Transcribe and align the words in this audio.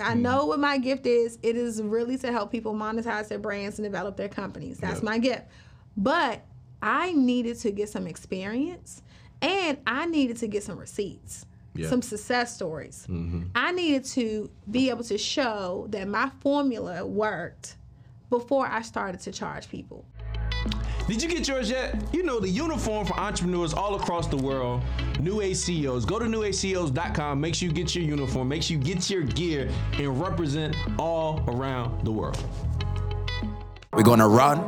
I 0.00 0.12
mm-hmm. 0.12 0.22
know 0.22 0.46
what 0.46 0.58
my 0.58 0.78
gift 0.78 1.06
is. 1.06 1.38
It 1.42 1.56
is 1.56 1.80
really 1.80 2.18
to 2.18 2.32
help 2.32 2.50
people 2.50 2.74
monetize 2.74 3.28
their 3.28 3.38
brands 3.38 3.78
and 3.78 3.84
develop 3.84 4.16
their 4.16 4.28
companies. 4.28 4.78
That's 4.78 4.96
Yep. 4.96 5.02
my 5.04 5.18
gift. 5.18 5.44
But 5.96 6.44
I 6.82 7.12
needed 7.12 7.58
to 7.60 7.70
get 7.70 7.88
some 7.88 8.06
experience 8.08 9.02
and 9.40 9.78
I 9.86 10.06
needed 10.06 10.38
to 10.38 10.48
get 10.48 10.64
some 10.64 10.78
receipts, 10.78 11.46
Yeah. 11.74 11.88
some 11.88 12.02
success 12.02 12.54
stories. 12.54 13.06
Mm-hmm. 13.08 13.42
I 13.54 13.70
needed 13.70 14.04
to 14.06 14.50
be 14.68 14.90
able 14.90 15.04
to 15.04 15.16
show 15.18 15.86
that 15.90 16.08
my 16.08 16.30
formula 16.40 17.06
worked 17.06 17.76
before 18.30 18.66
I 18.66 18.82
started 18.82 19.20
to 19.20 19.32
charge 19.32 19.68
people. 19.68 20.04
Did 21.06 21.22
you 21.22 21.28
get 21.28 21.46
yours 21.46 21.68
yet? 21.68 21.96
You 22.12 22.22
know 22.22 22.40
the 22.40 22.48
uniform 22.48 23.06
for 23.06 23.14
entrepreneurs 23.20 23.74
all 23.74 23.94
across 23.96 24.26
the 24.26 24.36
world. 24.38 24.80
New 25.20 25.40
Age 25.42 25.56
CEOs. 25.56 26.04
Go 26.06 26.18
to 26.18 26.24
newageceos.com. 26.24 27.40
Make 27.40 27.54
sure 27.54 27.68
you 27.68 27.74
get 27.74 27.94
your 27.94 28.04
uniform. 28.04 28.48
Make 28.48 28.62
sure 28.62 28.76
you 28.78 28.82
get 28.82 29.10
your 29.10 29.22
gear 29.22 29.70
and 29.98 30.20
represent 30.20 30.74
all 30.98 31.42
around 31.48 32.04
the 32.04 32.10
world. 32.12 32.38
We're 33.92 34.02
gonna 34.02 34.26
run 34.28 34.58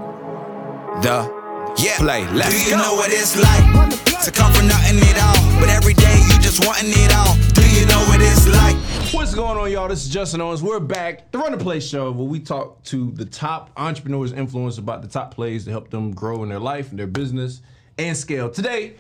the 1.03 1.31
Yeah. 1.79 1.97
play. 1.99 2.27
Let's 2.33 2.51
Do 2.55 2.65
you 2.65 2.71
go. 2.77 2.83
know 2.83 2.95
what 2.95 3.11
it's 3.11 3.37
like 3.37 4.25
to 4.25 4.31
come 4.31 4.53
from 4.53 4.69
nothing 4.69 4.99
at 5.01 5.19
all? 5.23 5.61
But 5.61 5.69
every 5.71 5.95
day 5.95 6.19
you 6.29 6.36
just 6.47 6.65
wanting 6.65 6.91
it 6.91 7.13
all. 7.13 7.35
Do 7.55 7.69
you 7.77 7.85
know 7.87 7.99
what 8.07 8.21
it's 8.21 8.47
like? 8.47 8.77
What's 9.13 9.35
going 9.35 9.59
on, 9.59 9.69
y'all? 9.69 9.89
This 9.89 10.05
is 10.07 10.13
Justin 10.13 10.41
Owens. 10.41 10.63
We're 10.63 10.79
back, 10.79 11.33
the 11.33 11.39
Run 11.39 11.51
the 11.51 11.59
Play 11.59 11.81
show, 11.81 12.13
where 12.13 12.29
we 12.29 12.39
talk 12.39 12.85
to 12.85 13.11
the 13.11 13.25
top 13.25 13.73
entrepreneurs, 13.77 14.33
influence 14.33 14.79
about 14.79 15.03
the 15.03 15.09
top 15.09 15.35
plays 15.35 15.65
to 15.65 15.73
help 15.73 15.91
them 15.91 16.13
grow 16.13 16.45
in 16.45 16.49
their 16.49 16.61
life 16.61 16.91
and 16.91 16.99
their 17.01 17.09
business 17.09 17.63
and 17.99 18.17
scale. 18.17 18.49
Today, 18.49 18.95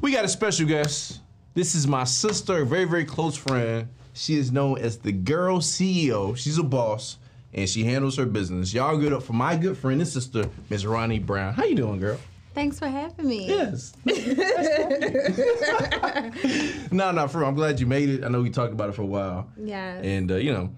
we 0.00 0.10
got 0.10 0.24
a 0.24 0.28
special 0.28 0.66
guest. 0.66 1.20
This 1.54 1.76
is 1.76 1.86
my 1.86 2.02
sister, 2.02 2.64
very, 2.64 2.84
very 2.84 3.04
close 3.04 3.36
friend. 3.36 3.88
She 4.12 4.36
is 4.36 4.50
known 4.50 4.78
as 4.78 4.98
the 4.98 5.12
Girl 5.12 5.58
CEO. 5.58 6.36
She's 6.36 6.58
a 6.58 6.64
boss 6.64 7.18
and 7.54 7.68
she 7.68 7.84
handles 7.84 8.16
her 8.16 8.26
business. 8.26 8.74
Y'all 8.74 8.98
good 8.98 9.12
up 9.12 9.22
for 9.22 9.34
my 9.34 9.54
good 9.54 9.78
friend 9.78 10.00
and 10.00 10.08
sister, 10.08 10.50
Ms. 10.68 10.84
Ronne 10.84 11.22
Brown. 11.22 11.54
How 11.54 11.62
you 11.62 11.76
doing, 11.76 12.00
girl? 12.00 12.18
Thanks 12.58 12.80
for 12.80 12.88
having 12.88 13.28
me. 13.28 13.46
Yes. 13.46 13.92
no, 16.90 17.12
no, 17.12 17.28
for 17.28 17.38
real. 17.38 17.46
I'm 17.46 17.54
glad 17.54 17.78
you 17.78 17.86
made 17.86 18.08
it. 18.08 18.24
I 18.24 18.28
know 18.28 18.42
we 18.42 18.50
talked 18.50 18.72
about 18.72 18.88
it 18.88 18.96
for 18.96 19.02
a 19.02 19.06
while. 19.06 19.48
Yes. 19.56 20.04
And 20.04 20.32
uh, 20.32 20.38
you 20.38 20.52
know, 20.52 20.74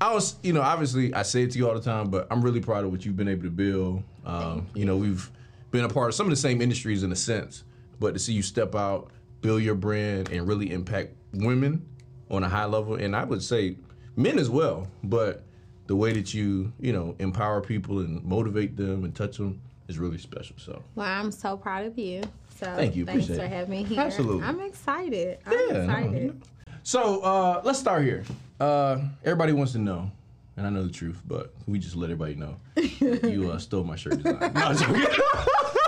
I 0.00 0.12
was, 0.12 0.34
you 0.42 0.52
know, 0.52 0.62
obviously 0.62 1.14
I 1.14 1.22
say 1.22 1.44
it 1.44 1.52
to 1.52 1.58
you 1.58 1.68
all 1.68 1.74
the 1.74 1.80
time, 1.80 2.10
but 2.10 2.26
I'm 2.28 2.42
really 2.42 2.58
proud 2.58 2.84
of 2.84 2.90
what 2.90 3.04
you've 3.04 3.16
been 3.16 3.28
able 3.28 3.44
to 3.44 3.50
build. 3.50 4.02
Um, 4.26 4.66
you 4.74 4.84
know, 4.84 4.96
we've 4.96 5.30
been 5.70 5.84
a 5.84 5.88
part 5.88 6.08
of 6.08 6.16
some 6.16 6.26
of 6.26 6.30
the 6.30 6.36
same 6.36 6.60
industries 6.60 7.04
in 7.04 7.12
a 7.12 7.16
sense, 7.16 7.62
but 8.00 8.14
to 8.14 8.18
see 8.18 8.32
you 8.32 8.42
step 8.42 8.74
out, 8.74 9.12
build 9.42 9.62
your 9.62 9.76
brand, 9.76 10.28
and 10.32 10.48
really 10.48 10.72
impact 10.72 11.14
women 11.34 11.86
on 12.32 12.42
a 12.42 12.48
high 12.48 12.64
level, 12.64 12.96
and 12.96 13.14
I 13.14 13.22
would 13.22 13.44
say 13.44 13.76
men 14.16 14.40
as 14.40 14.50
well, 14.50 14.88
but 15.04 15.44
the 15.86 15.94
way 15.94 16.14
that 16.14 16.34
you, 16.34 16.72
you 16.80 16.92
know, 16.92 17.14
empower 17.20 17.60
people 17.60 18.00
and 18.00 18.24
motivate 18.24 18.76
them 18.76 19.04
and 19.04 19.14
touch 19.14 19.36
them 19.36 19.60
is 19.92 19.98
really 19.98 20.18
special. 20.18 20.56
So. 20.58 20.82
Well, 20.94 21.06
I'm 21.06 21.30
so 21.30 21.56
proud 21.56 21.84
of 21.86 21.98
you. 21.98 22.22
So 22.58 22.66
Thank 22.76 22.96
you. 22.96 23.04
Thanks 23.04 23.24
Appreciate 23.26 23.36
for 23.48 23.52
it. 23.54 23.56
having 23.56 23.70
me 23.70 23.82
here. 23.84 24.00
Absolutely. 24.00 24.42
I'm 24.44 24.60
excited. 24.60 25.38
I'm 25.46 25.52
Yeah, 25.52 25.58
no, 25.72 25.80
excited. 25.80 26.42
So 26.82 27.20
uh, 27.20 27.60
let's 27.64 27.78
start 27.78 28.02
here. 28.02 28.24
Uh, 28.58 28.98
everybody 29.24 29.52
wants 29.52 29.72
to 29.72 29.78
know, 29.78 30.10
and 30.56 30.66
I 30.66 30.70
know 30.70 30.84
the 30.84 30.92
truth, 30.92 31.20
but 31.26 31.52
we 31.66 31.78
just 31.78 31.94
let 31.96 32.10
everybody 32.10 32.34
know 32.34 32.56
you 32.76 33.50
uh, 33.52 33.58
stole 33.58 33.84
my 33.84 33.96
shirt 33.96 34.22
design. 34.22 34.38
No, 34.54 34.60
I'm 34.60 34.76
joking. 34.76 35.04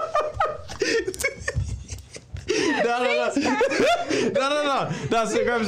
no, 2.84 3.04
no, 3.04 3.04
no, 3.04 4.30
no, 4.32 4.48
no, 4.48 4.64
no, 4.64 4.90
no, 5.10 5.22
a 5.22 5.26
seat, 5.26 5.44
grab. 5.44 5.62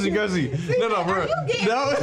No, 0.79 0.87
no, 0.87 1.03
bro. 1.03 1.27
No, 1.65 1.93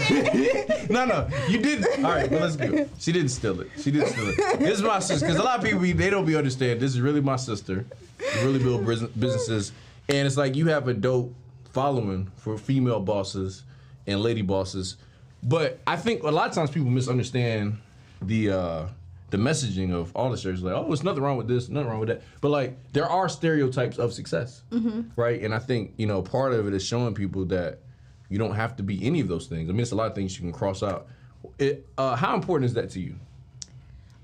no, 0.90 1.04
no, 1.04 1.28
you 1.48 1.58
didn't. 1.58 2.04
All 2.04 2.10
right, 2.10 2.30
well, 2.30 2.40
let's 2.40 2.56
go. 2.56 2.88
She 2.98 3.12
didn't 3.12 3.28
steal 3.30 3.60
it. 3.60 3.70
She 3.82 3.90
didn't 3.90 4.08
steal 4.08 4.28
it. 4.28 4.58
This 4.58 4.78
is 4.78 4.82
my 4.82 4.98
sister, 4.98 5.26
because 5.26 5.40
a 5.40 5.42
lot 5.42 5.58
of 5.58 5.64
people, 5.64 5.80
they 5.80 6.10
don't 6.10 6.24
be 6.24 6.36
understand. 6.36 6.80
This 6.80 6.92
is 6.92 7.00
really 7.00 7.20
my 7.20 7.36
sister. 7.36 7.84
We 8.18 8.42
really 8.42 8.58
build 8.58 8.86
businesses. 8.86 9.72
And 10.08 10.26
it's 10.26 10.36
like 10.36 10.54
you 10.54 10.68
have 10.68 10.88
a 10.88 10.94
dope 10.94 11.34
following 11.70 12.30
for 12.36 12.56
female 12.56 13.00
bosses 13.00 13.64
and 14.06 14.20
lady 14.20 14.42
bosses. 14.42 14.96
But 15.42 15.80
I 15.86 15.96
think 15.96 16.22
a 16.22 16.30
lot 16.30 16.48
of 16.48 16.54
times 16.54 16.70
people 16.70 16.90
misunderstand 16.90 17.78
the 18.22 18.50
uh 18.50 18.86
the 19.34 19.42
messaging 19.42 19.92
of 19.92 20.14
all 20.14 20.30
the 20.30 20.36
shirts. 20.36 20.60
Like, 20.60 20.74
oh, 20.74 20.92
it's 20.92 21.02
nothing 21.02 21.20
wrong 21.24 21.36
with 21.36 21.48
this, 21.48 21.68
nothing 21.68 21.90
wrong 21.90 21.98
with 21.98 22.08
that. 22.08 22.22
But 22.40 22.50
like, 22.50 22.78
there 22.92 23.06
are 23.06 23.28
stereotypes 23.28 23.98
of 23.98 24.12
success, 24.12 24.62
right? 25.16 25.42
And 25.42 25.52
I 25.52 25.58
think 25.58 25.94
you 25.96 26.06
know 26.06 26.22
part 26.22 26.52
of 26.54 26.68
it 26.68 26.74
is 26.74 26.84
showing 26.84 27.14
people 27.14 27.44
that 27.46 27.80
you 28.28 28.38
don't 28.38 28.54
have 28.54 28.76
to 28.76 28.82
be 28.84 29.04
any 29.04 29.18
of 29.20 29.26
those 29.28 29.46
things. 29.48 29.68
I 29.68 29.72
mean, 29.72 29.80
it's 29.80 29.90
a 29.90 29.96
lot 29.96 30.06
of 30.06 30.14
things 30.14 30.36
you 30.36 30.42
can 30.42 30.52
cross 30.52 30.82
out. 30.84 31.08
It, 31.58 31.86
uh, 31.98 32.14
how 32.16 32.34
important 32.36 32.66
is 32.66 32.74
that 32.74 32.90
to 32.90 33.00
you? 33.00 33.16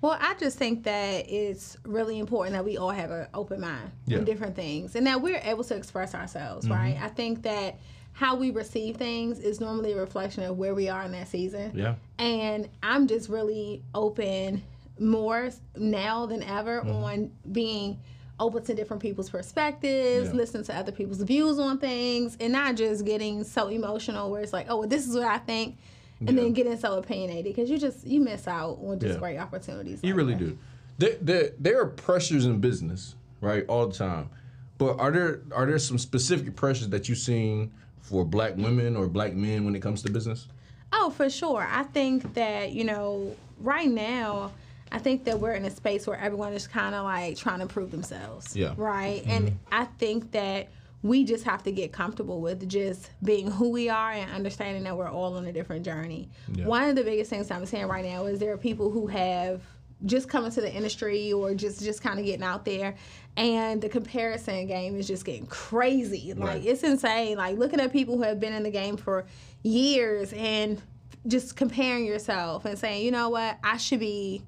Well, 0.00 0.16
I 0.19 0.34
just 0.34 0.56
think 0.56 0.84
that 0.84 1.28
it's 1.28 1.77
really 1.84 2.19
important 2.19 2.54
that 2.54 2.65
we 2.65 2.78
all 2.78 2.91
have 2.91 3.10
an 3.10 3.27
open 3.34 3.60
mind 3.60 3.91
Yeah. 4.06 4.19
on 4.19 4.25
different 4.25 4.56
things 4.56 4.94
and 4.97 5.06
that 5.06 5.21
we're 5.21 5.41
able 5.44 5.65
to 5.65 5.75
express 5.77 6.15
ourselves, 6.15 6.71
right? 6.71 6.97
I 7.03 7.09
think 7.09 7.42
that 7.42 7.78
how 8.12 8.37
we 8.37 8.50
receive 8.50 8.97
things 8.97 9.38
is 9.41 9.60
normally 9.60 9.92
a 9.92 9.97
reflection 9.97 10.42
of 10.44 10.56
where 10.56 10.75
we 10.75 10.88
are 10.88 11.03
in 11.03 11.12
that 11.12 11.28
season. 11.28 11.72
Yeah. 11.75 11.97
And 12.19 12.69
I'm 12.82 13.06
just 13.09 13.28
really 13.28 13.82
open 13.94 14.62
more 15.00 15.50
now 15.77 16.27
than 16.27 16.43
ever 16.43 16.81
mm-hmm. 16.81 16.91
on 16.91 17.31
being 17.50 17.99
open 18.38 18.62
to 18.65 18.75
different 18.75 19.03
people's 19.03 19.28
perspectives, 19.31 20.28
Yeah. 20.28 20.34
listen 20.34 20.65
to 20.65 20.75
other 20.77 20.93
people's 20.93 21.21
views 21.22 21.59
on 21.59 21.78
things, 21.78 22.37
and 22.41 22.53
not 22.53 22.75
just 22.77 23.05
getting 23.05 23.44
so 23.44 23.69
emotional 23.69 24.31
where 24.31 24.41
it's 24.43 24.53
like, 24.53 24.66
oh, 24.69 24.78
well, 24.78 24.89
this 24.89 25.06
is 25.06 25.15
what 25.15 25.25
I 25.27 25.39
think, 25.39 25.77
and 26.21 26.31
Yeah. 26.31 26.44
then 26.44 26.53
getting 26.53 26.78
so 26.78 26.97
opinionated 26.99 27.44
because 27.44 27.69
you 27.71 27.78
just 27.78 28.06
you 28.06 28.21
miss 28.21 28.47
out 28.49 28.78
on 28.83 28.99
just 28.99 29.15
Yeah. 29.15 29.19
great 29.19 29.39
opportunities. 29.39 30.00
You 30.03 30.10
like 30.15 30.16
really 30.19 30.34
that. 30.34 30.39
do. 30.39 30.59
There, 30.99 31.16
there, 31.21 31.50
there 31.59 31.81
are 31.81 31.87
pressures 31.87 32.44
in 32.47 32.60
business, 32.60 33.15
right, 33.41 33.65
all 33.69 33.87
the 33.87 33.94
time. 33.94 34.28
But 34.78 34.99
are 34.99 35.10
there 35.10 35.43
are 35.53 35.66
there 35.66 35.78
some 35.78 35.99
specific 35.99 36.56
pressures 36.56 36.89
that 36.89 37.09
you've 37.09 37.19
seen 37.19 37.71
for 38.00 38.25
black 38.25 38.56
women 38.56 38.97
or 38.97 39.06
black 39.09 39.34
men 39.34 39.65
when 39.66 39.75
it 39.77 39.81
comes 39.81 40.03
to 40.03 40.10
business? 40.10 40.47
Oh, 40.93 41.10
for 41.10 41.28
sure. 41.31 41.66
I 41.71 41.83
think 41.84 42.34
that, 42.34 42.72
you 42.72 42.84
know, 42.84 43.37
right 43.60 43.89
now, 43.91 44.53
I 44.93 44.99
think 44.99 45.25
that 45.25 45.39
we're 45.39 45.53
in 45.53 45.65
a 45.65 45.71
space 45.71 46.06
where 46.06 46.19
everyone 46.19 46.53
is 46.53 46.67
kind 46.67 46.95
of 46.95 47.05
like 47.05 47.37
trying 47.37 47.61
to 47.61 47.67
prove 47.67 47.91
themselves. 47.91 48.56
Yeah. 48.56 48.75
Right. 48.77 49.23
And 49.27 49.49
mm-hmm. 49.49 49.56
I 49.71 49.84
think 49.84 50.33
that 50.33 50.69
we 51.03 51.25
just 51.25 51.45
have 51.45 51.62
to 51.62 51.73
get 51.73 51.93
comfortable 51.93 52.41
with 52.41 52.69
just 52.69 53.11
being 53.23 53.51
who 53.51 53.71
we 53.71 53.89
are 53.89 54.12
and 54.12 54.31
understanding 54.31 54.83
that 54.84 54.97
we're 54.97 55.09
all 55.09 55.37
on 55.37 55.47
a 55.47 55.53
different 55.53 55.84
journey. 55.84 56.28
Yeah. 56.53 56.67
One 56.67 56.89
of 56.89 56.97
the 56.97 57.05
biggest 57.05 57.31
things 57.31 57.51
I'm 57.51 57.65
seeing 57.67 57.87
right 57.87 58.05
now 58.05 58.27
is 58.27 58.39
there 58.39 58.53
are 58.53 58.59
people 58.59 58.91
who 58.91 59.06
have 59.06 59.62
just 60.06 60.28
come 60.28 60.45
into 60.45 60.61
the 60.61 60.73
industry 60.73 61.33
or 61.33 61.55
just 61.55 61.83
just 61.83 62.03
kind 62.03 62.19
of 62.19 62.25
getting 62.25 62.43
out 62.43 62.65
there 62.65 62.95
and 63.37 63.83
the 63.83 63.89
comparison 63.89 64.67
game 64.67 64.97
is 64.97 65.07
just 65.07 65.25
getting 65.27 65.47
crazy 65.47 66.33
like 66.33 66.49
Right. 66.49 66.65
it's 66.65 66.83
insane 66.83 67.37
like 67.37 67.59
looking 67.59 67.81
at 67.81 67.93
people 67.93 68.17
who 68.17 68.22
have 68.22 68.41
been 68.41 68.55
in 68.55 68.62
the 68.62 68.71
game 68.71 68.97
for 68.97 69.27
years 69.62 70.33
and 70.33 70.81
just 71.27 71.55
comparing 71.55 72.07
yourself 72.07 72.65
and 72.65 72.78
saying 72.78 73.05
you 73.05 73.11
know 73.11 73.28
what 73.28 73.59
i 73.62 73.77
should 73.77 74.01
be 74.01 74.43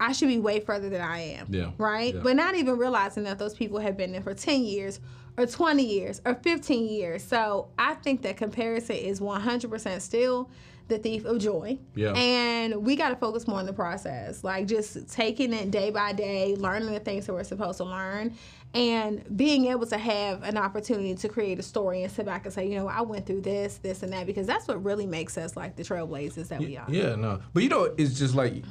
I 0.00 0.12
should 0.12 0.28
be 0.28 0.38
way 0.38 0.60
further 0.60 0.88
than 0.88 1.00
I 1.00 1.20
am. 1.20 1.46
Yeah, 1.50 1.70
Right? 1.78 2.14
yeah. 2.14 2.20
But 2.22 2.36
not 2.36 2.54
even 2.54 2.76
realizing 2.78 3.24
that 3.24 3.38
those 3.38 3.54
people 3.54 3.78
have 3.78 3.96
been 3.96 4.12
there 4.12 4.22
for 4.22 4.34
10 4.34 4.62
years 4.64 5.00
or 5.36 5.46
20 5.46 5.84
years 5.84 6.20
or 6.24 6.34
15 6.34 6.88
years. 6.88 7.22
So 7.22 7.68
I 7.78 7.94
think 7.94 8.22
that 8.22 8.36
comparison 8.36 8.96
is 8.96 9.20
100% 9.20 10.00
still 10.00 10.50
the 10.88 10.98
thief 10.98 11.24
of 11.26 11.38
joy. 11.38 11.78
Yeah. 11.94 12.12
And 12.12 12.84
we 12.84 12.96
got 12.96 13.10
to 13.10 13.16
focus 13.16 13.46
more 13.46 13.58
on 13.58 13.66
the 13.66 13.72
process, 13.74 14.42
like 14.42 14.66
just 14.66 15.08
taking 15.10 15.52
it 15.52 15.70
day 15.70 15.90
by 15.90 16.12
day, 16.14 16.56
learning 16.56 16.92
the 16.92 17.00
things 17.00 17.26
that 17.26 17.34
we're 17.34 17.44
supposed 17.44 17.76
to 17.78 17.84
learn, 17.84 18.34
and 18.74 19.22
being 19.36 19.66
able 19.66 19.86
to 19.86 19.98
have 19.98 20.42
an 20.42 20.56
opportunity 20.56 21.14
to 21.14 21.28
create 21.28 21.58
a 21.58 21.62
story 21.62 22.02
and 22.02 22.12
sit 22.12 22.24
back 22.26 22.44
and 22.46 22.54
say, 22.54 22.66
you 22.66 22.76
know, 22.76 22.88
I 22.88 23.02
went 23.02 23.26
through 23.26 23.42
this, 23.42 23.76
this, 23.78 24.02
and 24.02 24.12
that, 24.14 24.26
because 24.26 24.46
that's 24.46 24.66
what 24.66 24.82
really 24.82 25.06
makes 25.06 25.36
us 25.38 25.56
like 25.56 25.76
the 25.76 25.82
trailblazers 25.82 26.48
that 26.48 26.60
we 26.60 26.76
are. 26.78 26.86
Yeah, 26.88 27.14
no. 27.16 27.40
But 27.52 27.62
you 27.62 27.68
know, 27.68 27.84
it's 27.96 28.18
just 28.18 28.34
like, 28.34 28.64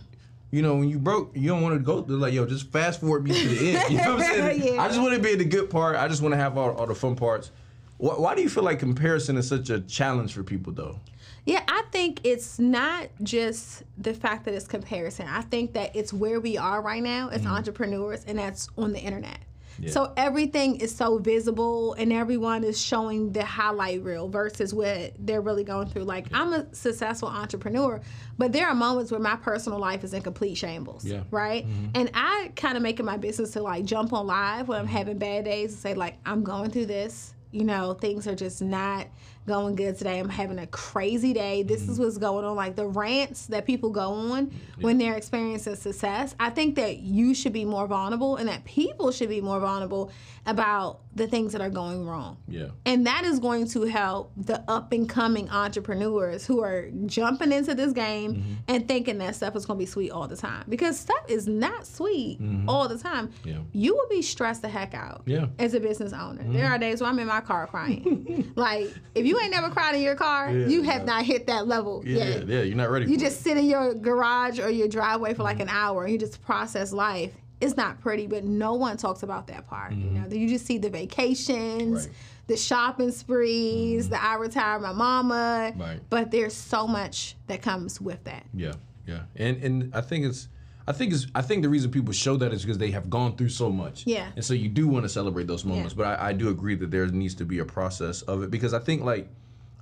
you 0.52 0.62
know, 0.62 0.76
when 0.76 0.90
you 0.90 0.98
broke, 0.98 1.32
you 1.36 1.50
don't 1.50 1.62
want 1.62 1.76
to 1.76 1.80
go 1.80 2.02
through 2.02 2.18
like, 2.18 2.34
yo, 2.34 2.46
just 2.46 2.72
fast 2.72 3.02
forward 3.02 3.24
me 3.24 3.42
to 3.42 3.48
the 3.48 3.78
end. 3.78 3.92
You 3.92 3.98
know 3.98 4.16
what 4.16 4.24
I'm 4.24 4.36
saying? 4.36 4.76
Yeah. 4.76 4.82
I 4.82 4.88
just 4.88 5.02
want 5.02 5.14
to 5.14 5.22
be 5.22 5.34
in 5.34 5.40
the 5.40 5.46
good 5.46 5.70
part. 5.70 5.96
I 5.96 6.08
just 6.08 6.22
want 6.22 6.34
to 6.34 6.38
have 6.38 6.58
all, 6.58 6.72
all 6.76 6.88
the 6.88 6.96
fun 6.96 7.16
parts. 7.16 7.52
Why, 7.98 8.14
why 8.14 8.36
do 8.36 8.42
you 8.42 8.50
feel 8.50 8.64
like 8.64 8.80
comparison 8.80 9.38
is 9.38 9.48
such 9.48 9.70
a 9.70 9.82
challenge 9.82 10.34
for 10.34 10.44
people, 10.44 10.72
though? 10.72 11.00
Yeah, 11.46 11.64
I 11.68 11.84
think 11.92 12.22
it's 12.24 12.60
not 12.60 13.08
just 13.24 13.84
the 13.98 14.14
fact 14.14 14.46
that 14.46 14.54
it's 14.54 14.68
comparison. 14.68 15.28
I 15.28 15.42
think 15.42 15.74
that 15.74 15.96
it's 15.96 16.12
where 16.12 16.40
we 16.40 16.58
are 16.58 16.82
right 16.82 17.02
now 17.02 17.30
as 17.30 17.44
mm. 17.44 17.52
entrepreneurs, 17.52 18.26
and 18.26 18.38
that's 18.38 18.70
on 18.78 18.92
the 18.92 19.00
internet. 19.00 19.40
So 19.86 20.14
everything 20.18 20.78
is 20.78 20.96
so 20.96 21.18
visible, 21.20 21.94
and 21.94 22.12
everyone 22.12 22.64
is 22.64 22.82
showing 22.82 23.32
the 23.32 23.46
highlight 23.46 24.04
reel 24.04 24.28
versus 24.28 24.74
what 24.74 25.14
they're 25.20 25.42
really 25.42 25.64
going 25.64 25.88
through. 25.88 26.04
Like 26.04 26.28
I'm 26.34 26.54
a 26.54 26.74
successful 26.74 27.30
entrepreneur, 27.30 28.02
but 28.38 28.52
there 28.52 28.68
are 28.68 28.76
moments 28.76 29.12
where 29.12 29.20
my 29.20 29.36
personal 29.36 29.80
life 29.80 30.04
is 30.04 30.14
in 30.14 30.22
complete 30.22 30.56
shambles. 30.56 31.06
Yeah. 31.06 31.24
Right. 31.32 31.68
Mm-hmm. 31.68 31.92
And 31.96 32.12
I 32.14 32.52
kind 32.56 32.78
of 32.78 32.84
make 32.84 33.00
it 33.00 33.04
my 33.04 33.18
business 33.18 33.52
to 33.52 33.62
like 33.62 33.86
jump 33.86 34.14
on 34.14 34.28
live 34.28 34.68
when 34.68 34.80
I'm 34.80 34.88
having 34.88 35.18
bad 35.18 35.46
days 35.46 35.72
and 35.72 35.80
say 35.80 35.94
like 35.94 36.18
I'm 36.26 36.44
going 36.44 36.72
through 36.72 36.88
this. 36.88 37.34
You 37.52 37.64
know, 37.64 37.94
things 37.94 38.28
are 38.28 38.36
just 38.36 38.62
not 38.62 39.08
going 39.48 39.76
good 39.76 39.98
today. 39.98 40.20
I'm 40.20 40.30
having 40.30 40.60
a 40.60 40.68
crazy 40.68 41.34
day. 41.34 41.64
This 41.64 41.82
Mm-hmm. 41.84 41.92
is 41.94 42.00
what's 42.00 42.18
going 42.18 42.44
on. 42.46 42.56
Like 42.56 42.76
the 42.76 42.86
rants 42.86 43.48
that 43.48 43.66
people 43.66 43.90
go 43.90 44.10
on 44.12 44.52
when 44.82 44.98
they're 44.98 45.16
experiencing 45.16 45.76
success. 45.76 46.36
I 46.40 46.50
think 46.50 46.76
that 46.76 46.98
you 47.00 47.34
should 47.34 47.54
be 47.54 47.64
more 47.66 47.88
vulnerable 47.88 48.36
and 48.36 48.50
that 48.50 48.66
people 48.66 49.12
should 49.12 49.30
be 49.30 49.40
more 49.42 49.60
vulnerable 49.60 50.12
about 50.48 51.02
the 51.14 51.28
things 51.28 51.52
that 51.52 51.62
are 51.62 51.70
going 51.70 52.06
wrong. 52.06 52.38
Yeah. 52.48 52.68
And 52.86 53.06
that 53.08 53.24
is 53.26 53.40
going 53.40 53.68
to 53.70 53.84
help 53.84 54.32
the 54.38 54.64
up 54.70 54.92
and 54.94 55.10
coming 55.10 55.50
entrepreneurs 55.50 56.46
who 56.46 56.64
are 56.64 56.90
jumping 57.06 57.52
into 57.52 57.76
this 57.76 57.92
game 57.94 58.08
Mm-hmm. 58.36 58.54
and 58.68 58.88
thinking 58.88 59.18
that 59.20 59.36
stuff 59.36 59.56
is 59.56 59.66
going 59.66 59.78
to 59.78 59.82
be 59.84 59.86
sweet 59.90 60.12
all 60.12 60.28
the 60.28 60.36
time. 60.38 60.64
Because 60.70 61.00
stuff 61.00 61.24
is 61.28 61.48
not 61.48 61.86
sweet 61.88 62.40
all 62.68 62.88
the 62.88 62.98
time. 62.98 63.28
Mm-hmm. 63.30 63.50
Yeah. 63.50 63.58
You 63.74 63.96
will 63.96 64.08
be 64.10 64.22
stressed 64.22 64.62
the 64.62 64.70
heck 64.70 64.94
out 64.94 65.24
Yeah. 65.26 65.40
Mm-hmm. 65.40 65.60
as 65.62 65.74
a 65.74 65.80
business 65.80 66.14
owner. 66.14 66.44
There 66.46 66.68
are 66.68 66.78
days 66.78 67.02
where 67.02 67.10
I'm 67.10 67.20
in 67.20 67.28
my 67.28 67.42
car 67.42 67.68
crying. 67.68 68.52
like, 68.56 68.90
if 69.16 69.26
you 69.26 69.40
ain't 69.40 69.52
never 69.52 69.70
cried 69.70 69.96
in 69.96 70.02
your 70.02 70.16
car, 70.16 70.52
Yeah, 70.52 70.68
you 70.68 70.82
have 70.84 71.00
yeah. 71.02 71.06
not 71.06 71.24
hit 71.26 71.48
that 71.48 71.68
level 71.68 72.04
Yeah, 72.06 72.18
yet. 72.26 72.48
yeah, 72.48 72.62
you're 72.62 72.76
not 72.78 72.90
ready. 72.90 73.10
You 73.12 73.18
just 73.18 73.40
it. 73.40 73.44
sit 73.44 73.58
in 73.58 73.66
your 73.66 73.94
garage 73.96 74.60
or 74.60 74.70
your 74.70 74.88
driveway 74.88 75.32
for 75.34 75.38
Mm-hmm. 75.38 75.44
like 75.44 75.60
an 75.60 75.70
hour 75.70 76.04
and 76.04 76.12
you 76.14 76.18
just 76.20 76.42
process 76.44 76.94
life. 76.94 77.34
It's 77.59 77.75
not 77.75 78.00
pretty, 78.01 78.27
but 78.27 78.44
no 78.44 78.74
one 78.75 78.98
talks 78.98 79.24
about 79.24 79.48
that 79.48 79.68
part. 79.68 79.94
You 79.94 80.12
know, 80.12 80.27
you 80.30 80.48
just 80.48 80.65
see 80.65 80.77
the 80.77 80.89
vacations, 80.89 81.80
Mm-hmm. 81.80 81.94
Right. 81.95 82.09
the 82.48 82.57
shopping 82.57 83.12
sprees, 83.12 84.09
the 84.09 84.24
I 84.24 84.36
retire 84.36 84.80
my 84.80 84.92
mama. 84.94 85.74
Right. 85.75 86.00
But 86.09 86.30
there's 86.31 86.54
so 86.54 86.86
much 86.88 87.36
that 87.48 87.62
comes 87.63 88.00
with 88.00 88.24
that. 88.25 88.45
Yeah, 88.54 88.74
yeah, 89.07 89.24
and 89.36 89.57
and 89.63 89.95
I 89.95 90.01
think 90.01 90.25
it's. 90.25 90.48
I 90.89 90.94
think 90.94 91.12
it's. 91.13 91.25
I 91.36 91.42
think 91.42 91.63
the 91.63 91.69
reason 91.69 91.89
people 91.92 92.13
show 92.13 92.38
that 92.38 92.54
is 92.54 92.62
because 92.62 92.77
they 92.77 92.92
have 92.92 93.09
gone 93.09 93.36
through 93.36 93.50
so 93.50 93.69
much. 93.71 94.06
Yeah. 94.06 94.30
And 94.36 94.45
so 94.45 94.54
you 94.54 94.69
do 94.69 94.88
want 94.88 95.04
to 95.04 95.09
celebrate 95.09 95.48
those 95.48 95.65
moments, 95.65 95.94
Yeah. 95.98 95.98
but 96.15 96.19
I, 96.21 96.30
I 96.30 96.33
do 96.33 96.50
agree 96.50 96.75
that 96.75 96.92
there 96.92 97.07
needs 97.07 97.33
to 97.36 97.45
be 97.45 97.59
a 97.59 97.65
process 97.65 98.21
of 98.21 98.44
it 98.44 98.51
because 98.51 98.74
I 98.74 98.80
think 98.80 99.04
like 99.04 99.27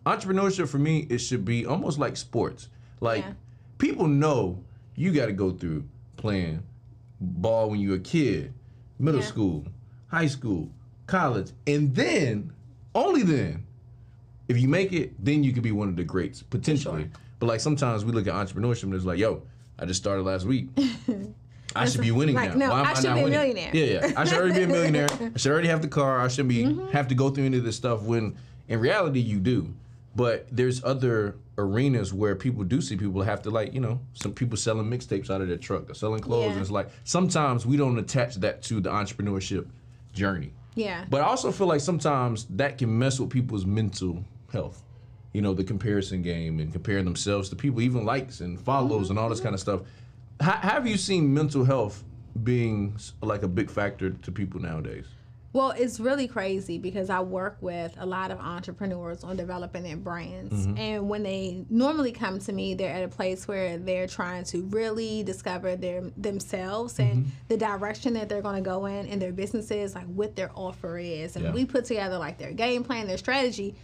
entrepreneurship 0.06 0.68
for 0.69 0.77
me 0.80 1.07
it 1.10 1.18
should 1.19 1.45
be 1.45 1.66
almost 1.66 2.00
like 2.00 2.16
sports. 2.18 2.69
Like 3.01 3.24
Yeah. 3.24 3.33
people 3.77 4.07
know 4.07 4.63
you 4.95 5.12
got 5.12 5.25
to 5.27 5.33
go 5.33 5.51
through 5.51 5.83
playing 6.18 6.63
ball 7.25 7.69
when 7.69 7.80
you're 7.80 7.95
a 7.95 8.00
kid, 8.00 8.54
middle 9.00 9.19
Yeah. 9.22 9.27
school, 9.27 9.66
high 10.07 10.27
school, 10.27 10.69
college, 11.07 11.51
and 11.68 11.94
then 11.95 12.51
only 12.94 13.24
then 13.24 13.66
if 14.48 14.57
you 14.60 14.68
make 14.68 14.94
it, 14.94 15.13
then 15.24 15.44
you 15.44 15.51
could 15.54 15.63
be 15.63 15.72
one 15.72 15.89
of 15.89 15.95
the 15.95 16.04
greats 16.04 16.42
potentially. 16.44 17.04
Sure. 17.04 17.12
But 17.39 17.48
like 17.48 17.60
sometimes 17.60 18.06
we 18.06 18.12
look 18.12 18.27
at 18.27 18.33
entrepreneurship 18.33 18.83
and 18.83 18.94
it's 18.94 19.06
like, 19.06 19.19
yo, 19.19 19.42
I 19.80 19.86
just 19.86 20.01
started 20.01 20.24
last 20.24 20.45
week. 20.45 20.68
I 21.75 21.86
should 21.88 22.01
be 22.01 22.12
winning 22.12 22.36
like, 22.36 22.51
now. 22.56 22.68
no, 22.68 22.69
Why 22.72 22.80
am 22.81 22.86
I 22.86 22.92
I, 22.92 22.94
should 22.94 23.04
not 23.06 23.16
be 23.16 23.19
a 23.19 23.24
winning? 23.25 23.39
millionaire. 23.39 23.72
Yeah, 23.75 24.07
yeah. 24.10 24.13
I 24.16 24.24
should 24.24 24.38
already 24.38 24.54
be 24.56 24.63
a 24.63 24.68
millionaire. 24.68 25.07
I 25.36 25.38
should 25.38 25.51
already 25.51 25.68
have 25.68 25.81
the 25.81 25.89
car. 25.89 26.22
I 26.22 26.27
shouldn't 26.30 26.50
be 26.50 26.63
Mm-hmm. 26.63 26.88
have 26.92 27.07
to 27.10 27.16
go 27.16 27.30
through 27.31 27.45
any 27.45 27.57
of 27.57 27.63
this 27.66 27.75
stuff 27.75 28.04
when 28.04 28.38
in 28.69 28.80
reality 28.80 29.19
you 29.19 29.39
do. 29.42 29.74
But 30.16 30.48
there's 30.51 30.81
other 30.86 31.36
arenas 31.57 32.13
where 32.13 32.36
people 32.36 32.63
do 32.63 32.81
see 32.81 32.98
people 32.98 33.22
have 33.22 33.42
to 33.44 33.50
like, 33.50 33.74
you 33.74 33.80
know, 33.80 34.00
some 34.13 34.34
people 34.34 34.57
selling 34.57 34.90
mixtapes 34.90 35.30
out 35.30 35.42
of 35.42 35.48
their 35.48 35.57
truck, 35.57 35.86
they're 35.86 35.96
selling 35.96 36.22
clothes, 36.22 36.48
Yeah. 36.48 36.52
and 36.54 36.62
it's 36.62 36.72
like 36.72 36.90
sometimes 37.04 37.66
we 37.66 37.78
don't 37.78 37.98
attach 37.98 38.36
that 38.36 38.62
to 38.63 38.81
the 38.81 38.90
entrepreneurship 38.90 39.68
journey. 40.13 40.52
Yeah. 40.75 41.06
But 41.10 41.22
I 41.22 41.25
also 41.25 41.52
feel 41.52 41.68
like 41.68 41.81
sometimes 41.81 42.46
that 42.52 42.78
can 42.78 42.98
mess 42.98 43.19
with 43.19 43.30
people's 43.30 43.66
mental 43.66 44.24
health. 44.52 44.84
You 45.34 45.42
know, 45.42 45.54
the 45.54 45.63
comparison 45.63 46.22
game 46.22 46.60
and 46.60 46.72
comparing 46.72 47.06
themselves 47.06 47.50
to 47.50 47.56
people, 47.56 47.81
even 47.81 48.06
likes 48.06 48.40
and 48.42 48.60
follows 48.60 49.10
and 49.10 49.19
all 49.19 49.30
this 49.30 49.40
mm-hmm. 49.40 49.48
kind 49.48 49.54
of 49.54 49.60
stuff. 49.60 49.81
How, 50.40 50.54
have 50.54 50.88
you 50.88 50.98
seen 50.98 51.34
mental 51.34 51.63
health 51.63 52.04
being 52.44 52.98
like 53.22 53.44
a 53.44 53.48
big 53.48 53.69
factor 53.69 54.12
to 54.12 54.31
people 54.31 54.62
nowadays? 54.62 55.06
Well, 55.56 55.72
it's 55.72 56.02
really 56.02 56.28
crazy 56.28 56.78
because 56.80 57.10
I 57.10 57.22
work 57.22 57.56
with 57.62 57.96
a 57.98 58.06
lot 58.06 58.30
of 58.30 58.40
entrepreneurs 58.42 59.24
on 59.24 59.38
developing 59.38 59.84
their 59.84 59.96
brands. 59.96 60.68
Mm-hmm. 60.68 60.78
And 60.78 61.07
when 61.07 61.24
they 61.24 61.63
normally 61.69 62.12
come 62.12 62.40
to 62.40 62.52
me, 62.52 62.74
they're 62.74 62.94
at 62.94 63.06
a 63.06 63.07
place 63.07 63.48
where 63.48 63.78
they're 63.78 64.06
trying 64.06 64.44
to 64.46 64.63
really 64.63 65.24
discover 65.24 65.78
their 65.78 66.02
themselves 66.18 67.00
and 67.00 67.19
mm-hmm. 67.19 67.30
the 67.48 67.56
direction 67.56 68.16
that 68.16 68.28
they're 68.28 68.42
going 68.42 68.62
to 68.62 68.69
go 68.69 68.86
in 68.86 69.07
and 69.07 69.22
their 69.22 69.31
businesses, 69.31 69.96
like 69.96 70.07
what 70.07 70.36
their 70.36 70.52
offer 70.56 70.98
is. 70.98 71.38
And 71.38 71.46
Yeah. 71.46 71.52
we 71.54 71.63
put 71.63 71.86
together 71.86 72.18
like 72.18 72.38
their 72.38 72.51
game 72.51 72.84
plan, 72.84 73.08
their 73.08 73.18
strategy. 73.18 73.75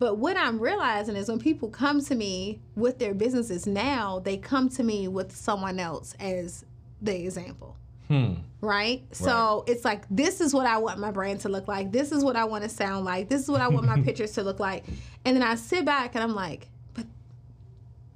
But 0.00 0.16
what 0.16 0.36
I'm 0.36 0.58
realizing 0.58 1.14
is 1.14 1.28
when 1.28 1.38
people 1.38 1.68
come 1.68 2.04
to 2.06 2.14
me 2.16 2.58
with 2.74 2.98
their 2.98 3.14
businesses 3.14 3.68
now, 3.68 4.18
they 4.18 4.36
come 4.36 4.68
to 4.70 4.82
me 4.82 5.06
with 5.06 5.30
someone 5.30 5.78
else 5.78 6.16
as 6.18 6.64
the 7.00 7.22
example 7.22 7.76
Hmm. 8.10 8.34
right? 8.60 9.04
So 9.12 9.62
it's 9.68 9.84
like 9.84 10.04
this 10.10 10.40
is 10.40 10.52
what 10.52 10.66
I 10.66 10.78
want 10.78 10.98
my 10.98 11.12
brand 11.12 11.40
to 11.42 11.48
look 11.48 11.68
like. 11.68 11.92
This 11.92 12.10
is 12.10 12.24
what 12.24 12.34
I 12.34 12.44
want 12.44 12.64
to 12.64 12.68
sound 12.68 13.04
like. 13.04 13.28
This 13.28 13.42
is 13.42 13.48
what 13.48 13.60
I 13.60 13.68
want 13.68 13.86
my 13.86 14.00
pictures 14.04 14.32
to 14.32 14.42
look 14.42 14.58
like. 14.58 14.84
And 15.24 15.36
then 15.36 15.44
I 15.44 15.54
sit 15.54 15.84
back 15.84 16.16
and 16.16 16.24
I'm 16.24 16.34
like, 16.34 16.68
but 16.92 17.06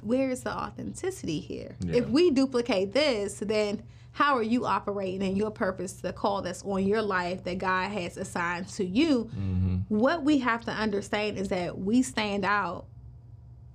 where 0.03 0.31
is 0.31 0.43
the 0.43 0.53
authenticity 0.53 1.39
here? 1.39 1.77
Yeah. 1.79 1.99
If 1.99 2.09
we 2.09 2.33
duplicate 2.33 2.93
this, 2.93 3.39
then 3.39 3.85
how 4.11 4.37
are 4.37 4.43
you 4.43 4.67
operating 4.67 5.23
in 5.23 5.37
your 5.37 5.53
purpose, 5.53 5.93
the 5.93 6.13
call 6.13 6.43
that's 6.43 6.65
on 6.65 6.85
your 6.85 7.03
life 7.03 7.45
that 7.45 7.59
God 7.59 7.93
has 7.93 8.17
assigned 8.17 8.67
to 8.71 8.85
you? 8.85 9.27
Mm-hmm. 9.27 9.77
What 9.89 10.25
we 10.25 10.39
have 10.39 10.65
to 10.65 10.73
understand 10.73 11.39
is 11.39 11.51
that 11.51 11.79
we 11.79 12.03
stand 12.03 12.45
out 12.45 12.87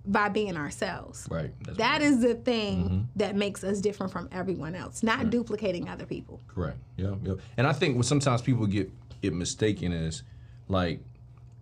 by 0.09 0.27
being 0.27 0.57
ourselves. 0.57 1.27
Right. 1.29 1.51
That's 1.63 1.77
That 1.77 2.01
is 2.01 2.21
the 2.21 2.33
thing 2.33 2.83
mm-hmm. 2.83 3.01
that 3.15 3.35
makes 3.35 3.63
us 3.63 3.79
different 3.79 4.11
from 4.11 4.27
everyone 4.31 4.75
else, 4.75 5.03
not 5.03 5.29
duplicating 5.29 5.88
other 5.88 6.06
people. 6.06 6.41
Correct. 6.47 6.77
Yeah, 6.97 7.15
yeah. 7.23 7.35
And 7.57 7.67
I 7.67 7.73
think 7.73 7.95
what 7.95 8.06
sometimes 8.06 8.41
people 8.41 8.65
get 8.65 8.91
it 9.21 9.33
mistaken 9.33 9.91
as 9.91 10.23
like 10.67 11.00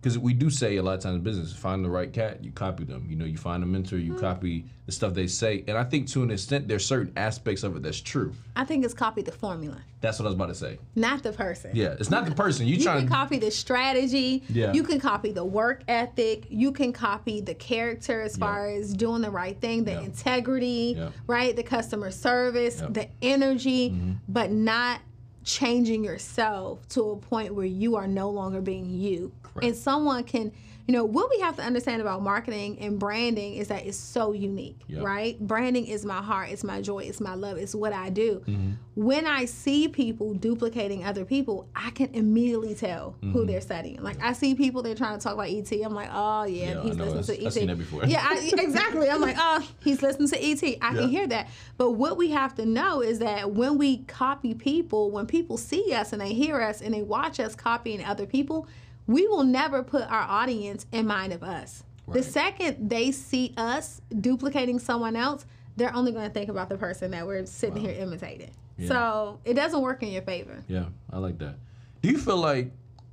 because 0.00 0.16
we 0.16 0.32
do 0.32 0.48
say 0.48 0.76
a 0.76 0.82
lot 0.82 0.94
of 0.94 1.00
times 1.00 1.16
in 1.16 1.22
business, 1.22 1.52
find 1.52 1.84
the 1.84 1.90
right 1.90 2.12
cat, 2.12 2.44
you 2.44 2.52
copy 2.52 2.84
them. 2.84 3.06
You 3.08 3.16
know, 3.16 3.24
you 3.24 3.36
find 3.36 3.64
a 3.64 3.66
mentor, 3.66 3.98
you 3.98 4.12
hmm. 4.12 4.20
copy 4.20 4.64
the 4.86 4.92
stuff 4.92 5.12
they 5.12 5.26
say. 5.26 5.64
And 5.66 5.76
I 5.76 5.82
think 5.82 6.06
to 6.10 6.22
an 6.22 6.30
extent, 6.30 6.68
there's 6.68 6.86
certain 6.86 7.12
aspects 7.16 7.64
of 7.64 7.76
it 7.76 7.82
that's 7.82 8.00
true. 8.00 8.32
I 8.54 8.64
think 8.64 8.84
it's 8.84 8.94
copy 8.94 9.22
the 9.22 9.32
formula, 9.32 9.82
That's 10.00 10.20
what 10.20 10.26
I 10.26 10.28
was 10.28 10.34
about 10.36 10.46
to 10.46 10.54
say. 10.54 10.78
not 10.94 11.24
the 11.24 11.32
person. 11.32 11.72
Yeah, 11.74 11.96
it's 11.98 12.10
not 12.10 12.26
the 12.26 12.34
person. 12.34 12.66
You 12.66 12.76
You 12.76 12.84
trying 12.84 12.98
can 13.00 13.08
to 13.08 13.12
copy 13.12 13.38
the 13.38 13.50
strategy. 13.50 14.44
Yeah. 14.48 14.72
You 14.72 14.84
can 14.84 15.00
copy 15.00 15.32
the 15.32 15.44
work 15.44 15.82
ethic. 15.88 16.46
You 16.48 16.70
can 16.70 16.92
copy 16.92 17.40
the 17.40 17.54
character 17.54 18.22
as 18.22 18.36
far 18.36 18.68
as 18.68 18.92
doing 18.92 19.20
the 19.20 19.30
right 19.30 19.60
thing, 19.60 19.82
the 19.84 20.00
integrity, 20.00 21.02
right? 21.26 21.56
The 21.56 21.64
customer 21.64 22.12
service, 22.12 22.76
the 22.88 23.08
energy, 23.20 23.90
mm-hmm. 23.90 24.12
but 24.28 24.52
not 24.52 25.00
changing 25.48 26.04
yourself 26.04 26.86
to 26.90 27.10
a 27.10 27.16
point 27.16 27.54
where 27.54 27.66
you 27.66 27.96
are 27.96 28.06
no 28.06 28.28
longer 28.28 28.60
being 28.60 28.90
you. 28.90 29.32
And 29.62 29.74
someone 29.74 30.24
can, 30.24 30.52
you 30.86 30.94
know, 30.94 31.04
what 31.04 31.28
we 31.28 31.38
have 31.40 31.54
to 31.56 31.62
understand 31.62 32.00
about 32.00 32.22
marketing 32.22 32.78
and 32.80 32.98
branding 32.98 33.54
is 33.56 33.68
that 33.68 33.84
it's 33.84 33.98
so 33.98 34.32
unique, 34.32 34.78
Yeah. 34.88 35.00
right? 35.02 35.38
Branding 35.38 35.86
is 35.86 36.02
my 36.06 36.22
heart, 36.22 36.48
it's 36.48 36.64
my 36.64 36.80
joy, 36.80 37.00
it's 37.00 37.20
my 37.20 37.34
love, 37.34 37.58
it's 37.58 37.74
what 37.74 37.92
I 37.92 38.08
do. 38.08 38.42
Mm-hmm. 38.46 38.70
When 38.94 39.26
I 39.26 39.44
see 39.44 39.86
people 39.88 40.32
duplicating 40.34 41.04
other 41.04 41.24
people, 41.26 41.68
I 41.76 41.90
can 41.90 42.14
immediately 42.14 42.74
tell 42.74 43.16
Mm-hmm. 43.18 43.32
who 43.32 43.44
they're 43.44 43.60
studying. 43.60 44.02
Like 44.02 44.16
I 44.22 44.32
see 44.32 44.54
people 44.54 44.82
they're 44.82 44.94
trying 44.94 45.18
to 45.18 45.22
talk 45.22 45.34
about 45.34 45.48
ET. 45.50 45.70
I'm 45.84 45.92
like, 45.94 46.08
oh 46.10 46.44
yeah, 46.44 46.72
Yeah, 46.76 46.82
he's 46.82 46.96
listening 46.96 47.24
to 47.24 47.40
ET. 47.42 47.46
I've 47.46 47.52
seen 47.52 47.66
that 47.66 47.76
before. 47.78 48.04
Yeah, 48.06 48.20
I, 48.26 48.50
exactly. 48.58 49.10
I'm 49.10 49.20
like, 49.20 49.36
oh, 49.38 49.68
he's 49.84 50.00
listening 50.00 50.28
to 50.30 50.42
ET. 50.42 50.62
I 50.62 50.66
Yeah. 50.94 51.00
can 51.00 51.08
hear 51.10 51.26
that. 51.26 51.48
But 51.76 51.92
what 51.92 52.16
we 52.16 52.30
have 52.30 52.54
to 52.54 52.64
know 52.64 53.02
is 53.02 53.18
that 53.18 53.50
when 53.50 53.76
we 53.76 53.98
copy 54.04 54.54
people, 54.54 55.10
when 55.10 55.26
people 55.26 55.58
see 55.58 55.92
us 55.92 56.14
and 56.14 56.22
they 56.22 56.32
hear 56.32 56.62
us 56.62 56.80
and 56.80 56.94
they 56.94 57.02
watch 57.02 57.38
us 57.40 57.54
copying 57.54 58.02
other 58.02 58.24
people, 58.24 58.66
we 59.08 59.26
will 59.26 59.42
never 59.42 59.82
put 59.82 60.02
our 60.02 60.22
audience 60.22 60.86
in 60.92 61.06
mind 61.08 61.32
of 61.32 61.42
us. 61.42 61.82
The 62.06 62.22
second 62.22 62.88
they 62.88 63.10
see 63.10 63.52
us 63.56 64.00
duplicating 64.20 64.78
someone 64.78 65.16
else, 65.16 65.44
they're 65.76 65.94
only 65.94 66.12
going 66.12 66.26
to 66.26 66.32
think 66.32 66.48
about 66.48 66.68
the 66.68 66.78
person 66.78 67.10
that 67.10 67.26
we're 67.26 67.44
sitting 67.44 67.82
here 67.82 67.94
imitating. 67.98 68.50
Yeah. 68.78 68.88
So 68.88 69.40
it 69.44 69.54
doesn't 69.54 69.80
work 69.80 70.02
in 70.02 70.10
your 70.10 70.22
favor. 70.22 70.62
Yeah, 70.68 70.86
I 71.12 71.18
like 71.18 71.38
that. 71.38 71.56
Do 72.00 72.10
you 72.10 72.18
feel 72.18 72.38
like, 72.38 72.70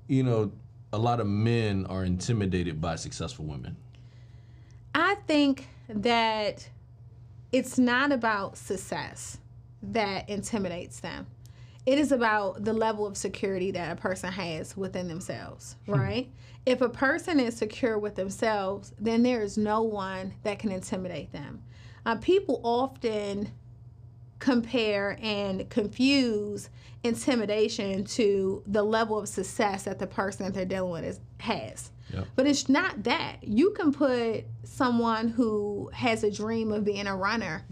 you 0.08 0.24
know, 0.24 0.52
a 0.94 0.98
lot 0.98 1.20
of 1.20 1.28
men 1.28 1.86
are 1.88 2.06
intimidated 2.06 2.80
by 2.80 2.96
successful 2.96 3.46
women? 3.46 3.76
I 4.94 5.16
think 5.28 5.68
that 5.90 6.70
it's 7.52 7.78
not 7.78 8.12
about 8.12 8.58
success 8.58 9.40
that 9.82 10.30
intimidates 10.30 11.00
them. 11.00 11.28
It 11.86 12.00
is 12.00 12.12
about 12.12 12.64
the 12.64 12.74
level 12.74 13.06
of 13.06 13.16
security 13.16 13.72
that 13.72 13.92
a 13.92 13.96
person 13.96 14.32
has 14.32 14.76
within 14.76 15.08
themselves, 15.08 15.76
right? 15.88 16.30
If 16.66 16.82
a 16.82 16.90
person 16.90 17.40
is 17.40 17.56
secure 17.56 18.00
with 18.00 18.16
themselves, 18.16 18.94
then 19.00 19.22
there 19.22 19.42
is 19.42 19.56
no 19.58 19.84
one 19.84 20.34
that 20.44 20.58
can 20.58 20.72
intimidate 20.72 21.32
them. 21.32 21.62
Uh, 22.06 22.16
people 22.16 22.60
often 22.64 23.52
compare 24.40 25.18
and 25.22 25.70
confuse 25.70 26.70
intimidation 27.04 28.04
to 28.04 28.64
the 28.68 28.82
level 28.82 29.20
of 29.20 29.30
success 29.30 29.84
that 29.84 30.00
the 30.00 30.08
person 30.08 30.46
that 30.46 30.54
they're 30.54 30.66
dealing 30.66 30.92
with 30.92 31.04
is, 31.04 31.20
has. 31.40 31.92
Yep. 32.14 32.28
But 32.36 32.48
it's 32.48 32.68
not 32.68 33.04
that. 33.04 33.38
You 33.44 33.72
can 33.72 33.92
put 33.92 34.46
someone 34.64 35.30
who 35.30 35.90
has 35.94 36.24
a 36.24 36.32
dream 36.32 36.72
of 36.72 36.84
being 36.84 37.08
a 37.08 37.16
runner 37.16 37.64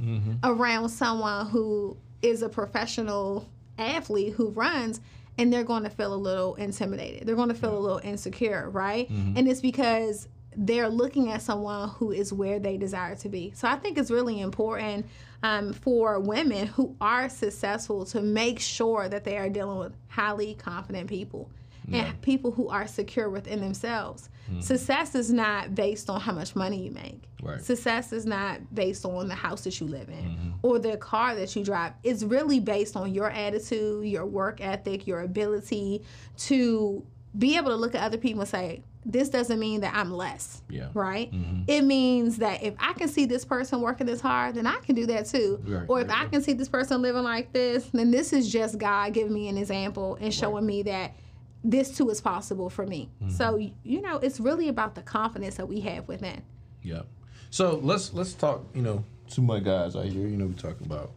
around 0.43 0.89
someone 0.89 1.47
who 1.47 1.97
is 2.21 2.41
a 2.41 2.49
professional 2.49 3.47
athlete 3.77 4.33
who 4.33 4.49
runs 4.49 5.01
and 5.37 5.51
they're 5.51 5.63
going 5.63 5.83
to 5.83 5.89
feel 5.89 6.13
a 6.13 6.15
little 6.15 6.55
intimidated. 6.55 7.27
They're 7.27 7.35
going 7.35 7.49
to 7.49 7.55
feel 7.55 7.75
a 7.75 7.79
little 7.79 8.01
insecure, 8.03 8.69
right? 8.69 9.09
And 9.37 9.47
it's 9.47 9.61
because 9.61 10.27
they're 10.55 10.89
looking 10.89 11.31
at 11.31 11.41
someone 11.41 11.89
who 11.89 12.11
is 12.11 12.31
where 12.31 12.59
they 12.59 12.77
desire 12.77 13.15
to 13.15 13.29
be. 13.29 13.51
So 13.55 13.67
I 13.67 13.75
think 13.75 13.97
it's 13.97 14.11
really 14.11 14.41
important 14.41 15.07
um, 15.41 15.73
for 15.73 16.19
women 16.19 16.67
who 16.67 16.95
are 17.01 17.27
successful 17.29 18.05
to 18.05 18.21
make 18.21 18.59
sure 18.59 19.09
that 19.09 19.23
they 19.23 19.37
are 19.37 19.49
dealing 19.49 19.79
with 19.79 19.93
highly 20.09 20.53
confident 20.53 21.09
people 21.09 21.49
and 21.91 22.21
people 22.21 22.51
who 22.51 22.69
are 22.69 22.87
secure 22.87 23.29
within 23.29 23.59
themselves. 23.59 24.29
Hmm. 24.47 24.59
Success 24.59 25.15
is 25.15 25.31
not 25.31 25.75
based 25.75 26.09
on 26.09 26.19
how 26.21 26.33
much 26.33 26.55
money 26.55 26.83
you 26.85 26.91
make. 26.91 27.23
Right. 27.41 27.61
Success 27.61 28.13
is 28.13 28.25
not 28.25 28.73
based 28.73 29.05
on 29.05 29.27
the 29.27 29.35
house 29.35 29.63
that 29.65 29.79
you 29.79 29.87
live 29.87 30.07
in 30.07 30.15
mm-hmm. 30.15 30.49
or 30.61 30.79
the 30.79 30.97
car 30.97 31.35
that 31.35 31.55
you 31.55 31.63
drive. 31.63 31.93
It's 32.03 32.23
really 32.23 32.59
based 32.59 32.95
on 32.95 33.13
your 33.13 33.29
attitude, 33.29 34.05
your 34.05 34.25
work 34.25 34.61
ethic, 34.61 35.05
your 35.07 35.21
ability 35.21 36.03
to 36.37 37.05
be 37.37 37.57
able 37.57 37.69
to 37.71 37.75
look 37.75 37.95
at 37.95 38.03
other 38.03 38.17
people 38.17 38.41
and 38.41 38.49
say, 38.49 38.83
this 39.05 39.29
doesn't 39.29 39.59
mean 39.59 39.81
that 39.81 39.93
I'm 39.93 40.11
less. 40.11 40.61
Yeah. 40.69 40.87
Right? 40.93 41.31
Mm-hmm. 41.31 41.63
It 41.67 41.83
means 41.83 42.37
that 42.37 42.63
if 42.63 42.73
I 42.79 42.93
can 42.93 43.09
see 43.09 43.25
this 43.25 43.43
person 43.43 43.81
working 43.81 44.07
this 44.07 44.21
hard, 44.21 44.55
then 44.55 44.65
I 44.65 44.77
can 44.77 44.95
do 44.95 45.05
that 45.07 45.25
too. 45.25 45.61
Right, 45.65 45.85
or 45.87 46.01
if 46.01 46.07
right, 46.07 46.21
I 46.21 46.25
can 46.27 46.41
see 46.41 46.53
this 46.53 46.69
person 46.69 47.01
living 47.01 47.23
like 47.23 47.51
this, 47.51 47.89
then 47.91 48.11
this 48.11 48.31
is 48.31 48.51
just 48.51 48.77
God 48.77 49.13
giving 49.13 49.33
me 49.33 49.49
an 49.49 49.57
example 49.57 50.17
and 50.21 50.33
showing 50.33 50.65
me 50.65 50.83
that 50.83 51.15
this 51.63 51.95
too 51.95 52.09
is 52.09 52.19
possible 52.21 52.69
for 52.69 52.85
me. 52.85 53.09
Mm-hmm. 53.21 53.31
So, 53.31 53.57
you 53.83 54.01
know, 54.01 54.17
it's 54.17 54.39
really 54.39 54.67
about 54.67 54.95
the 54.95 55.01
confidence 55.01 55.55
that 55.55 55.67
we 55.67 55.79
have 55.81 56.07
within. 56.07 56.41
Yeah. 56.81 57.03
So 57.49 57.79
let's 57.81 58.13
let's 58.13 58.33
talk. 58.33 58.65
You 58.73 58.81
know, 58.81 59.03
to 59.31 59.41
my 59.41 59.59
guys 59.59 59.95
out 59.95 60.05
here. 60.05 60.27
You 60.27 60.37
know, 60.37 60.47
we 60.47 60.53
talking 60.53 60.85
about, 60.85 61.11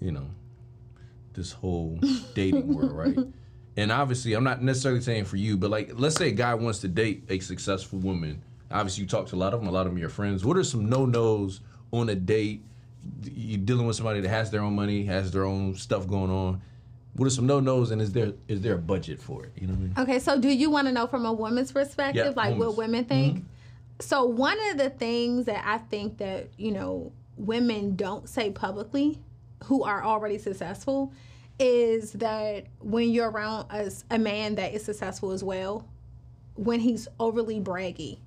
you 0.00 0.12
know, 0.12 0.26
this 1.34 1.52
whole 1.52 1.98
dating 2.34 2.74
world, 2.74 2.92
right? 2.92 3.18
And 3.76 3.92
obviously, 3.92 4.34
I'm 4.34 4.44
not 4.44 4.62
necessarily 4.62 5.00
saying 5.00 5.24
for 5.24 5.36
you, 5.36 5.56
but 5.56 5.70
like, 5.70 5.92
let's 5.94 6.16
say 6.16 6.28
a 6.28 6.32
guy 6.32 6.54
wants 6.54 6.80
to 6.80 6.88
date 6.88 7.24
a 7.28 7.38
successful 7.38 7.98
woman. 7.98 8.42
Obviously, 8.70 9.02
you 9.02 9.08
talk 9.08 9.26
to 9.28 9.36
a 9.36 9.38
lot 9.38 9.54
of 9.54 9.60
them. 9.60 9.68
A 9.68 9.72
lot 9.72 9.82
of 9.82 9.86
them 9.86 9.96
are 9.96 10.00
your 10.00 10.08
friends. 10.08 10.44
What 10.44 10.56
are 10.56 10.64
some 10.64 10.88
no 10.88 11.06
nos 11.06 11.60
on 11.92 12.08
a 12.08 12.14
date? 12.14 12.62
You 13.24 13.56
dealing 13.56 13.86
with 13.86 13.96
somebody 13.96 14.20
that 14.20 14.28
has 14.28 14.50
their 14.50 14.60
own 14.60 14.74
money, 14.74 15.04
has 15.06 15.30
their 15.30 15.44
own 15.44 15.74
stuff 15.76 16.06
going 16.06 16.30
on. 16.30 16.60
What 17.14 17.26
are 17.26 17.30
some 17.30 17.46
no 17.46 17.60
nos, 17.60 17.90
and 17.90 18.00
is 18.00 18.12
there 18.12 18.32
is 18.48 18.60
there 18.60 18.74
a 18.74 18.78
budget 18.78 19.20
for 19.20 19.44
it? 19.44 19.52
You 19.56 19.66
know 19.66 19.74
what 19.74 19.78
I 19.78 19.82
mean? 19.82 19.94
Okay, 19.98 20.18
so 20.18 20.40
do 20.40 20.48
you 20.48 20.70
want 20.70 20.86
to 20.86 20.92
know 20.92 21.06
from 21.06 21.26
a 21.26 21.32
woman's 21.32 21.72
perspective, 21.72 22.34
Yeah, 22.36 22.42
like 22.42 22.56
what 22.56 22.76
women 22.76 23.04
think? 23.04 23.38
Mm-hmm. 23.38 23.46
So 24.00 24.24
one 24.24 24.58
of 24.70 24.78
the 24.78 24.90
things 24.90 25.46
that 25.46 25.62
I 25.66 25.78
think 25.78 26.18
that 26.18 26.48
you 26.56 26.70
know 26.70 27.12
women 27.36 27.96
don't 27.96 28.28
say 28.28 28.50
publicly, 28.50 29.18
who 29.64 29.82
are 29.82 30.04
already 30.04 30.38
successful, 30.38 31.12
is 31.58 32.12
that 32.12 32.66
when 32.80 33.10
you're 33.10 33.30
around 33.30 33.66
a, 33.70 33.90
a 34.10 34.18
man 34.18 34.54
that 34.54 34.72
is 34.72 34.84
successful 34.84 35.32
as 35.32 35.42
well, 35.42 35.86
when 36.54 36.80
he's 36.80 37.08
overly 37.18 37.60
braggy, 37.60 38.18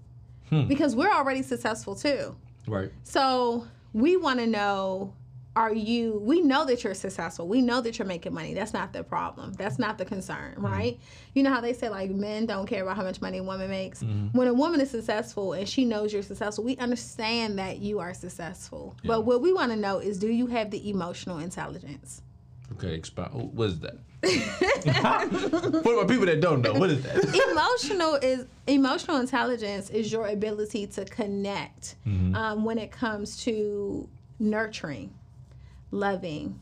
hmm. 0.50 0.68
because 0.68 0.96
we're 0.96 1.12
already 1.12 1.42
successful 1.42 1.96
too. 1.96 2.36
Right. 2.68 2.92
So 3.04 3.68
we 3.94 4.18
want 4.18 4.40
to 4.40 4.48
know 4.48 5.14
are 5.56 5.74
you 5.74 6.20
we 6.24 6.42
know 6.42 6.66
that 6.66 6.84
you're 6.84 6.94
successful. 6.94 7.48
We 7.48 7.62
know 7.62 7.82
that 7.82 8.00
you're 8.00 8.08
making 8.08 8.34
money. 8.34 8.54
That's 8.54 8.74
not 8.74 8.94
the 8.94 9.04
problem. 9.04 9.54
That's 9.54 9.78
not 9.78 9.98
the 9.98 10.06
concern 10.06 10.54
mm-hmm. 10.54 10.66
right? 10.66 11.00
You 11.34 11.44
know 11.44 11.52
how 11.52 11.62
they 11.62 11.74
say 11.74 11.90
like 11.90 12.10
men 12.10 12.46
don't 12.46 12.66
care 12.66 12.84
about 12.84 12.98
how 12.98 13.04
much 13.04 13.22
money 13.22 13.38
a 13.38 13.44
woman 13.44 13.70
makes? 13.70 14.02
Mm-hmm. 14.02 14.38
When 14.38 14.48
a 14.48 14.54
woman 14.54 14.82
is 14.82 14.90
successful 14.90 15.54
and 15.54 15.68
she 15.68 15.86
knows 15.86 16.12
you're 16.12 16.24
successful 16.24 16.64
we 16.64 16.78
understand 16.78 17.60
that 17.60 17.80
you 17.80 18.00
are 18.00 18.14
successful. 18.14 18.96
But 19.06 19.22
what 19.22 19.42
we 19.42 19.54
want 19.54 19.72
to 19.72 19.78
know 19.78 20.00
is 20.00 20.18
do 20.18 20.28
you 20.28 20.48
have 20.48 20.72
the 20.72 20.90
emotional 20.90 21.40
intelligence? 21.40 22.22
Okay. 22.74 22.94
Expound. 22.96 23.32
oh, 23.36 23.52
What 23.54 23.70
is 23.70 23.80
that? 23.82 23.98
For 25.84 25.96
my 25.96 26.06
people 26.08 26.26
that 26.26 26.40
don't 26.40 26.62
know, 26.62 26.74
what 26.74 26.90
is 26.90 27.04
that? 27.04 27.18
emotional 27.52 28.16
is 28.16 28.46
emotional 28.68 29.18
intelligence 29.18 29.90
is 29.90 30.12
your 30.12 30.28
ability 30.28 30.88
to 30.88 31.06
connect 31.06 31.96
mm-hmm. 32.08 32.34
um, 32.34 32.64
when 32.64 32.78
it 32.78 32.92
comes 32.92 33.44
to 33.44 34.08
nurturing 34.40 35.14
loving 35.94 36.60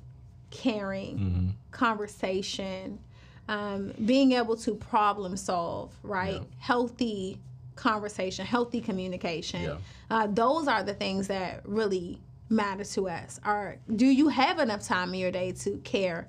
caring 0.52 1.56
conversation 1.72 3.00
um, 3.48 3.94
being 4.06 4.34
able 4.34 4.56
to 4.58 4.76
problem 4.76 5.36
solve 5.38 5.94
right 6.04 6.34
Yeah. 6.36 6.40
healthy 6.60 7.38
conversation 7.76 8.46
healthy 8.46 8.82
communication 8.82 9.62
Yeah. 9.64 9.78
uh, 10.10 10.28
those 10.28 10.68
are 10.68 10.84
the 10.84 10.94
things 10.94 11.28
that 11.28 11.62
really 11.66 12.20
matter 12.50 12.84
to 12.84 13.08
us 13.10 13.40
are 13.46 13.78
do 13.96 14.06
you 14.06 14.28
have 14.28 14.60
enough 14.60 14.84
time 14.84 15.14
in 15.14 15.20
your 15.22 15.32
day 15.32 15.54
to 15.54 15.78
care 15.84 16.28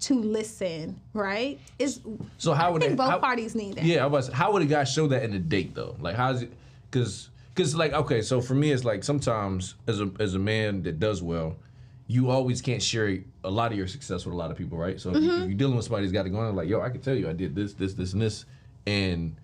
to 0.00 0.14
listen 0.20 1.00
right 1.12 1.58
is 1.78 2.00
So 2.38 2.52
how 2.52 2.72
would 2.72 2.82
I 2.82 2.86
think 2.86 2.98
both 2.98 3.10
how- 3.10 3.18
parties 3.18 3.54
need 3.56 3.74
that. 3.76 3.84
Yeah, 3.84 4.04
I 4.04 4.06
was. 4.06 4.28
How 4.28 4.52
would 4.52 4.62
a 4.62 4.66
guy 4.66 4.84
show 4.84 5.06
that 5.08 5.22
in 5.22 5.32
a 5.34 5.38
date 5.38 5.74
though? 5.74 5.94
Like, 6.00 6.16
how's 6.16 6.42
it? 6.42 6.52
Because, 6.90 7.30
because 7.50 7.76
like, 7.76 7.92
okay, 7.92 8.20
so 8.20 8.40
for 8.40 8.54
me, 8.54 8.72
it's 8.72 8.84
like 8.84 9.04
sometimes 9.04 9.76
as 9.86 10.00
a 10.00 10.10
as 10.18 10.34
a 10.34 10.38
man 10.38 10.82
that 10.82 10.98
does 10.98 11.22
well, 11.22 11.56
you 12.06 12.30
always 12.30 12.60
can't 12.60 12.82
share 12.82 13.18
a 13.44 13.50
lot 13.50 13.72
of 13.72 13.78
your 13.78 13.86
success 13.86 14.24
with 14.26 14.34
a 14.34 14.36
lot 14.36 14.50
of 14.50 14.56
people, 14.58 14.76
right? 14.76 15.00
So 15.00 15.10
Mm-hmm. 15.12 15.42
if 15.42 15.48
you're 15.48 15.54
dealing 15.58 15.76
with 15.76 15.84
somebody 15.86 16.04
who's 16.04 16.12
got 16.12 16.26
it 16.26 16.30
going 16.30 16.46
on, 16.46 16.54
like, 16.56 16.68
yo, 16.68 16.80
I 16.80 16.90
can 16.90 17.00
tell 17.00 17.14
you, 17.14 17.28
I 17.28 17.32
did 17.32 17.54
this, 17.54 17.72
this, 17.74 17.94
this, 17.94 18.12
and 18.12 18.20
this, 18.22 18.44
and 18.86 19.36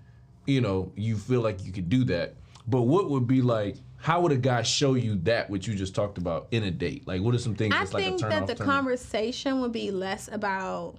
you 0.47 0.61
know, 0.61 0.93
you 0.97 1.17
feel 1.17 1.41
like 1.41 1.65
you 1.65 1.73
could 1.73 1.89
do 1.89 2.05
that. 2.05 2.35
But 2.67 2.83
what 2.83 3.09
would 3.11 3.27
be 3.27 3.41
like? 3.43 3.77
How 3.97 4.21
would 4.23 4.33
a 4.33 4.37
guy 4.37 4.63
show 4.63 4.95
you 4.95 5.17
that 5.25 5.49
what 5.51 5.67
you 5.67 5.75
just 5.75 5.95
talked 5.95 6.17
about 6.19 6.49
in 6.51 6.65
a 6.65 6.71
date? 6.71 7.07
Like, 7.07 7.21
what 7.23 7.35
are 7.35 7.39
some 7.39 7.55
things 7.55 7.75
I 7.75 7.79
that's 7.81 7.93
like 7.95 8.05
a 8.05 8.09
think 8.09 8.21
that 8.23 8.47
the 8.47 8.55
conversation 8.57 9.61
would 9.61 9.73
be 9.73 9.91
less 9.91 10.29
about 10.33 10.97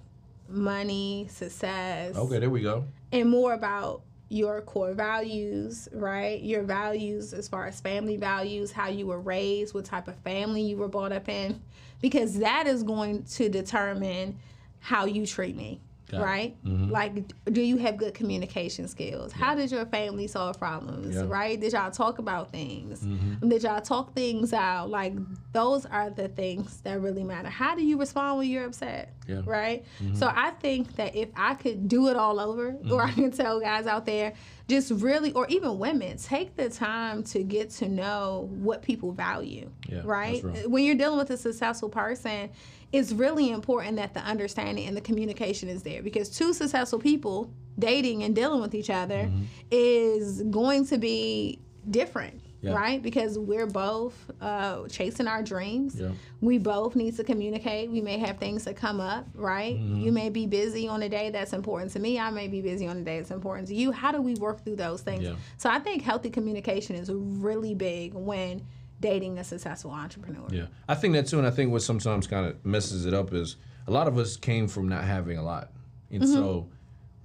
money, 0.48 1.26
success, 1.30 2.14
Okay, 2.16 2.38
there 2.38 2.50
we 2.50 2.60
go. 2.60 2.84
and 3.12 3.28
more 3.30 3.54
about 3.54 4.02
your 4.32 4.62
core 4.62 4.94
values, 4.94 5.88
right? 5.92 6.40
Your 6.40 6.62
values 6.62 7.34
as 7.34 7.48
far 7.48 7.66
as 7.66 7.82
family 7.82 8.16
values, 8.16 8.72
how 8.72 8.88
you 8.88 9.06
were 9.06 9.20
raised, 9.20 9.74
what 9.74 9.84
type 9.84 10.08
of 10.08 10.16
family 10.20 10.62
you 10.62 10.78
were 10.78 10.88
brought 10.88 11.12
up 11.12 11.28
in, 11.28 11.60
because 12.00 12.38
that 12.38 12.66
is 12.66 12.82
going 12.82 13.24
to 13.24 13.50
determine 13.50 14.38
how 14.80 15.04
you 15.04 15.26
treat 15.26 15.54
me. 15.54 15.82
Got. 16.12 16.20
Right? 16.20 16.56
Like, 16.62 17.32
do 17.46 17.62
you 17.62 17.78
have 17.78 17.96
good 17.96 18.12
communication 18.12 18.86
skills? 18.86 19.32
How 19.32 19.54
did 19.54 19.72
your 19.72 19.86
family 19.86 20.26
solve 20.26 20.58
problems? 20.58 21.16
Yeah. 21.16 21.24
Right? 21.26 21.58
Did 21.58 21.72
y'all 21.72 21.90
talk 21.90 22.18
about 22.18 22.52
things? 22.52 23.00
Did 23.40 23.62
y'all 23.62 23.80
talk 23.80 24.14
things 24.14 24.52
out? 24.52 24.90
Like, 24.90 25.14
those 25.54 25.86
are 25.86 26.10
the 26.10 26.28
things 26.28 26.82
that 26.82 27.00
really 27.00 27.24
matter. 27.24 27.48
How 27.48 27.74
do 27.74 27.82
you 27.82 27.98
respond 27.98 28.38
when 28.38 28.50
you're 28.50 28.66
upset? 28.66 29.14
Yeah. 29.26 29.40
Right? 29.46 29.86
So 30.14 30.30
I 30.34 30.50
think 30.50 30.96
that 30.96 31.16
if 31.16 31.30
I 31.34 31.54
could 31.54 31.88
do 31.88 32.08
it 32.08 32.16
all 32.16 32.38
over, 32.38 32.76
or 32.90 33.02
I 33.02 33.10
can 33.12 33.30
tell 33.30 33.58
guys 33.58 33.86
out 33.86 34.04
there, 34.04 34.34
just 34.68 34.90
really, 34.90 35.32
or 35.32 35.46
even 35.48 35.78
women, 35.78 36.18
take 36.18 36.56
the 36.56 36.68
time 36.68 37.22
to 37.24 37.42
get 37.42 37.70
to 37.70 37.88
know 37.88 38.50
what 38.52 38.82
people 38.82 39.12
value. 39.12 39.70
Yeah, 39.88 40.02
right? 40.04 40.42
When 40.68 40.84
you're 40.84 40.94
dealing 40.94 41.18
with 41.18 41.30
a 41.30 41.36
successful 41.36 41.88
person, 41.88 42.50
it's 42.92 43.12
really 43.12 43.50
important 43.50 43.96
that 43.96 44.12
the 44.14 44.20
understanding 44.20 44.86
and 44.86 44.96
the 44.96 45.00
communication 45.00 45.68
is 45.68 45.82
there 45.82 46.02
because 46.02 46.28
two 46.28 46.52
successful 46.52 46.98
people 46.98 47.50
dating 47.78 48.22
and 48.22 48.34
dealing 48.34 48.60
with 48.60 48.74
each 48.74 48.90
other 48.90 49.24
Mm-hmm. 49.24 49.42
is 49.70 50.42
going 50.42 50.86
to 50.86 50.98
be 50.98 51.58
different. 51.90 52.40
Yeah. 52.64 52.74
Right, 52.74 53.02
because 53.02 53.40
we're 53.40 53.66
both 53.66 54.14
uh, 54.40 54.86
chasing 54.86 55.26
our 55.26 55.42
dreams. 55.42 55.96
Yeah. 55.98 56.10
We 56.40 56.58
both 56.58 56.94
need 56.94 57.16
to 57.16 57.24
communicate. 57.24 57.90
We 57.90 58.00
may 58.00 58.18
have 58.18 58.38
things 58.38 58.62
that 58.66 58.76
come 58.76 59.00
up. 59.00 59.26
Right, 59.34 59.74
Mm-hmm. 59.74 59.96
you 60.02 60.12
may 60.12 60.28
be 60.30 60.46
busy 60.46 60.86
on 60.86 61.02
a 61.02 61.08
day 61.08 61.30
that's 61.30 61.52
important 61.54 61.90
to 61.92 61.98
me. 61.98 62.20
I 62.20 62.30
may 62.30 62.46
be 62.46 62.60
busy 62.60 62.86
on 62.86 62.98
a 62.98 63.02
day 63.02 63.18
that's 63.18 63.32
important 63.32 63.66
to 63.68 63.74
you. 63.74 63.90
How 63.90 64.12
do 64.12 64.22
we 64.22 64.34
work 64.36 64.62
through 64.64 64.76
those 64.76 65.00
things? 65.00 65.24
Yeah. 65.24 65.34
So 65.56 65.70
I 65.70 65.80
think 65.80 66.02
healthy 66.04 66.30
communication 66.30 66.94
is 66.94 67.10
really 67.12 67.74
big 67.74 68.14
when 68.14 68.62
dating 69.02 69.36
a 69.38 69.44
successful 69.44 69.90
entrepreneur. 69.90 70.46
Yeah, 70.50 70.66
I 70.88 70.94
think 70.94 71.12
that 71.12 71.26
too, 71.26 71.36
and 71.36 71.46
I 71.46 71.50
think 71.50 71.70
what 71.70 71.82
sometimes 71.82 72.26
kind 72.26 72.46
of 72.46 72.64
messes 72.64 73.04
it 73.04 73.12
up 73.12 73.34
is 73.34 73.56
a 73.86 73.90
lot 73.90 74.08
of 74.08 74.16
us 74.16 74.38
came 74.38 74.68
from 74.68 74.88
not 74.88 75.04
having 75.04 75.36
a 75.36 75.42
lot, 75.42 75.70
and 76.10 76.22
mm-hmm. 76.22 76.32
so 76.32 76.70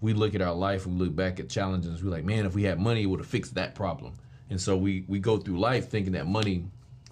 we 0.01 0.13
look 0.13 0.35
at 0.35 0.41
our 0.41 0.53
life, 0.53 0.85
we 0.85 0.93
look 0.93 1.15
back 1.15 1.39
at 1.39 1.49
challenges, 1.49 2.03
we're 2.03 2.11
like, 2.11 2.25
man, 2.25 2.45
if 2.45 2.53
we 2.53 2.63
had 2.63 2.79
money, 2.79 3.03
it 3.03 3.05
would 3.05 3.21
have 3.21 3.27
fixed 3.29 3.55
that 3.55 3.75
problem, 3.75 4.15
and 4.49 4.59
so 4.59 4.75
we 4.75 5.05
we 5.07 5.19
go 5.19 5.37
through 5.37 5.59
life 5.59 5.89
thinking 5.89 6.11
that 6.13 6.27
money 6.27 6.65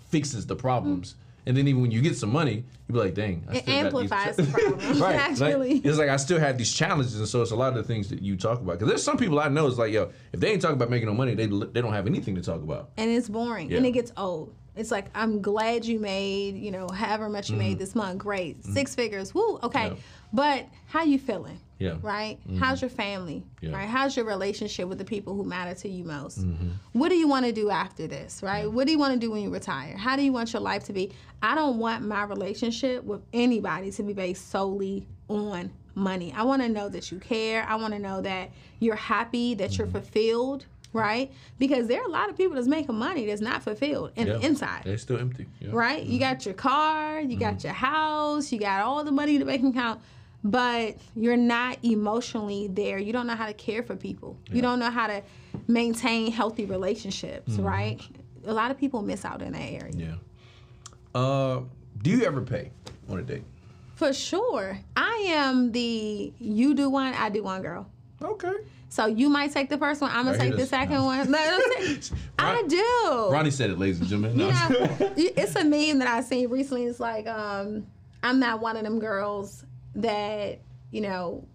fixes 0.10 0.46
the 0.46 0.56
problems, 0.56 1.16
and 1.46 1.56
then 1.56 1.68
even 1.68 1.82
when 1.82 1.92
you 1.92 2.02
get 2.02 2.18
some 2.18 2.32
money, 2.32 2.64
you 2.88 2.94
be 2.94 3.00
like, 3.00 3.14
dang, 3.14 3.46
I 3.50 3.58
It 3.58 3.64
still 3.64 3.84
got 3.84 4.02
these 4.02 4.12
amplifies 4.12 4.36
the 4.38 4.44
problem, 4.52 5.02
right? 5.02 5.16
actually. 5.30 5.74
Like, 5.76 5.86
it's 5.86 5.98
like 5.98 6.10
I 6.10 6.18
still 6.18 6.40
have 6.40 6.58
these 6.58 6.74
challenges, 6.74 7.16
and 7.18 7.28
so 7.28 7.42
it's 7.42 7.52
a 7.52 7.56
lot 7.56 7.70
of 7.70 7.76
the 7.76 7.84
things 7.84 8.10
that 8.10 8.22
you 8.22 8.36
talk 8.36 8.62
about. 8.62 8.74
Because 8.74 8.88
there's 8.88 9.04
some 9.04 9.18
people 9.18 9.40
I 9.40 9.50
know, 9.50 9.68
it's 9.68 9.78
like, 9.78 9.94
yo, 9.94 10.12
if 10.34 10.40
they 10.40 10.52
ain't 10.52 10.62
talking 10.62 10.76
about 10.76 10.90
making 10.90 11.08
no 11.08 11.14
money, 11.14 11.36
they 11.36 11.46
they 11.46 11.82
don't 11.82 11.94
have 11.94 12.08
anything 12.08 12.36
to 12.36 12.42
talk 12.42 12.62
about. 12.62 12.90
and 12.98 13.10
it's 13.10 13.30
boring 13.30 13.70
Yeah. 13.70 13.78
and 13.78 13.86
it 13.86 13.92
gets 13.92 14.12
old. 14.18 14.54
It's 14.76 14.92
like 14.92 15.06
I'm 15.16 15.42
glad 15.42 15.86
you 15.86 16.00
made, 16.00 16.58
you 16.58 16.72
know, 16.72 16.90
however 16.90 17.30
much 17.30 17.50
you 17.50 17.56
made 17.56 17.74
mm-hmm. 17.74 17.80
this 17.80 17.96
month. 17.96 18.18
Great, 18.18 18.62
mm-hmm. 18.62 18.74
six 18.74 18.94
figures. 18.94 19.34
Woo, 19.34 19.58
okay. 19.64 19.88
Yeah. 19.88 19.94
But 20.34 20.66
how 20.88 21.04
you 21.04 21.20
feeling? 21.20 21.60
Yeah. 21.78 21.96
Right. 22.02 22.40
Mm-hmm. 22.48 22.58
How's 22.58 22.82
your 22.82 22.90
family? 22.90 23.44
Yeah. 23.60 23.72
Right. 23.76 23.88
How's 23.88 24.16
your 24.16 24.26
relationship 24.26 24.88
with 24.88 24.98
the 24.98 25.04
people 25.06 25.36
who 25.36 25.44
matter 25.44 25.74
to 25.82 25.90
you 25.90 26.06
most? 26.06 26.40
Mm-hmm. 26.40 26.70
What 26.94 27.10
do 27.10 27.16
you 27.16 27.28
want 27.28 27.46
to 27.46 27.52
do 27.52 27.70
after 27.70 28.08
this? 28.08 28.42
Right. 28.42 28.72
What 28.72 28.86
do 28.88 28.94
you 28.94 29.00
want 29.00 29.14
to 29.14 29.20
do 29.20 29.30
when 29.32 29.42
you 29.42 29.50
retire? 29.50 29.98
How 29.98 30.16
do 30.16 30.22
you 30.24 30.32
want 30.32 30.54
your 30.54 30.62
life 30.62 30.86
to 30.86 30.94
be? 30.94 31.12
I 31.42 31.54
don't 31.54 31.78
want 31.78 32.04
my 32.06 32.24
relationship 32.24 33.04
with 33.04 33.22
anybody 33.34 33.92
to 33.92 34.04
be 34.04 34.14
based 34.14 34.50
solely 34.52 35.06
on 35.28 35.70
money. 35.96 36.34
I 36.36 36.44
want 36.44 36.62
to 36.62 36.70
know 36.70 36.88
that 36.90 37.12
you 37.12 37.20
care. 37.20 37.66
I 37.68 37.76
want 37.76 37.94
to 37.94 38.00
know 38.00 38.22
that 38.22 38.52
you're 38.80 38.96
happy, 38.96 39.54
that 39.56 39.78
you're 39.78 39.88
mm-hmm. 39.88 39.98
fulfilled. 39.98 40.66
right? 40.94 41.30
Because 41.60 41.88
there 41.88 42.02
are 42.02 42.06
a 42.08 42.12
lot 42.12 42.30
of 42.30 42.38
people 42.38 42.56
that's 42.56 42.68
making 42.70 42.96
money 42.96 43.26
that's 43.26 43.42
not 43.42 43.62
fulfilled 43.62 44.12
in 44.16 44.28
Yeah. 44.28 44.34
the 44.38 44.46
inside. 44.46 44.84
They're 44.86 44.98
still 44.98 45.18
empty. 45.20 45.46
Yeah. 45.60 45.72
right? 45.74 46.02
You 46.02 46.20
got 46.20 46.46
your 46.46 46.54
car, 46.54 47.20
you 47.20 47.38
got 47.38 47.66
your 47.66 47.74
house, 47.74 48.50
you 48.54 48.60
got 48.60 48.82
all 48.82 49.04
the 49.04 49.12
money 49.12 49.34
in 49.36 49.40
the 49.42 49.46
bank 49.46 49.66
account, 49.66 50.00
but 50.46 50.96
you're 51.16 51.36
not 51.36 51.80
emotionally 51.84 52.68
there. 52.68 53.00
You 53.00 53.12
don't 53.12 53.26
know 53.26 53.36
how 53.36 53.48
to 53.48 53.54
care 53.54 53.82
for 53.82 53.96
people. 53.96 54.38
You 54.52 54.62
don't 54.62 54.78
know 54.78 54.92
how 54.92 55.08
to 55.08 55.24
maintain 55.68 56.32
healthy 56.32 56.66
relationships, 56.66 57.54
right? 57.54 58.00
A 58.46 58.54
lot 58.54 58.70
of 58.70 58.78
people 58.78 59.02
miss 59.02 59.26
out 59.26 59.42
in 59.42 59.54
that 59.54 59.60
area. 59.60 59.92
Yeah. 59.96 61.20
Uh, 61.20 61.62
do 62.04 62.12
you 62.12 62.26
ever 62.26 62.42
pay 62.42 62.70
on 63.10 63.18
a 63.18 63.24
date? 63.24 63.44
For 63.96 64.14
sure. 64.14 64.78
I 64.96 65.26
am 65.30 65.72
the 65.72 66.32
you 66.38 66.76
do 66.76 66.92
one, 66.92 67.16
I 67.16 67.30
do 67.30 67.42
one 67.42 67.64
girl. 67.64 67.88
Okay. 68.22 68.54
So 68.90 69.08
you 69.08 69.30
might 69.30 69.52
take 69.52 69.70
the 69.70 69.80
first 69.80 70.00
one, 70.00 70.12
I'm 70.12 70.26
gonna 70.26 70.38
Right, 70.38 70.50
take 70.52 70.58
the 70.58 70.68
second 70.68 70.96
no. 70.96 71.06
one. 71.06 71.32
No, 71.32 71.40
I 72.40 72.64
do. 72.68 73.34
Ronne 73.34 73.50
said 73.50 73.72
it, 73.72 73.80
ladies 73.80 74.00
and 74.00 74.08
gentlemen. 74.08 74.38
No. 74.38 74.48
You 74.48 74.52
know, 74.52 74.98
it's 75.18 75.56
a 75.56 75.64
meme 75.64 75.98
that 76.00 76.08
I 76.08 76.22
seen 76.22 76.50
recently. 76.50 76.84
It's 76.84 77.00
like, 77.00 77.26
um, 77.26 77.88
I'm 78.22 78.40
not 78.40 78.62
one 78.62 78.78
of 78.78 78.84
them 78.84 79.00
girls 79.00 79.66
that, 79.96 80.60
you 80.92 81.02
know, 81.02 81.46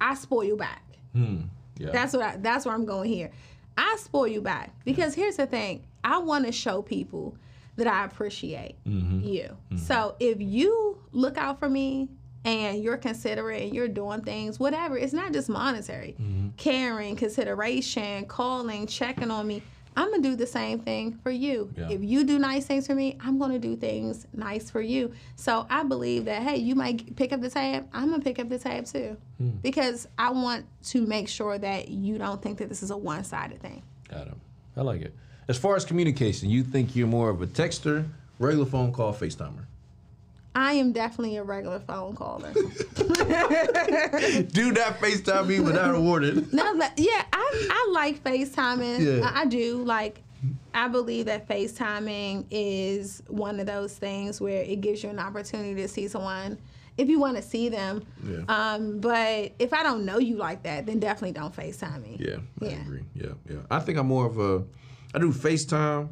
I 0.00 0.14
spoil 0.14 0.44
you 0.44 0.56
back. 0.56 0.82
Hmm. 1.12 1.42
Yeah. 1.78 1.90
That's 1.92 2.12
what 2.12 2.22
I, 2.22 2.36
that's 2.38 2.66
where 2.66 2.74
I'm 2.74 2.84
going 2.84 3.08
here. 3.10 3.30
I 3.76 3.96
spoil 4.00 4.26
you 4.26 4.40
back 4.40 4.72
because 4.84 5.14
here's 5.14 5.36
the 5.36 5.46
thing. 5.46 5.84
I 6.02 6.18
want 6.18 6.46
to 6.46 6.52
show 6.52 6.82
people 6.82 7.36
that 7.76 7.86
I 7.86 8.04
appreciate 8.04 8.74
Mm-hmm. 8.84 9.20
you. 9.28 9.56
So 9.76 10.16
if 10.18 10.40
you 10.40 10.98
look 11.12 11.38
out 11.38 11.60
for 11.60 11.68
me 11.68 12.08
and 12.44 12.82
you're 12.82 12.96
considerate 12.96 13.62
and 13.62 13.74
you're 13.74 13.86
doing 13.86 14.22
things, 14.22 14.58
whatever, 14.58 14.98
it's 14.98 15.12
not 15.12 15.32
just 15.32 15.48
monetary. 15.48 16.16
Mm-hmm. 16.20 16.48
Caring, 16.56 17.14
consideration, 17.14 18.24
calling, 18.26 18.86
checking 18.88 19.30
on 19.30 19.46
me. 19.46 19.62
I'm 19.98 20.10
gonna 20.12 20.22
do 20.22 20.36
the 20.36 20.46
same 20.46 20.78
thing 20.78 21.18
for 21.24 21.30
you. 21.32 21.72
Yeah. 21.76 21.88
If 21.90 22.04
you 22.04 22.22
do 22.22 22.38
nice 22.38 22.66
things 22.66 22.86
for 22.86 22.94
me, 22.94 23.16
I'm 23.20 23.36
gonna 23.36 23.58
do 23.58 23.74
things 23.74 24.28
nice 24.32 24.70
for 24.70 24.80
you. 24.80 25.12
So 25.34 25.66
I 25.68 25.82
believe 25.82 26.24
that 26.26 26.40
hey, 26.42 26.56
you 26.58 26.76
might 26.76 27.16
pick 27.16 27.32
up 27.32 27.40
the 27.40 27.50
tab. 27.50 27.88
I'm 27.92 28.08
gonna 28.10 28.22
pick 28.22 28.38
up 28.38 28.48
the 28.48 28.60
tab 28.60 28.86
too, 28.86 29.16
Hmm. 29.38 29.50
because 29.60 30.06
I 30.16 30.30
want 30.30 30.66
to 30.90 31.04
make 31.04 31.26
sure 31.28 31.58
that 31.58 31.88
you 31.88 32.16
don't 32.16 32.40
think 32.40 32.58
that 32.58 32.68
this 32.68 32.84
is 32.84 32.92
a 32.92 32.96
one-sided 32.96 33.60
thing. 33.60 33.82
Got 34.08 34.28
him. 34.28 34.40
I 34.76 34.82
like 34.82 35.02
it. 35.02 35.12
As 35.48 35.58
far 35.58 35.74
as 35.74 35.84
communication, 35.84 36.48
you 36.48 36.62
think 36.62 36.94
you're 36.94 37.08
more 37.08 37.30
of 37.30 37.42
a 37.42 37.46
texter, 37.48 38.06
regular 38.38 38.66
phone 38.66 38.92
call, 38.92 39.12
FaceTimer? 39.12 39.64
I 40.58 40.72
am 40.72 40.90
definitely 40.90 41.36
a 41.36 41.44
regular 41.44 41.78
phone 41.78 42.16
caller. 42.16 42.52
Do 42.52 42.72
not 44.72 44.98
FaceTime 44.98 45.46
me 45.46 45.60
without 45.60 45.94
a 45.94 46.00
warning. 46.00 46.48
no, 46.52 46.74
yeah, 46.96 47.22
I, 47.32 47.68
I 47.70 47.90
like 47.92 48.24
FaceTiming. 48.24 49.20
Yeah. 49.20 49.30
I, 49.32 49.46
do. 49.46 49.76
Like, 49.84 50.20
I 50.74 50.88
believe 50.88 51.26
that 51.26 51.46
FaceTiming 51.48 52.46
is 52.50 53.22
one 53.28 53.60
of 53.60 53.66
those 53.66 53.94
things 53.96 54.40
where 54.40 54.62
it 54.62 54.80
gives 54.80 55.04
you 55.04 55.10
an 55.10 55.20
opportunity 55.20 55.80
to 55.80 55.86
see 55.86 56.08
someone 56.08 56.58
if 56.96 57.08
you 57.08 57.20
want 57.20 57.36
to 57.36 57.42
see 57.42 57.68
them. 57.68 58.04
Yeah. 58.26 58.38
Um, 58.48 58.98
but 58.98 59.52
if 59.60 59.72
I 59.72 59.84
don't 59.84 60.04
know 60.04 60.18
you 60.18 60.34
like 60.38 60.64
that, 60.64 60.86
then 60.86 60.98
definitely 60.98 61.32
don't 61.40 61.54
FaceTime 61.54 62.02
me. 62.02 62.16
Yeah, 62.18 62.38
I 62.60 62.64
Yeah. 62.64 62.80
agree. 62.82 63.04
Yeah, 63.14 63.26
yeah. 63.48 63.58
I 63.70 63.78
think 63.78 63.96
I'm 63.96 64.08
more 64.08 64.26
of 64.26 64.40
a. 64.40 64.64
I 65.14 65.20
do 65.20 65.32
FaceTime, 65.32 66.08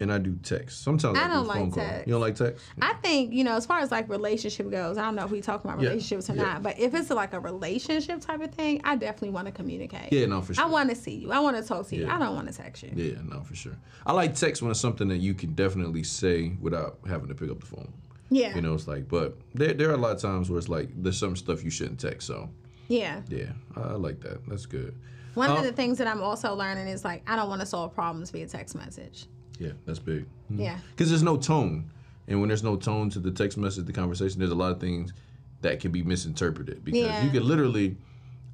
and 0.00 0.12
I 0.12 0.18
do 0.18 0.34
text. 0.42 0.82
Sometimes 0.82 1.18
I, 1.18 1.24
I 1.24 1.26
do 1.28 1.32
don't 1.34 1.46
phone 1.46 1.64
like 1.66 1.74
call. 1.74 1.84
text. 1.84 2.06
You 2.06 2.12
don't 2.14 2.20
like 2.20 2.34
text? 2.34 2.64
I 2.80 2.94
think, 2.94 3.32
you 3.32 3.44
know, 3.44 3.54
as 3.56 3.66
far 3.66 3.80
as 3.80 3.90
like 3.90 4.08
relationship 4.08 4.70
goes, 4.70 4.96
I 4.98 5.02
don't 5.02 5.14
know 5.14 5.24
if 5.24 5.30
we 5.30 5.40
talk 5.40 5.62
about 5.64 5.80
Yeah, 5.80 5.88
relationships 5.90 6.30
or 6.30 6.34
yeah. 6.34 6.42
not, 6.42 6.62
but 6.62 6.78
if 6.78 6.94
it's 6.94 7.10
like 7.10 7.32
a 7.34 7.40
relationship 7.40 8.20
type 8.20 8.40
of 8.40 8.52
thing, 8.54 8.80
I 8.84 8.96
definitely 8.96 9.30
want 9.30 9.46
to 9.46 9.52
communicate. 9.52 10.12
Yeah, 10.12 10.26
no, 10.26 10.40
for 10.42 10.54
sure. 10.54 10.64
I 10.64 10.66
want 10.68 10.90
to 10.90 10.96
see 10.96 11.14
you. 11.14 11.30
I 11.32 11.38
want 11.40 11.56
to 11.56 11.62
talk 11.62 11.86
to 11.88 11.96
you. 11.96 12.06
Yeah. 12.06 12.16
I 12.16 12.18
don't 12.18 12.34
want 12.34 12.48
to 12.48 12.54
text 12.54 12.82
you. 12.82 12.90
Yeah, 12.94 13.18
no, 13.24 13.42
for 13.42 13.54
sure. 13.54 13.76
I 14.06 14.12
like 14.12 14.34
text 14.34 14.62
when 14.62 14.70
it's 14.70 14.80
something 14.80 15.08
that 15.08 15.18
you 15.18 15.34
can 15.34 15.54
definitely 15.54 16.02
say 16.02 16.52
without 16.60 16.98
having 17.08 17.28
to 17.28 17.34
pick 17.34 17.50
up 17.50 17.60
the 17.60 17.66
phone. 17.66 17.92
Yeah. 18.30 18.54
You 18.54 18.62
know, 18.62 18.74
it's 18.74 18.86
like, 18.88 19.08
but 19.08 19.36
there, 19.54 19.74
there 19.74 19.90
are 19.90 19.94
a 19.94 19.98
lot 19.98 20.14
of 20.16 20.22
times 20.22 20.48
where 20.48 20.58
it's 20.58 20.68
like 20.68 20.88
there's 20.96 21.18
some 21.18 21.36
stuff 21.36 21.62
you 21.64 21.70
shouldn't 21.70 22.00
text. 22.00 22.26
So 22.26 22.48
Yeah. 22.88 23.22
yeah, 23.28 23.50
I, 23.76 23.92
like 23.92 24.20
that. 24.20 24.46
That's 24.46 24.66
good. 24.66 24.96
One 25.34 25.50
Uh, 25.50 25.56
of 25.56 25.62
the 25.64 25.72
things 25.72 25.98
that 25.98 26.06
I'm 26.08 26.22
also 26.22 26.54
learning 26.54 26.86
is 26.88 27.04
like 27.04 27.22
I 27.28 27.36
don't 27.36 27.48
want 27.48 27.60
to 27.60 27.66
solve 27.66 27.94
problems 27.94 28.30
via 28.30 28.46
text 28.46 28.74
message. 28.74 29.26
Yeah, 29.60 29.72
that's 29.86 29.98
big. 30.00 30.26
Yeah. 30.48 30.78
Because 30.90 31.10
there's 31.10 31.22
no 31.22 31.36
tone, 31.36 31.90
and 32.26 32.40
when 32.40 32.48
there's 32.48 32.64
no 32.64 32.74
tone 32.76 33.10
to 33.10 33.18
the 33.20 33.30
text 33.30 33.56
message, 33.58 33.84
the 33.86 33.92
conversation, 33.92 34.38
there's 34.40 34.50
a 34.50 34.54
lot 34.56 34.72
of 34.72 34.80
things 34.80 35.12
that 35.60 35.78
can 35.78 35.92
be 35.92 36.02
misinterpreted 36.02 36.82
because 36.84 37.02
Yeah. 37.02 37.22
you 37.22 37.30
can 37.30 37.46
literally 37.46 37.96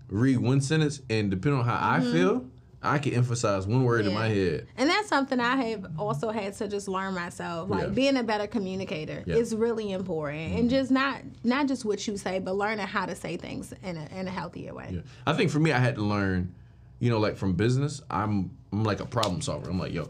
read 0.09 0.38
one 0.38 0.61
sentence 0.61 1.01
and 1.09 1.31
depending 1.31 1.61
on 1.61 1.64
how 1.66 1.79
I 1.81 2.01
feel, 2.01 2.45
I 2.83 2.99
can 2.99 3.14
emphasize 3.14 3.66
one 3.66 3.83
word 3.85 4.07
in 4.07 4.12
my 4.14 4.29
Mm-hmm. 4.29 4.35
Head. 4.57 4.66
And 4.77 4.90
that's 4.90 5.09
something 5.09 5.40
I 5.40 5.57
have 5.57 5.87
also 5.99 6.31
had 6.31 6.55
to 6.55 6.69
just 6.69 6.87
learn 6.88 7.14
myself. 7.14 7.69
Like 7.71 7.83
Yeah. 7.85 7.88
being 7.88 8.16
a 8.16 8.23
better 8.23 8.47
communicator 8.47 9.23
Yeah. 9.27 9.35
Mm-hmm. 9.35 9.42
is 9.42 9.55
really 9.57 9.92
important, 9.92 10.53
and 10.59 10.69
just 10.71 10.90
not 10.90 11.23
not 11.45 11.69
just 11.69 11.85
what 11.85 12.07
you 12.07 12.16
say, 12.16 12.38
but 12.40 12.57
learning 12.57 12.87
how 12.87 13.07
to 13.07 13.14
say 13.14 13.37
things 13.37 13.73
in 13.83 13.97
a 13.97 14.07
in 14.19 14.27
a 14.29 14.31
healthier 14.31 14.75
way. 14.75 14.90
Yeah. 14.95 15.01
I 15.27 15.33
think 15.33 15.51
for 15.51 15.59
me, 15.61 15.73
I 15.73 15.79
had 15.79 15.95
to 15.97 16.03
learn, 16.03 16.53
you 17.01 17.11
know, 17.11 17.19
like 17.19 17.37
from 17.37 17.55
business, 17.55 18.03
I'm 18.11 18.51
I'm 18.73 18.83
like 18.85 19.01
a 19.01 19.07
problem 19.07 19.40
solver. 19.40 19.69
I'm 19.71 19.79
like, 19.79 19.92
yo, 19.92 20.09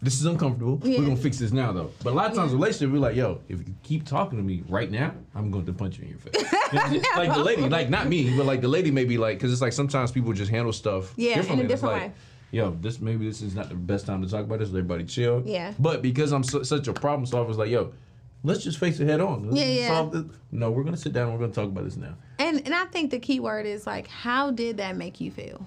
this 0.00 0.14
is 0.20 0.26
uncomfortable. 0.26 0.80
Yeah. 0.84 0.98
We're 1.00 1.06
gonna 1.06 1.16
fix 1.16 1.38
this 1.38 1.50
now, 1.52 1.72
though. 1.72 1.90
But 2.04 2.12
a 2.12 2.16
lot 2.16 2.30
of 2.30 2.36
times, 2.36 2.52
relationship, 2.52 2.92
we're 2.92 2.98
like, 3.00 3.16
yo, 3.16 3.40
if 3.48 3.58
you 3.66 3.74
keep 3.82 4.06
talking 4.06 4.38
to 4.38 4.44
me 4.44 4.62
right 4.68 4.90
now, 4.90 5.12
I'm 5.34 5.50
going 5.50 5.66
to 5.66 5.72
punch 5.72 5.98
you 5.98 6.04
in 6.04 6.10
your 6.10 6.18
face. 6.18 6.52
Like 7.16 7.32
the 7.32 7.42
lady, 7.42 7.68
like 7.68 7.88
not 7.90 8.06
me, 8.08 8.36
but 8.36 8.46
like 8.46 8.60
the 8.60 8.68
lady 8.68 8.90
may 8.90 9.04
be 9.04 9.18
like, 9.18 9.38
because 9.38 9.52
it's 9.52 9.62
like 9.62 9.72
sometimes 9.72 10.12
people 10.12 10.32
just 10.32 10.50
handle 10.50 10.72
stuff 10.72 11.12
Yeah, 11.16 11.32
in 11.32 11.38
a 11.38 11.42
differently. 11.42 11.62
and 11.64 11.70
it's 11.72 11.80
different 11.80 12.02
like, 12.02 12.10
way. 12.10 12.14
Yo, 12.50 12.70
this 12.80 13.00
maybe 13.00 13.26
this 13.26 13.42
is 13.42 13.54
not 13.54 13.68
the 13.68 13.74
best 13.74 14.06
time 14.06 14.22
to 14.22 14.28
talk 14.30 14.44
about 14.44 14.58
this. 14.60 14.68
Everybody 14.68 15.04
chill. 15.04 15.42
Yeah. 15.44 15.72
But 15.78 16.00
because 16.02 16.32
I'm 16.32 16.44
su- 16.44 16.64
such 16.64 16.86
a 16.88 16.92
problem 16.92 17.26
solver, 17.26 17.50
it's 17.50 17.58
like, 17.58 17.68
yo, 17.70 17.92
let's 18.42 18.62
just 18.64 18.78
face 18.78 19.00
it 19.00 19.06
head 19.06 19.20
on. 19.20 19.50
Let's 19.50 19.56
Yeah, 19.60 20.08
yeah. 20.12 20.22
No, 20.52 20.70
we're 20.70 20.84
gonna 20.84 20.96
sit 20.96 21.12
down. 21.12 21.28
and 21.28 21.32
We're 21.38 21.40
gonna 21.46 21.52
talk 21.52 21.66
about 21.66 21.84
this 21.84 21.96
now. 21.96 22.14
And 22.38 22.62
and 22.64 22.74
I 22.74 22.84
think 22.86 23.10
the 23.10 23.18
key 23.18 23.40
word 23.40 23.66
is 23.66 23.86
like, 23.86 24.06
how 24.06 24.50
did 24.50 24.76
that 24.78 24.96
make 24.96 25.20
you 25.20 25.30
feel? 25.30 25.66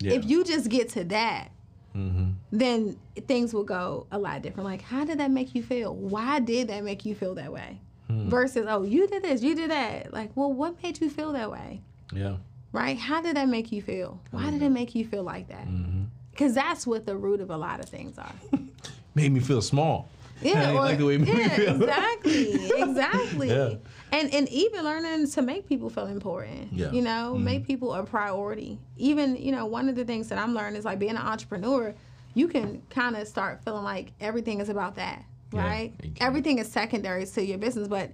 Yeah. 0.00 0.12
If 0.12 0.24
you 0.26 0.44
just 0.44 0.68
get 0.68 0.90
to 0.90 1.04
that, 1.04 1.48
Mm-hmm. 1.96 2.30
then 2.52 2.96
things 3.26 3.54
will 3.54 3.64
go 3.64 4.06
a 4.12 4.18
lot 4.18 4.42
different. 4.42 4.68
Like, 4.68 4.82
how 4.82 5.04
did 5.04 5.18
that 5.18 5.30
make 5.30 5.54
you 5.54 5.62
feel? 5.62 5.94
Why 5.94 6.40
did 6.40 6.68
that 6.68 6.84
make 6.84 7.06
you 7.06 7.14
feel 7.14 7.34
that 7.36 7.50
way? 7.52 7.80
Hmm. 8.08 8.28
Versus, 8.28 8.66
oh, 8.68 8.82
you 8.82 9.08
did 9.08 9.22
this, 9.22 9.42
you 9.42 9.54
did 9.54 9.70
that. 9.70 10.12
Like, 10.12 10.30
well, 10.34 10.52
what 10.52 10.82
made 10.82 11.00
you 11.00 11.08
feel 11.08 11.32
that 11.32 11.50
way? 11.50 11.80
yeah. 12.12 12.36
Right? 12.72 12.98
How 12.98 13.22
did 13.22 13.36
that 13.36 13.48
make 13.48 13.72
you 13.72 13.80
feel? 13.80 14.20
Why 14.32 14.50
did 14.50 14.62
it 14.62 14.68
make 14.68 14.94
you 14.94 15.06
feel 15.06 15.22
like 15.22 15.48
that? 15.48 15.66
Mm-hmm. 15.66 16.02
Because 16.30 16.52
that's 16.52 16.86
what 16.86 17.06
the 17.06 17.16
root 17.16 17.40
of 17.40 17.50
a 17.50 17.56
lot 17.56 17.80
of 17.80 17.88
things 17.88 18.18
are. 18.18 18.34
Made 19.14 19.32
me 19.32 19.40
feel 19.40 19.62
small. 19.62 20.10
Yeah, 20.42 20.70
or- 20.70 20.74
like 20.74 20.98
the 20.98 21.06
way 21.06 21.14
it 21.14 21.20
made 21.20 21.34
me 21.34 21.40
yeah, 21.40 21.74
exactly, 21.74 22.70
exactly. 22.82 23.48
Yeah. 23.48 23.74
And 24.12 24.32
and 24.32 24.48
even 24.50 24.84
learning 24.84 25.28
to 25.30 25.42
make 25.42 25.68
people 25.68 25.90
feel 25.90 26.06
important. 26.06 26.72
Yeah. 26.72 26.90
You 26.92 27.02
know, 27.02 27.36
make 27.36 27.66
people 27.66 27.94
a 27.94 28.04
priority. 28.04 28.78
Even 28.96 29.36
you 29.36 29.52
know, 29.52 29.66
one 29.66 29.88
of 29.88 29.96
the 29.96 30.04
things 30.04 30.28
that 30.28 30.38
I'm 30.38 30.54
learning 30.54 30.76
is 30.78 30.84
like 30.84 30.98
being 30.98 31.12
an 31.12 31.16
entrepreneur. 31.18 31.94
You 32.34 32.48
can 32.48 32.82
kind 32.90 33.16
of 33.16 33.26
start 33.26 33.64
feeling 33.64 33.82
like 33.84 34.12
everything 34.20 34.60
is 34.60 34.68
about 34.68 34.96
that, 34.96 35.24
right? 35.52 35.92
can. 35.98 36.12
Everything 36.20 36.58
is 36.58 36.70
secondary 36.70 37.24
to 37.24 37.42
your 37.44 37.56
business, 37.58 37.88
but 37.88 38.10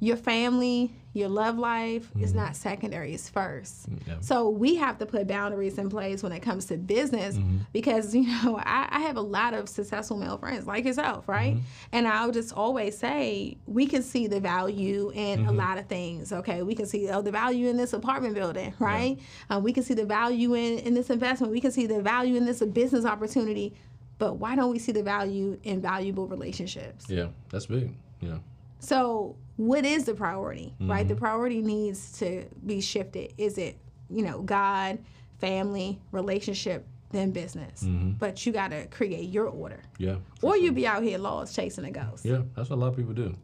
your 0.00 0.16
family, 0.16 0.92
your 1.14 1.28
love 1.28 1.56
life 1.56 2.10
is 2.18 2.34
not 2.34 2.56
secondary, 2.56 3.14
it's 3.14 3.28
first. 3.30 3.88
Mm-hmm. 3.88 4.10
Yeah. 4.10 4.16
So 4.20 4.48
we 4.50 4.74
have 4.74 4.98
to 4.98 5.06
put 5.06 5.28
boundaries 5.28 5.78
in 5.78 5.88
place 5.88 6.22
when 6.22 6.32
it 6.32 6.40
comes 6.40 6.66
to 6.66 6.76
business 6.76 7.36
Mm-hmm. 7.36 7.58
because, 7.72 8.14
you 8.14 8.22
know, 8.26 8.58
I, 8.64 8.88
I 8.90 9.00
have 9.00 9.16
a 9.16 9.20
lot 9.22 9.54
of 9.54 9.68
successful 9.68 10.16
male 10.16 10.36
friends 10.36 10.66
like 10.66 10.84
yourself, 10.84 11.28
right? 11.28 11.54
Mm-hmm. 11.54 11.64
And 11.92 12.08
I'll 12.08 12.32
just 12.32 12.52
always 12.52 12.98
say 12.98 13.56
we 13.66 13.86
can 13.86 14.02
see 14.02 14.26
the 14.26 14.40
value 14.40 15.10
in 15.14 15.40
Mm-hmm. 15.40 15.48
a 15.48 15.52
lot 15.52 15.78
of 15.78 15.86
things, 15.86 16.32
okay? 16.32 16.62
We 16.62 16.74
can 16.74 16.86
see 16.86 17.08
oh, 17.10 17.22
the 17.22 17.30
value 17.32 17.68
in 17.68 17.76
this 17.76 17.92
apartment 17.92 18.34
building, 18.34 18.74
right? 18.78 19.18
Uh, 19.48 19.60
we 19.62 19.72
can 19.72 19.84
see 19.84 19.94
the 19.94 20.04
value 20.04 20.54
in, 20.54 20.80
in 20.80 20.94
this 20.94 21.08
investment. 21.10 21.52
We 21.52 21.60
can 21.60 21.70
see 21.70 21.86
the 21.86 22.02
value 22.02 22.34
in 22.36 22.44
this 22.44 22.60
business 22.60 23.04
opportunity. 23.04 23.74
But 24.18 24.34
why 24.34 24.54
don't 24.56 24.70
we 24.70 24.78
see 24.78 24.92
the 24.92 25.02
value 25.02 25.58
in 25.64 25.80
valuable 25.80 26.26
relationships? 26.26 27.06
Yeah, 27.08 27.28
that's 27.50 27.66
big. 27.66 27.94
Yeah. 28.20 28.38
So, 28.78 29.36
what 29.56 29.84
is 29.84 30.04
the 30.04 30.14
priority, 30.14 30.74
right? 30.80 31.00
Mm-hmm. 31.00 31.08
The 31.08 31.16
priority 31.16 31.62
needs 31.62 32.12
to 32.18 32.44
be 32.66 32.80
shifted. 32.80 33.34
Is 33.38 33.58
it, 33.58 33.78
you 34.10 34.22
know, 34.22 34.42
God, 34.42 34.98
family, 35.38 36.00
relationship, 36.12 36.86
then 37.10 37.30
business? 37.30 37.84
Mm-hmm. 37.84 38.12
But 38.12 38.44
you 38.44 38.52
got 38.52 38.72
to 38.72 38.86
create 38.86 39.28
your 39.28 39.46
order. 39.46 39.80
Yeah. 39.98 40.16
Or 40.42 40.56
you 40.56 40.72
be 40.72 40.86
out 40.86 41.02
here 41.02 41.18
lost 41.18 41.54
chasing 41.54 41.84
a 41.84 41.90
ghost. 41.90 42.24
Yeah, 42.24 42.42
that's 42.56 42.70
what 42.70 42.76
a 42.76 42.80
lot 42.80 42.88
of 42.88 42.96
people 42.96 43.14
do. 43.14 43.36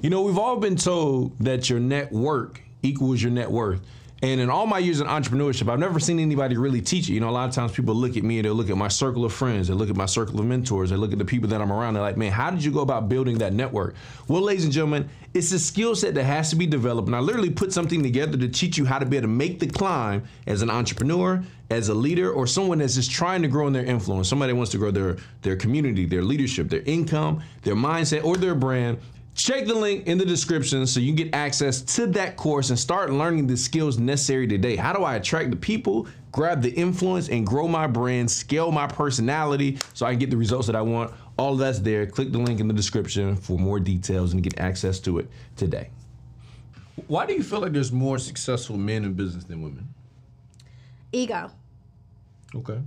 You 0.00 0.10
know, 0.10 0.22
we've 0.22 0.38
all 0.38 0.56
been 0.56 0.76
told 0.76 1.38
that 1.38 1.70
your 1.70 1.80
network 1.80 2.60
equals 2.82 3.22
your 3.22 3.32
net 3.32 3.50
worth. 3.50 3.80
And 4.24 4.40
in 4.40 4.48
all 4.48 4.66
my 4.66 4.78
years 4.78 5.02
in 5.02 5.06
entrepreneurship, 5.06 5.70
I've 5.70 5.78
never 5.78 6.00
seen 6.00 6.18
anybody 6.18 6.56
really 6.56 6.80
teach 6.80 7.10
it. 7.10 7.12
You 7.12 7.20
know, 7.20 7.28
a 7.28 7.30
lot 7.30 7.46
of 7.46 7.54
times 7.54 7.72
people 7.72 7.94
look 7.94 8.16
at 8.16 8.22
me 8.22 8.38
and 8.38 8.46
they 8.46 8.50
look 8.50 8.70
at 8.70 8.76
my 8.78 8.88
circle 8.88 9.26
of 9.26 9.34
friends, 9.34 9.68
they 9.68 9.74
look 9.74 9.90
at 9.90 9.96
my 9.96 10.06
circle 10.06 10.40
of 10.40 10.46
mentors, 10.46 10.88
they 10.88 10.96
look 10.96 11.12
at 11.12 11.18
the 11.18 11.26
people 11.26 11.46
that 11.50 11.60
I'm 11.60 11.70
around. 11.70 11.92
They're 11.92 12.02
like, 12.02 12.16
man, 12.16 12.32
how 12.32 12.50
did 12.50 12.64
you 12.64 12.70
go 12.70 12.80
about 12.80 13.10
building 13.10 13.36
that 13.38 13.52
network? 13.52 13.96
Well, 14.26 14.40
ladies 14.40 14.64
and 14.64 14.72
gentlemen, 14.72 15.10
it's 15.34 15.52
a 15.52 15.58
skill 15.58 15.94
set 15.94 16.14
that 16.14 16.24
has 16.24 16.48
to 16.48 16.56
be 16.56 16.64
developed. 16.64 17.06
And 17.06 17.14
I 17.14 17.18
literally 17.18 17.50
put 17.50 17.70
something 17.70 18.02
together 18.02 18.38
to 18.38 18.48
teach 18.48 18.78
you 18.78 18.86
how 18.86 18.98
to 18.98 19.04
be 19.04 19.18
able 19.18 19.24
to 19.24 19.28
make 19.28 19.60
the 19.60 19.66
climb 19.66 20.24
as 20.46 20.62
an 20.62 20.70
entrepreneur, 20.70 21.44
as 21.68 21.90
a 21.90 21.94
leader, 21.94 22.32
or 22.32 22.46
someone 22.46 22.78
that's 22.78 22.94
just 22.94 23.10
trying 23.10 23.42
to 23.42 23.48
grow 23.48 23.66
in 23.66 23.74
their 23.74 23.84
influence. 23.84 24.26
Somebody 24.26 24.54
wants 24.54 24.72
to 24.72 24.78
grow 24.78 24.90
their, 24.90 25.18
their 25.42 25.56
community, 25.56 26.06
their 26.06 26.22
leadership, 26.22 26.70
their 26.70 26.82
income, 26.86 27.42
their 27.60 27.74
mindset, 27.74 28.24
or 28.24 28.38
their 28.38 28.54
brand. 28.54 28.96
Check 29.34 29.66
the 29.66 29.74
link 29.74 30.06
in 30.06 30.16
the 30.16 30.24
description 30.24 30.86
so 30.86 31.00
you 31.00 31.12
get 31.12 31.34
access 31.34 31.80
to 31.96 32.06
that 32.08 32.36
course 32.36 32.70
and 32.70 32.78
start 32.78 33.10
learning 33.10 33.48
the 33.48 33.56
skills 33.56 33.98
necessary 33.98 34.46
today. 34.46 34.76
How 34.76 34.92
do 34.92 35.02
I 35.02 35.16
attract 35.16 35.50
the 35.50 35.56
people, 35.56 36.06
grab 36.30 36.62
the 36.62 36.70
influence, 36.70 37.28
and 37.28 37.44
grow 37.44 37.66
my 37.66 37.88
brand, 37.88 38.30
scale 38.30 38.70
my 38.70 38.86
personality 38.86 39.78
so 39.92 40.06
I 40.06 40.10
can 40.10 40.20
get 40.20 40.30
the 40.30 40.36
results 40.36 40.68
that 40.68 40.76
I 40.76 40.82
want? 40.82 41.12
All 41.36 41.54
of 41.54 41.58
that's 41.58 41.80
there. 41.80 42.06
Click 42.06 42.30
the 42.30 42.38
link 42.38 42.60
in 42.60 42.68
the 42.68 42.74
description 42.74 43.34
for 43.34 43.58
more 43.58 43.80
details 43.80 44.34
and 44.34 44.42
get 44.42 44.60
access 44.60 45.00
to 45.00 45.18
it 45.18 45.28
today. 45.56 45.90
Why 47.08 47.26
do 47.26 47.34
you 47.34 47.42
feel 47.42 47.60
like 47.60 47.72
there's 47.72 47.90
more 47.90 48.20
successful 48.20 48.76
men 48.76 49.04
in 49.04 49.14
business 49.14 49.42
than 49.42 49.62
women? 49.62 49.92
Ego. 51.10 51.50
Okay. 52.54 52.78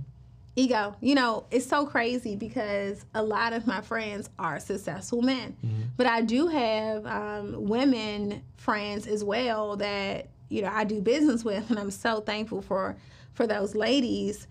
Ego. 0.58 0.96
You 1.00 1.14
know, 1.14 1.46
it's 1.50 1.66
so 1.66 1.86
crazy 1.86 2.36
because 2.36 3.04
a 3.14 3.22
lot 3.22 3.52
of 3.52 3.66
my 3.66 3.80
friends 3.80 4.28
are 4.38 4.58
successful 4.58 5.22
men, 5.22 5.56
but 5.96 6.06
I 6.06 6.20
do 6.20 6.48
have 6.48 7.06
um, 7.06 7.68
women 7.68 8.42
friends 8.56 9.06
as 9.06 9.22
well 9.22 9.76
that 9.76 10.28
you 10.48 10.62
know 10.62 10.70
I 10.72 10.84
do 10.84 11.00
business 11.00 11.44
with, 11.44 11.70
and 11.70 11.78
I'm 11.78 11.90
so 11.90 12.20
thankful 12.20 12.60
for 12.62 12.96
for 13.34 13.46
those 13.46 13.74
ladies. 13.74 14.46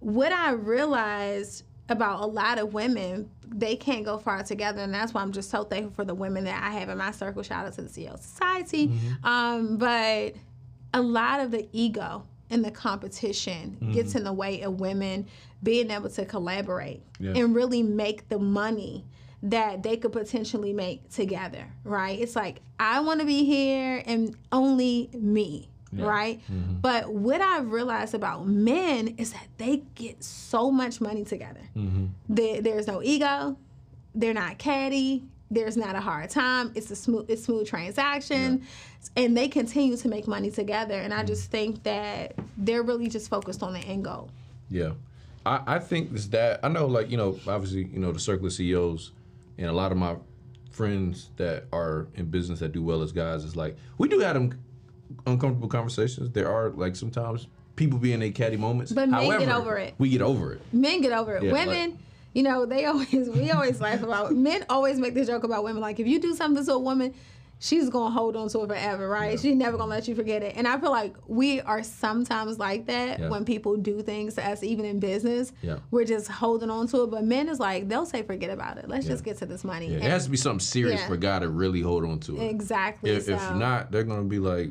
What 0.00 0.32
I 0.32 0.50
realized 0.52 1.64
about 1.88 2.22
a 2.22 2.26
lot 2.26 2.58
of 2.58 2.72
women, 2.74 3.30
they 3.46 3.76
can't 3.76 4.04
go 4.04 4.18
far 4.18 4.42
together, 4.42 4.82
and 4.82 4.92
that's 4.92 5.14
why 5.14 5.22
I'm 5.22 5.32
just 5.32 5.50
so 5.50 5.62
thankful 5.62 5.92
for 5.92 6.04
the 6.04 6.14
women 6.14 6.44
that 6.44 6.62
I 6.62 6.70
have 6.78 6.88
in 6.88 6.98
my 6.98 7.12
circle. 7.12 7.42
Shout 7.42 7.66
out 7.66 7.72
to 7.74 7.82
the 7.82 7.88
CEO 7.88 8.18
Society, 8.18 8.90
um, 9.22 9.76
but 9.76 10.34
a 10.94 11.00
lot 11.00 11.40
of 11.40 11.50
the 11.52 11.68
ego 11.72 12.24
and 12.50 12.62
the 12.64 12.70
competition 12.70 13.76
gets 13.94 14.14
in 14.14 14.24
the 14.24 14.32
way 14.32 14.60
of 14.60 14.78
women 14.78 15.26
being 15.62 15.90
able 15.90 16.08
to 16.10 16.24
collaborate 16.24 17.02
Yeah. 17.18 17.32
and 17.36 17.54
really 17.54 17.82
make 17.82 18.28
the 18.28 18.38
money 18.38 19.04
that 19.44 19.82
they 19.82 19.96
could 19.96 20.12
potentially 20.12 20.72
make 20.72 21.08
together, 21.10 21.66
right? 21.84 22.18
It's 22.18 22.36
like 22.36 22.60
I 22.78 23.00
want 23.00 23.20
to 23.20 23.26
be 23.26 23.44
here 23.44 24.02
and 24.06 24.36
only 24.52 25.10
me, 25.14 25.68
right? 25.92 26.40
Mm-hmm. 26.50 26.74
But 26.80 27.12
what 27.12 27.40
I've 27.40 27.72
realized 27.72 28.14
about 28.14 28.46
men 28.46 29.08
is 29.18 29.32
that 29.32 29.46
they 29.58 29.82
get 29.94 30.22
so 30.22 30.70
much 30.70 31.00
money 31.00 31.24
together. 31.24 31.60
Mm-hmm. 31.76 32.06
There- 32.28 32.60
there's 32.62 32.86
no 32.86 33.02
ego, 33.02 33.56
they're 34.14 34.34
not 34.34 34.58
catty 34.58 35.24
there's 35.50 35.76
not 35.76 35.94
a 35.94 36.00
hard 36.00 36.30
time 36.30 36.72
it's 36.74 36.90
a 36.90 36.96
smooth 36.96 37.26
it's 37.28 37.44
smooth 37.44 37.66
transaction 37.66 38.62
and 39.16 39.36
they 39.36 39.48
continue 39.48 39.94
to 39.98 40.08
make 40.08 40.26
money 40.26 40.50
together 40.50 40.94
and 40.94 41.12
i 41.12 41.22
just 41.22 41.50
think 41.50 41.82
that 41.82 42.34
they're 42.56 42.82
really 42.82 43.06
just 43.06 43.28
focused 43.28 43.62
on 43.62 43.74
the 43.74 43.78
end 43.80 44.02
goal 44.02 44.30
Yeah, 44.70 44.92
I, 45.44 45.60
I 45.66 45.78
think 45.78 46.10
it's 46.12 46.26
that. 46.28 46.60
I 46.62 46.68
know, 46.68 46.86
like 46.86 47.10
you 47.10 47.16
know, 47.16 47.38
obviously, 47.46 47.84
you 47.84 47.98
know, 47.98 48.12
the 48.12 48.20
circle 48.20 48.46
of 48.46 48.52
CEOs 48.52 49.12
and 49.58 49.68
a 49.68 49.72
lot 49.72 49.92
of 49.92 49.98
my 49.98 50.16
friends 50.70 51.30
that 51.36 51.64
are 51.72 52.06
in 52.14 52.26
business 52.26 52.60
that 52.60 52.72
do 52.72 52.82
well 52.82 53.02
as 53.02 53.12
guys 53.12 53.44
is 53.44 53.54
like 53.56 53.76
we 53.98 54.08
do 54.08 54.20
have 54.20 54.34
them 54.34 54.58
uncomfortable 55.26 55.68
conversations. 55.68 56.30
There 56.30 56.50
are 56.50 56.70
like 56.70 56.96
sometimes 56.96 57.46
people 57.76 57.98
be 57.98 58.12
in 58.12 58.20
their 58.20 58.30
catty 58.32 58.56
moments. 58.56 58.92
But 58.92 59.08
men 59.08 59.38
get 59.38 59.48
over 59.50 59.76
it. 59.76 59.94
We 59.98 60.08
get 60.10 60.22
over 60.22 60.52
it. 60.54 60.62
men 60.72 61.00
get 61.00 61.12
over 61.12 61.36
it 61.36 61.42
Yeah, 61.42 61.52
women 61.52 61.90
like- 61.90 61.98
you 62.34 62.42
know 62.42 62.64
they 62.64 62.86
always 62.86 63.28
we 63.28 63.50
always 63.50 63.80
laugh 63.80 64.02
about 64.02 64.32
men 64.32 64.64
always 64.70 64.98
make 64.98 65.12
the 65.14 65.24
joke 65.24 65.44
about 65.44 65.64
women 65.64 65.82
like 65.82 66.00
if 66.00 66.06
you 66.06 66.18
do 66.18 66.34
something 66.34 66.64
to 66.64 66.72
a 66.72 66.78
woman 66.78 67.12
she's 67.64 67.88
gonna 67.88 68.10
hold 68.12 68.34
on 68.34 68.48
to 68.48 68.60
it 68.62 68.66
forever 68.68 69.08
right 69.08 69.38
she's 69.38 69.54
never 69.54 69.76
gonna 69.76 69.88
let 69.88 70.08
you 70.08 70.16
forget 70.16 70.42
it 70.42 70.54
and 70.56 70.66
i 70.66 70.76
feel 70.80 70.90
like 70.90 71.14
we 71.28 71.60
are 71.60 71.80
sometimes 71.82 72.58
like 72.58 72.86
that 72.86 73.20
Yeah. 73.20 73.28
when 73.28 73.44
people 73.44 73.76
do 73.76 74.02
things 74.02 74.34
to 74.34 74.44
us 74.44 74.64
even 74.64 74.84
in 74.84 74.98
business 74.98 75.52
Yeah. 75.62 75.76
we're 75.92 76.04
just 76.04 76.26
holding 76.28 76.70
on 76.70 76.88
to 76.88 77.04
it 77.04 77.10
but 77.12 77.22
men 77.24 77.48
is 77.48 77.60
like 77.60 77.88
they'll 77.88 78.04
say 78.04 78.22
forget 78.24 78.50
about 78.50 78.78
it 78.78 78.88
let's 78.88 79.06
Yeah. 79.06 79.12
just 79.12 79.22
get 79.24 79.36
to 79.38 79.46
this 79.46 79.62
money 79.62 79.86
Yeah, 79.92 79.98
it 79.98 80.02
has 80.02 80.24
to 80.24 80.30
be 80.30 80.36
something 80.36 80.58
serious 80.58 81.00
Yeah. 81.00 81.06
for 81.06 81.16
God 81.16 81.38
to 81.42 81.48
really 81.50 81.80
hold 81.82 82.04
on 82.04 82.18
to 82.20 82.36
it. 82.36 82.48
exactly 82.50 83.10
If, 83.12 83.26
so. 83.26 83.34
if 83.34 83.54
not, 83.54 83.92
they're 83.92 84.02
gonna 84.02 84.24
be 84.24 84.40
like, 84.40 84.70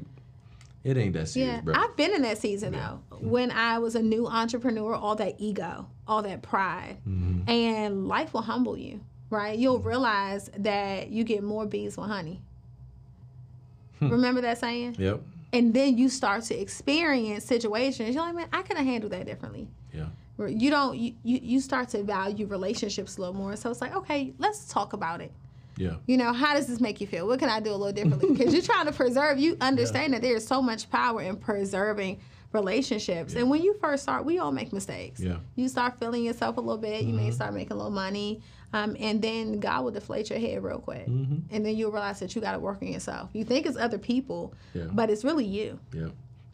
it 0.83 0.97
ain't 0.97 1.13
that 1.13 1.29
serious, 1.29 1.53
Yeah, 1.55 1.61
bro. 1.61 1.75
I've 1.75 1.95
been 1.95 2.13
in 2.13 2.23
that 2.23 2.39
season 2.39 2.73
though. 2.73 2.99
When 3.19 3.51
I 3.51 3.77
was 3.79 3.95
a 3.95 4.01
new 4.01 4.27
entrepreneur, 4.27 4.95
all 4.95 5.15
that 5.15 5.35
ego, 5.37 5.85
all 6.07 6.23
that 6.23 6.41
pride, 6.41 6.97
Mm-hmm. 7.07 7.49
and 7.49 8.07
life 8.07 8.33
will 8.33 8.41
humble 8.41 8.75
you, 8.77 8.99
right? 9.29 9.57
You'll 9.57 9.79
realize 9.79 10.49
that 10.57 11.09
you 11.09 11.23
get 11.23 11.43
more 11.43 11.65
bees 11.65 11.95
with 11.97 12.07
honey. 12.09 12.41
Hmm. 14.01 14.09
Remember 14.09 14.41
that 14.41 14.57
saying? 14.57 14.95
yep. 14.99 15.21
And 15.53 15.73
then 15.73 15.97
you 15.97 16.07
start 16.09 16.43
to 16.45 16.59
experience 16.59 17.43
situations. 17.45 18.15
You're 18.15 18.23
like, 18.25 18.35
man, 18.35 18.47
I 18.53 18.61
could 18.61 18.77
have 18.77 18.85
handled 18.85 19.11
that 19.13 19.25
differently. 19.25 19.67
Yeah. 19.93 20.05
You 20.47 20.69
don't. 20.71 20.97
You, 20.97 21.13
you 21.23 21.39
you 21.43 21.59
start 21.59 21.89
to 21.89 22.01
value 22.03 22.47
relationships 22.47 23.17
a 23.17 23.21
little 23.21 23.35
more. 23.35 23.55
So 23.55 23.69
it's 23.69 23.81
like, 23.81 23.95
okay, 23.95 24.33
let's 24.39 24.67
talk 24.67 24.93
about 24.93 25.21
it. 25.21 25.31
Yeah. 25.77 25.95
You 26.07 26.17
know, 26.17 26.33
how 26.33 26.53
does 26.55 26.67
this 26.67 26.79
make 26.81 26.99
you 26.99 27.05
feel? 27.07 27.27
What 27.27 27.39
can 27.39 27.49
I 27.49 27.59
do 27.59 27.69
a 27.71 27.75
little 27.75 27.93
differently? 27.93 28.29
Because 28.35 28.53
you're 28.53 28.63
trying 28.63 28.85
to 28.87 28.91
preserve, 28.91 29.39
you 29.39 29.55
understand 29.61 30.13
that 30.13 30.21
there's 30.21 30.45
so 30.47 30.61
much 30.61 30.89
power 30.89 31.21
in 31.21 31.35
preserving 31.37 32.19
relationships. 32.53 33.35
And 33.35 33.49
when 33.49 33.61
you 33.63 33.75
first 33.79 34.03
start, 34.03 34.25
we 34.25 34.39
all 34.39 34.51
make 34.51 34.73
mistakes. 34.73 35.19
Yeah. 35.19 35.37
You 35.55 35.67
start 35.67 35.99
feeling 35.99 36.23
yourself 36.23 36.57
a 36.57 36.61
little 36.61 36.77
bit, 36.81 37.03
you 37.03 37.13
Mm-hmm. 37.13 37.25
may 37.25 37.31
start 37.31 37.53
making 37.53 37.71
a 37.73 37.75
little 37.75 37.91
money, 37.91 38.41
um, 38.73 38.95
and 38.99 39.21
then 39.21 39.59
God 39.59 39.83
will 39.83 39.91
deflate 39.91 40.29
your 40.29 40.39
head 40.39 40.63
real 40.63 40.79
quick. 40.79 41.05
And 41.07 41.45
then 41.49 41.75
you'll 41.75 41.91
realize 41.91 42.19
that 42.19 42.33
you 42.35 42.41
got 42.41 42.53
to 42.53 42.59
work 42.59 42.81
on 42.81 42.87
yourself. 42.87 43.29
You 43.33 43.43
think 43.43 43.65
it's 43.65 43.77
other 43.77 43.97
people, 43.97 44.53
Yeah. 44.73 44.85
but 44.91 45.09
it's 45.09 45.23
really 45.23 45.45
you. 45.45 45.79
Yeah. 45.93 46.07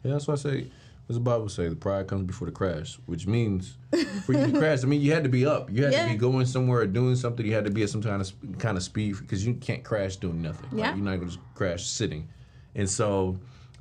Yeah, 0.04 0.12
that's 0.12 0.26
why 0.28 0.34
I 0.34 0.36
say, 0.36 0.66
as 1.08 1.16
the 1.16 1.20
Bible 1.20 1.48
say, 1.48 1.68
the 1.68 1.74
pride 1.76 2.06
comes 2.06 2.26
before 2.26 2.46
the 2.46 2.52
crash, 2.52 2.98
which 3.06 3.26
means 3.26 3.76
for 4.24 4.32
you 4.34 4.46
to 4.52 4.52
crash, 4.58 4.82
I 4.84 4.86
mean, 4.86 5.00
you 5.00 5.12
had 5.12 5.22
to 5.24 5.28
be 5.30 5.46
up. 5.46 5.70
You 5.70 5.84
had 5.84 5.92
Yeah. 5.92 6.04
to 6.06 6.12
be 6.12 6.16
going 6.18 6.46
somewhere 6.46 6.80
or 6.80 6.86
doing 6.86 7.16
something. 7.16 7.44
You 7.46 7.54
had 7.54 7.64
to 7.64 7.70
be 7.70 7.82
at 7.82 7.90
some 7.90 8.02
kind 8.02 8.20
of 8.20 8.32
kind 8.58 8.76
of 8.76 8.82
speed 8.82 9.16
because 9.18 9.44
you 9.46 9.54
can't 9.54 9.82
crash 9.84 10.16
doing 10.16 10.42
nothing. 10.42 10.68
Like, 10.70 10.78
Yeah. 10.80 10.94
you're 10.94 11.04
not 11.04 11.16
going 11.16 11.20
to 11.30 11.34
just 11.36 11.38
crash 11.54 11.86
sitting. 11.86 12.28
And 12.74 12.88
so, 12.88 13.38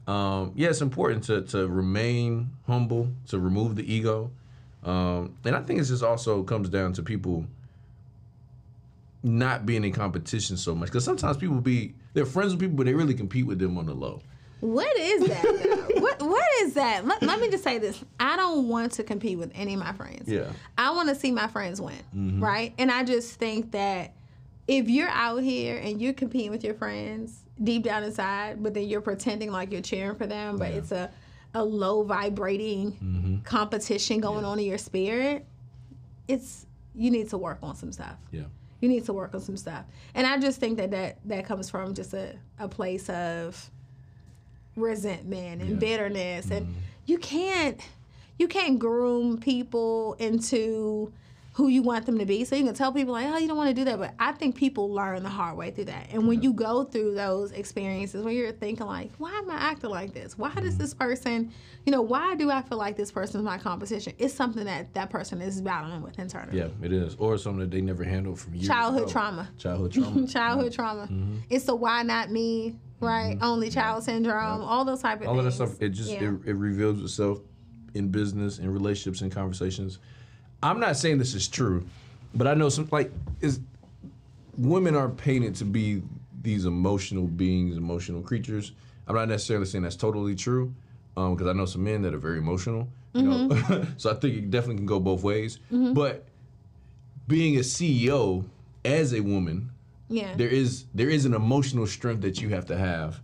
um, 0.08 0.54
yeah, 0.56 0.70
it's 0.70 0.82
important 0.82 1.24
to, 1.26 1.42
to 1.44 1.68
remain 1.68 2.50
humble, 2.66 3.10
to 3.28 3.40
remove 3.40 3.76
the 3.76 3.92
ego. 3.94 4.32
Um, 4.84 5.36
and 5.44 5.56
I 5.56 5.62
think 5.62 5.80
it 5.82 5.84
just 5.84 6.04
also 6.04 6.44
comes 6.44 6.70
down 6.70 6.94
to 6.94 7.04
people 7.04 7.46
not 9.28 9.66
being 9.66 9.84
in 9.84 9.92
competition 9.92 10.58
so 10.58 10.74
much. 10.74 10.90
Because 10.90 11.04
sometimes 11.04 11.38
people 11.38 11.60
be, 11.62 11.96
they're 12.14 12.26
friends 12.26 12.54
with 12.54 12.62
people, 12.62 12.76
but 12.76 12.86
they 12.86 12.94
really 12.94 13.14
compete 13.14 13.46
with 13.46 13.60
them 13.60 13.78
on 13.78 13.86
the 13.86 13.94
low. 13.94 14.22
What 14.60 14.98
is 14.98 15.28
that? 15.28 15.94
what 15.98 16.22
What 16.22 16.48
is 16.62 16.74
that? 16.74 17.06
Let, 17.06 17.22
let 17.22 17.40
me 17.40 17.50
just 17.50 17.64
say 17.64 17.78
this: 17.78 18.04
I 18.20 18.36
don't 18.36 18.68
want 18.68 18.94
to 18.94 19.04
compete 19.04 19.38
with 19.38 19.52
any 19.54 19.76
of 19.76 19.80
my 19.80 19.94
friends. 19.94 20.28
Yeah. 20.28 20.52
I 20.78 20.92
want 20.92 21.10
to 21.10 21.16
see 21.16 21.32
my 21.32 21.48
friends 21.48 21.80
win, 21.80 21.94
mm-hmm. 22.16 22.44
right? 22.44 22.74
And 22.80 22.92
I 22.92 23.04
just 23.04 23.36
think 23.36 23.72
that 23.74 24.16
if 24.68 24.90
you're 24.90 25.10
out 25.10 25.44
here 25.44 25.78
and 25.78 26.02
you're 26.02 26.14
competing 26.14 26.50
with 26.50 26.64
your 26.64 26.74
friends 26.74 27.44
deep 27.64 27.84
down 27.84 28.04
inside, 28.04 28.64
but 28.64 28.74
then 28.74 28.88
you're 28.88 29.02
pretending 29.02 29.52
like 29.52 29.72
you're 29.72 29.82
cheering 29.82 30.16
for 30.16 30.26
them, 30.26 30.58
but 30.58 30.72
it's 30.72 30.92
a 30.92 31.12
a 31.54 31.64
low 31.64 32.04
vibrating 32.04 32.92
mm-hmm. 32.94 33.38
competition 33.44 34.20
going 34.20 34.46
on 34.46 34.60
in 34.60 34.66
your 34.66 34.78
spirit, 34.78 35.46
it's 36.28 36.66
you 36.96 37.12
need 37.12 37.30
to 37.30 37.38
work 37.38 37.60
on 37.62 37.76
some 37.76 37.92
stuff. 37.92 38.16
Yeah. 38.32 38.44
You 38.80 38.90
need 38.90 39.06
to 39.06 39.14
work 39.14 39.34
on 39.34 39.42
some 39.42 39.58
stuff. 39.58 39.86
And 40.14 40.28
I 40.28 40.38
just 40.38 40.60
think 40.60 40.78
that 40.78 40.92
that, 40.92 41.18
that 41.26 41.46
comes 41.46 41.70
from 41.70 41.94
just 41.94 42.14
a, 42.14 42.36
a 42.60 42.68
place 42.68 43.10
of 43.10 43.72
resentment 44.76 45.62
and 45.62 45.72
Yeah. 45.72 45.76
bitterness. 45.78 46.52
And 46.52 46.68
mm-hmm. 46.68 46.80
you 47.06 47.18
can't 47.18 47.82
you 48.40 48.48
can't 48.48 48.78
groom 48.78 49.40
people 49.40 50.14
into 50.20 51.12
who 51.58 51.70
you 51.70 51.82
want 51.82 52.06
them 52.06 52.20
to 52.20 52.26
be. 52.26 52.46
So 52.46 52.56
you 52.56 52.64
can 52.64 52.76
tell 52.76 52.94
people 52.94 53.14
like, 53.14 53.26
oh, 53.26 53.38
you 53.38 53.48
don't 53.48 53.58
want 53.58 53.70
to 53.70 53.74
do 53.74 53.84
that. 53.86 53.98
But 53.98 54.14
I 54.20 54.32
think 54.32 54.56
people 54.56 54.94
learn 54.94 55.24
the 55.24 55.30
hard 55.30 55.58
way 55.58 55.72
through 55.72 55.86
that. 55.86 56.10
And 56.12 56.28
when 56.28 56.44
you 56.44 56.54
go 56.54 56.84
through 56.84 57.16
those 57.16 57.52
experiences 57.52 58.24
when 58.24 58.36
you're 58.36 58.52
thinking 58.52 58.86
like, 58.86 59.10
why 59.18 59.32
am 59.32 59.50
I 59.50 59.56
acting 59.56 59.90
like 59.90 60.14
this? 60.14 60.38
Why 60.38 60.54
does 60.54 60.74
mm-hmm. 60.74 60.78
this 60.78 60.94
person, 60.94 61.52
you 61.84 61.92
know, 61.92 62.04
why 62.04 62.36
do 62.36 62.52
I 62.52 62.62
feel 62.62 62.78
like 62.78 62.96
this 62.96 63.12
person 63.12 63.40
is 63.40 63.44
my 63.44 63.58
competition? 63.58 64.14
It's 64.20 64.36
something 64.36 64.66
that 64.66 64.94
that 64.94 65.10
person 65.10 65.42
is 65.42 65.60
battling 65.60 66.04
with 66.04 66.20
internally. 66.20 66.60
Yeah, 66.60 66.68
it 66.84 66.94
is. 66.94 67.16
Or 67.16 67.40
something 67.40 67.62
that 67.62 67.72
they 67.72 67.82
never 67.82 68.04
handled 68.04 68.40
from 68.40 68.54
years 68.54 68.68
Childhood 68.68 69.04
ago. 69.04 69.12
trauma. 69.12 69.50
Childhood 69.58 69.92
trauma. 69.94 70.28
childhood 70.28 70.74
mm-hmm. 70.74 70.76
trauma. 70.76 71.04
Mm-hmm. 71.06 71.38
It's 71.50 71.66
the 71.66 71.76
why 71.76 72.04
not 72.04 72.30
me, 72.30 72.76
right? 73.00 73.36
Only 73.42 73.72
child 73.72 74.04
syndrome, 74.04 74.62
all 74.62 74.86
those 74.86 75.02
type 75.02 75.22
of 75.22 75.28
All 75.28 75.40
of 75.40 75.46
that 75.46 75.54
stuff, 75.54 75.82
it 75.82 75.90
just 75.90 76.12
Yeah. 76.12 76.26
it, 76.26 76.50
it 76.50 76.54
reveals 76.54 77.02
itself 77.02 77.40
in 77.96 78.10
business, 78.10 78.60
in 78.60 78.72
relationships, 78.72 79.24
in 79.24 79.32
conversations. 79.32 79.98
I'm 80.64 80.80
not 80.80 80.98
saying 80.98 81.18
this 81.18 81.34
is 81.34 81.48
true, 81.48 81.86
but 82.34 82.48
I 82.48 82.54
know 82.54 82.70
some 82.70 82.88
like 82.92 83.12
is 83.42 83.60
women 84.58 84.96
are 84.96 85.10
painted 85.10 85.56
to 85.56 85.66
be 85.66 86.02
these 86.42 86.66
emotional 86.66 87.28
beings, 87.28 87.78
emotional 87.78 88.22
creatures. 88.22 88.72
I'm 89.08 89.16
not 89.16 89.30
necessarily 89.30 89.66
saying 89.66 89.84
that's 89.84 89.96
totally 89.96 90.36
true, 90.36 90.74
um, 91.16 91.36
because 91.36 91.48
I 91.48 91.54
know 91.54 91.66
some 91.66 91.84
men 91.84 92.02
that 92.02 92.14
are 92.14 92.20
very 92.20 92.40
emotional. 92.40 92.88
You 93.14 93.24
know, 93.24 93.48
mm-hmm. 93.50 93.92
so 93.98 94.12
I 94.12 94.14
think 94.16 94.36
it 94.36 94.52
definitely 94.52 94.78
can 94.78 94.86
go 94.86 95.00
both 95.00 95.24
ways. 95.24 95.60
Mm-hmm. 95.72 95.94
But 95.94 96.26
being 97.28 97.56
a 97.58 97.62
CEO 97.62 98.46
as 98.86 99.14
a 99.14 99.22
woman, 99.22 99.72
Yeah. 100.10 100.36
there 100.36 100.50
is 100.50 100.86
there 100.94 101.10
is 101.10 101.26
an 101.26 101.34
emotional 101.34 101.88
strength 101.88 102.22
that 102.22 102.42
you 102.42 102.50
have 102.50 102.66
to 102.68 102.78
have 102.78 103.22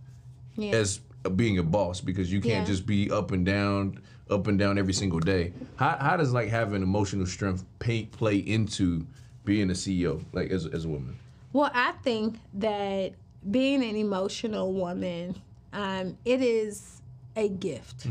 yeah. 0.56 0.72
as 0.72 1.00
being 1.36 1.58
a 1.58 1.62
boss 1.62 2.00
because 2.00 2.30
you 2.32 2.40
can't 2.40 2.66
Yeah. 2.66 2.72
just 2.72 2.86
be 2.86 3.10
up 3.10 3.30
and 3.30 3.46
down, 3.46 4.00
up 4.30 4.46
and 4.46 4.58
down 4.58 4.78
every 4.78 4.92
single 4.92 5.20
day. 5.20 5.52
How, 5.76 5.96
how 6.00 6.16
does 6.16 6.32
like 6.32 6.48
having 6.48 6.82
emotional 6.82 7.26
strength 7.26 7.64
pay, 7.78 8.04
play 8.06 8.36
into 8.36 9.06
being 9.44 9.70
a 9.70 9.74
CEO, 9.74 10.24
like 10.32 10.50
as, 10.50 10.66
as 10.66 10.84
a 10.84 10.88
woman? 10.88 11.16
Well, 11.52 11.70
I 11.72 11.92
think 12.02 12.36
that 12.54 13.12
being 13.50 13.82
an 13.84 13.96
emotional 13.96 14.72
woman, 14.72 15.40
um, 15.72 16.16
it 16.24 16.40
is 16.42 17.02
a 17.36 17.48
gift. 17.48 18.06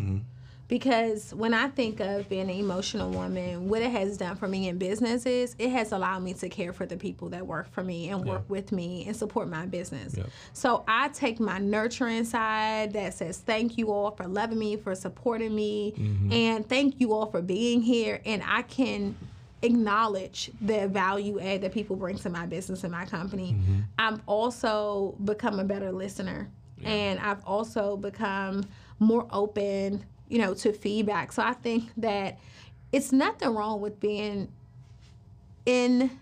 Because 0.67 1.33
when 1.33 1.53
I 1.53 1.67
think 1.67 1.99
of 1.99 2.27
being 2.29 2.49
an 2.49 2.57
emotional 2.57 3.11
woman, 3.11 3.67
what 3.67 3.81
it 3.81 3.91
has 3.91 4.17
done 4.17 4.35
for 4.35 4.47
me 4.47 4.69
in 4.69 4.77
business 4.77 5.25
is 5.25 5.55
it 5.59 5.69
has 5.69 5.91
allowed 5.91 6.23
me 6.23 6.33
to 6.35 6.49
care 6.49 6.71
for 6.73 6.85
the 6.85 6.95
people 6.95 7.29
that 7.29 7.45
work 7.45 7.69
for 7.71 7.83
me 7.83 8.09
and 8.09 8.25
work 8.25 8.43
with 8.49 8.71
me 8.71 9.05
and 9.05 9.15
support 9.15 9.49
my 9.49 9.65
business. 9.65 10.15
Yeah. 10.17 10.23
So 10.53 10.83
I 10.87 11.09
take 11.09 11.39
my 11.39 11.59
nurturing 11.59 12.23
side 12.23 12.93
that 12.93 13.13
says 13.13 13.39
thank 13.39 13.77
you 13.77 13.91
all 13.91 14.11
for 14.11 14.25
loving 14.25 14.57
me, 14.57 14.77
for 14.77 14.95
supporting 14.95 15.53
me, 15.53 15.93
mm-hmm. 15.97 16.31
and 16.31 16.67
thank 16.67 16.99
you 16.99 17.13
all 17.13 17.25
for 17.25 17.41
being 17.41 17.81
here. 17.81 18.21
And 18.25 18.41
I 18.45 18.61
can 18.63 19.15
acknowledge 19.61 20.49
the 20.61 20.87
value 20.87 21.39
add 21.39 21.61
that 21.61 21.73
people 21.73 21.95
bring 21.95 22.17
to 22.19 22.29
my 22.29 22.45
business 22.45 22.83
and 22.83 22.91
my 22.91 23.05
company. 23.05 23.53
Mm-hmm. 23.53 23.79
I've 23.99 24.21
also 24.25 25.15
become 25.23 25.59
a 25.59 25.63
better 25.63 25.91
listener. 25.91 26.49
And 26.85 27.17
I've 27.19 27.43
also 27.45 27.95
become 27.95 28.65
more 28.99 29.25
open, 29.31 30.03
you 30.27 30.39
know, 30.39 30.53
to 30.53 30.73
feedback. 30.73 31.31
So 31.31 31.43
I 31.43 31.53
think 31.53 31.89
that 31.97 32.39
it's 32.91 33.11
nothing 33.11 33.49
wrong 33.49 33.81
with 33.81 33.99
being 33.99 34.51
in 35.65 36.19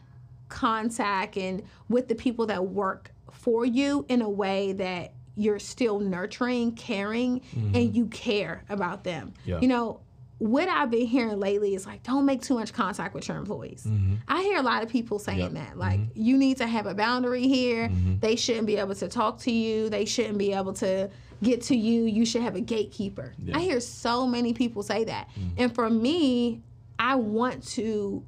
contact 0.50 1.38
and 1.38 1.64
with 1.90 2.08
the 2.08 2.16
people 2.16 2.46
that 2.48 2.68
work 2.68 3.12
for 3.32 3.66
you 3.66 4.06
in 4.10 4.22
a 4.22 4.30
way 4.30 4.74
that 4.74 5.14
you're 5.36 5.60
still 5.60 6.00
nurturing, 6.00 6.74
caring, 6.74 7.42
and 7.56 7.74
mm-hmm. 7.74 7.96
you 7.96 8.06
care 8.08 8.64
about 8.70 9.04
them. 9.04 9.34
Yeah. 9.46 9.60
You 9.62 9.68
know, 9.68 10.02
what 10.42 10.68
I've 10.68 10.90
been 10.90 11.06
hearing 11.06 11.40
lately 11.40 11.76
is 11.76 11.86
like, 11.86 12.02
don't 12.02 12.26
make 12.26 12.42
too 12.42 12.56
much 12.56 12.74
contact 12.74 13.14
with 13.14 13.28
your 13.28 13.38
employees. 13.38 13.86
Mm-hmm. 13.88 14.16
I 14.28 14.42
hear 14.42 14.58
a 14.58 14.64
lot 14.64 14.82
of 14.82 14.90
people 14.90 15.20
saying 15.20 15.54
that. 15.54 15.70
Mm-hmm. 15.70 15.80
Like, 15.80 16.00
you 16.16 16.36
need 16.36 16.58
to 16.58 16.66
have 16.66 16.88
a 16.88 16.96
boundary 16.96 17.48
here. 17.48 17.90
Mm-hmm. 17.90 18.18
They 18.22 18.36
shouldn't 18.36 18.66
be 18.66 18.78
able 18.78 18.96
to 18.96 19.08
talk 19.08 19.38
to 19.42 19.52
you. 19.52 19.88
They 19.90 20.04
shouldn't 20.04 20.40
be 20.40 20.52
able 20.52 20.74
to 20.74 21.12
get 21.44 21.62
to 21.64 21.76
you. 21.76 22.06
You 22.06 22.26
should 22.26 22.42
have 22.42 22.56
a 22.56 22.60
gatekeeper. 22.60 23.36
Yeah. 23.38 23.56
I 23.56 23.62
hear 23.62 23.80
so 23.80 24.26
many 24.26 24.52
people 24.52 24.82
say 24.82 25.04
that. 25.04 25.30
And 25.58 25.74
for 25.76 25.92
me, 25.92 26.64
I 26.98 27.14
want 27.16 27.64
to 27.74 28.26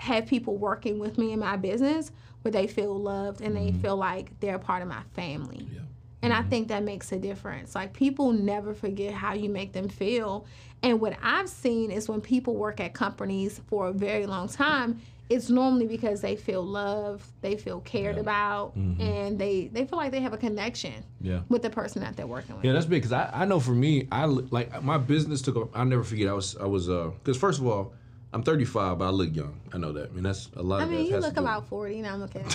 have 0.00 0.26
people 0.26 0.56
working 0.56 0.98
with 0.98 1.18
me 1.18 1.32
in 1.32 1.38
my 1.38 1.56
business 1.56 2.10
where 2.42 2.50
they 2.50 2.66
feel 2.66 2.98
loved 2.98 3.40
and 3.42 3.56
they 3.56 3.70
feel 3.80 3.96
like 3.96 4.38
they're 4.40 4.56
a 4.56 4.58
part 4.58 4.82
of 4.82 4.88
my 4.88 5.02
family. 5.14 5.68
Yeah. 5.72 5.82
And 6.24 6.32
I 6.32 6.42
think 6.42 6.68
that 6.68 6.82
makes 6.82 7.12
a 7.12 7.18
difference. 7.18 7.74
Like 7.74 7.92
people 7.92 8.32
never 8.32 8.74
forget 8.74 9.12
how 9.12 9.34
you 9.34 9.48
make 9.48 9.72
them 9.72 9.88
feel. 9.88 10.46
And 10.82 11.00
what 11.00 11.16
I've 11.22 11.48
seen 11.48 11.90
is 11.90 12.08
when 12.08 12.20
people 12.20 12.54
work 12.54 12.80
at 12.80 12.94
companies 12.94 13.60
for 13.68 13.88
a 13.88 13.92
very 13.92 14.26
long 14.26 14.48
time, 14.48 15.00
it's 15.30 15.48
normally 15.48 15.86
because 15.86 16.20
they 16.20 16.36
feel 16.36 16.62
loved, 16.62 17.24
they 17.40 17.56
feel 17.56 17.80
cared 17.80 18.18
about, 18.18 18.74
and 18.76 19.38
they 19.38 19.68
they 19.72 19.86
feel 19.86 19.96
like 19.98 20.12
they 20.12 20.20
have 20.20 20.34
a 20.34 20.36
connection 20.38 21.02
Yeah. 21.22 21.40
with 21.48 21.62
the 21.62 21.70
person 21.70 22.02
that 22.02 22.14
they're 22.16 22.26
working 22.26 22.56
with. 22.56 22.64
Yeah, 22.64 22.74
that's 22.74 22.84
big 22.84 23.02
because 23.02 23.12
I, 23.12 23.30
I 23.32 23.44
know 23.46 23.58
for 23.58 23.72
me, 23.72 24.06
I 24.12 24.26
like 24.26 24.82
my 24.82 24.98
business 24.98 25.40
took. 25.40 25.56
A, 25.56 25.64
I'll 25.78 25.86
never 25.86 26.04
forget. 26.04 26.28
I 26.28 26.34
was 26.34 26.56
I 26.58 26.66
was 26.66 26.90
uh 26.90 27.10
because 27.22 27.38
first 27.38 27.58
of 27.60 27.66
all, 27.66 27.94
I'm 28.34 28.42
35, 28.42 28.98
but 28.98 29.04
I 29.06 29.10
look 29.10 29.34
young. 29.34 29.60
I 29.72 29.78
know 29.78 29.92
that. 29.92 30.10
I 30.10 30.12
mean, 30.12 30.24
that's 30.24 30.50
a 30.56 30.62
lot. 30.62 30.82
Of 30.82 30.88
people. 30.88 31.00
I 31.00 31.02
mean, 31.04 31.12
you 31.12 31.18
look 31.20 31.36
about 31.36 31.68
40, 31.68 32.02
now 32.02 32.14
I'm 32.14 32.20
looking. 32.20 32.44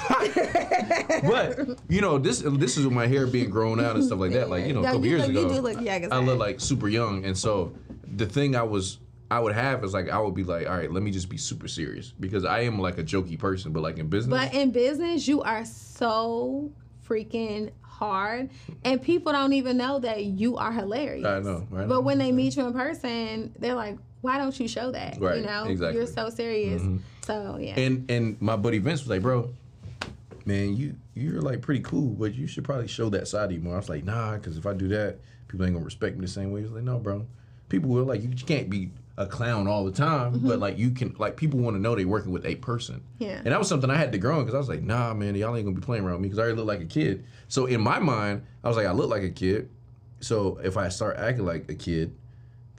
But 1.24 1.80
you 1.88 2.02
know, 2.02 2.18
this 2.18 2.44
this 2.46 2.78
is 2.78 2.86
with 2.86 2.94
my 2.94 3.08
hair 3.08 3.26
being 3.28 3.50
grown 3.50 3.80
out 3.80 3.96
and 3.96 4.04
stuff 4.04 4.20
like 4.20 4.32
that. 4.34 4.50
Like 4.50 4.66
you 4.66 4.74
know, 4.74 4.82
a 4.82 4.84
couple 4.84 5.06
years 5.06 5.22
look- 5.22 5.32
you 5.32 5.40
ago, 5.40 5.56
do 5.56 5.62
look 5.62 5.78
as 5.88 6.12
I 6.12 6.20
look 6.20 6.38
like 6.40 6.60
super 6.60 6.90
young, 6.90 7.26
and 7.26 7.38
so 7.38 7.74
the 8.16 8.26
thing 8.26 8.56
I 8.56 8.64
was. 8.64 9.00
I 9.32 9.40
would 9.40 9.54
have 9.54 9.84
is 9.84 9.94
like 9.94 10.10
I 10.10 10.18
would 10.20 10.34
be 10.34 10.44
like, 10.44 10.68
all 10.68 10.76
right, 10.76 10.92
let 10.92 11.04
me 11.04 11.12
just 11.12 11.30
be 11.30 11.38
super 11.38 11.68
serious 11.68 12.12
because 12.20 12.46
I 12.46 12.62
am 12.62 12.80
like 12.80 12.98
a 12.98 13.04
jokey 13.04 13.38
person, 13.38 13.72
but 13.72 13.84
like 13.84 14.00
in 14.00 14.08
business, 14.08 14.36
But 14.40 14.56
in 14.56 14.72
business, 14.72 15.28
you 15.28 15.44
are 15.44 15.64
so 15.66 16.72
freaking 17.08 17.70
hard, 17.84 18.50
and 18.84 19.00
people 19.00 19.32
don't 19.32 19.54
even 19.54 19.78
know 19.78 20.00
that 20.00 20.24
you 20.24 20.58
are 20.58 20.72
hilarious. 20.72 21.28
I 21.28 21.42
know, 21.42 21.68
right? 21.70 21.88
But 21.88 22.02
when 22.02 22.18
they 22.18 22.32
meet 22.32 22.56
you 22.56 22.66
in 22.66 22.74
person, 22.74 23.54
they're 23.60 23.76
like, 23.76 24.00
"Why 24.22 24.38
don't 24.38 24.58
you 24.60 24.68
show 24.68 24.92
that? 24.92 25.18
Right, 25.20 25.38
You 25.38 25.46
know, 25.46 25.66
exactly. 25.66 25.88
Mm-hmm. 25.88 25.98
you're 25.98 26.08
so 26.08 26.30
serious." 26.30 26.82
So 27.26 27.58
yeah. 27.60 27.80
And 27.80 28.10
and 28.10 28.42
my 28.42 28.56
buddy 28.56 28.80
Vince 28.80 29.02
was 29.02 29.10
like, 29.10 29.22
bro, 29.22 29.50
man, 30.46 30.76
you 30.76 30.96
you're 31.14 31.42
like 31.42 31.62
pretty 31.62 31.82
cool, 31.82 32.10
but 32.10 32.34
you 32.34 32.48
should 32.48 32.64
probably 32.64 32.88
show 32.88 33.10
that 33.10 33.28
side 33.28 33.46
of 33.46 33.52
you 33.52 33.60
more. 33.60 33.76
I 33.76 33.78
was 33.78 33.90
like, 33.90 34.04
nah, 34.04 34.34
because 34.34 34.58
if 34.58 34.66
I 34.66 34.74
do 34.74 34.88
that, 34.90 35.20
people 35.48 35.66
ain't 35.66 35.74
gonna 35.74 35.86
respect 35.86 36.16
me 36.16 36.22
the 36.22 36.32
same 36.32 36.52
way. 36.52 36.62
He 36.62 36.66
was 36.66 36.74
like, 36.74 36.84
no, 36.84 36.98
bro, 36.98 37.26
people 37.70 37.90
will 37.90 38.06
like 38.06 38.24
you 38.24 38.30
can't 38.30 38.70
be 38.70 38.92
a 39.18 39.26
clown 39.28 39.68
all 39.68 39.84
the 39.84 39.92
time, 39.92 40.40
but 40.40 40.60
like 40.60 40.78
you 40.78 40.92
can 40.92 41.14
like 41.20 41.36
people 41.36 41.60
want 41.60 41.76
to 41.76 41.80
know 41.82 41.94
they 41.94 42.06
working 42.06 42.32
with 42.32 42.46
a 42.46 42.56
person. 42.56 43.04
Yeah. 43.18 43.40
And 43.44 43.48
that 43.48 43.60
was 43.60 43.68
something 43.68 43.90
I 43.90 43.96
had 43.98 44.14
to 44.14 44.18
grow 44.18 44.38
on 44.40 44.46
because 44.46 44.56
I 44.56 44.60
was 44.60 44.70
like, 44.70 44.82
nah, 44.82 45.14
man, 45.14 45.36
y'all 45.36 45.56
ain't 45.56 45.66
gonna 45.66 45.76
be 45.76 45.82
playing 45.86 46.04
around 46.06 46.14
with 46.14 46.22
me 46.22 46.30
because 46.30 46.40
I 46.40 46.44
already 46.44 46.58
look 46.58 46.68
like 46.68 46.82
a 46.82 46.86
kid. 46.86 47.26
So 47.50 47.66
in 47.66 47.82
my 47.82 48.00
mind, 48.00 48.44
I 48.64 48.70
was 48.70 48.78
like, 48.78 48.88
I 48.88 48.92
look 48.92 49.10
like 49.10 49.24
a 49.24 49.30
kid. 49.30 49.70
So 50.22 50.58
if 50.64 50.78
I 50.78 50.88
start 50.90 51.18
acting 51.18 51.46
like 51.46 51.70
a 51.70 51.76
kid, 51.76 52.16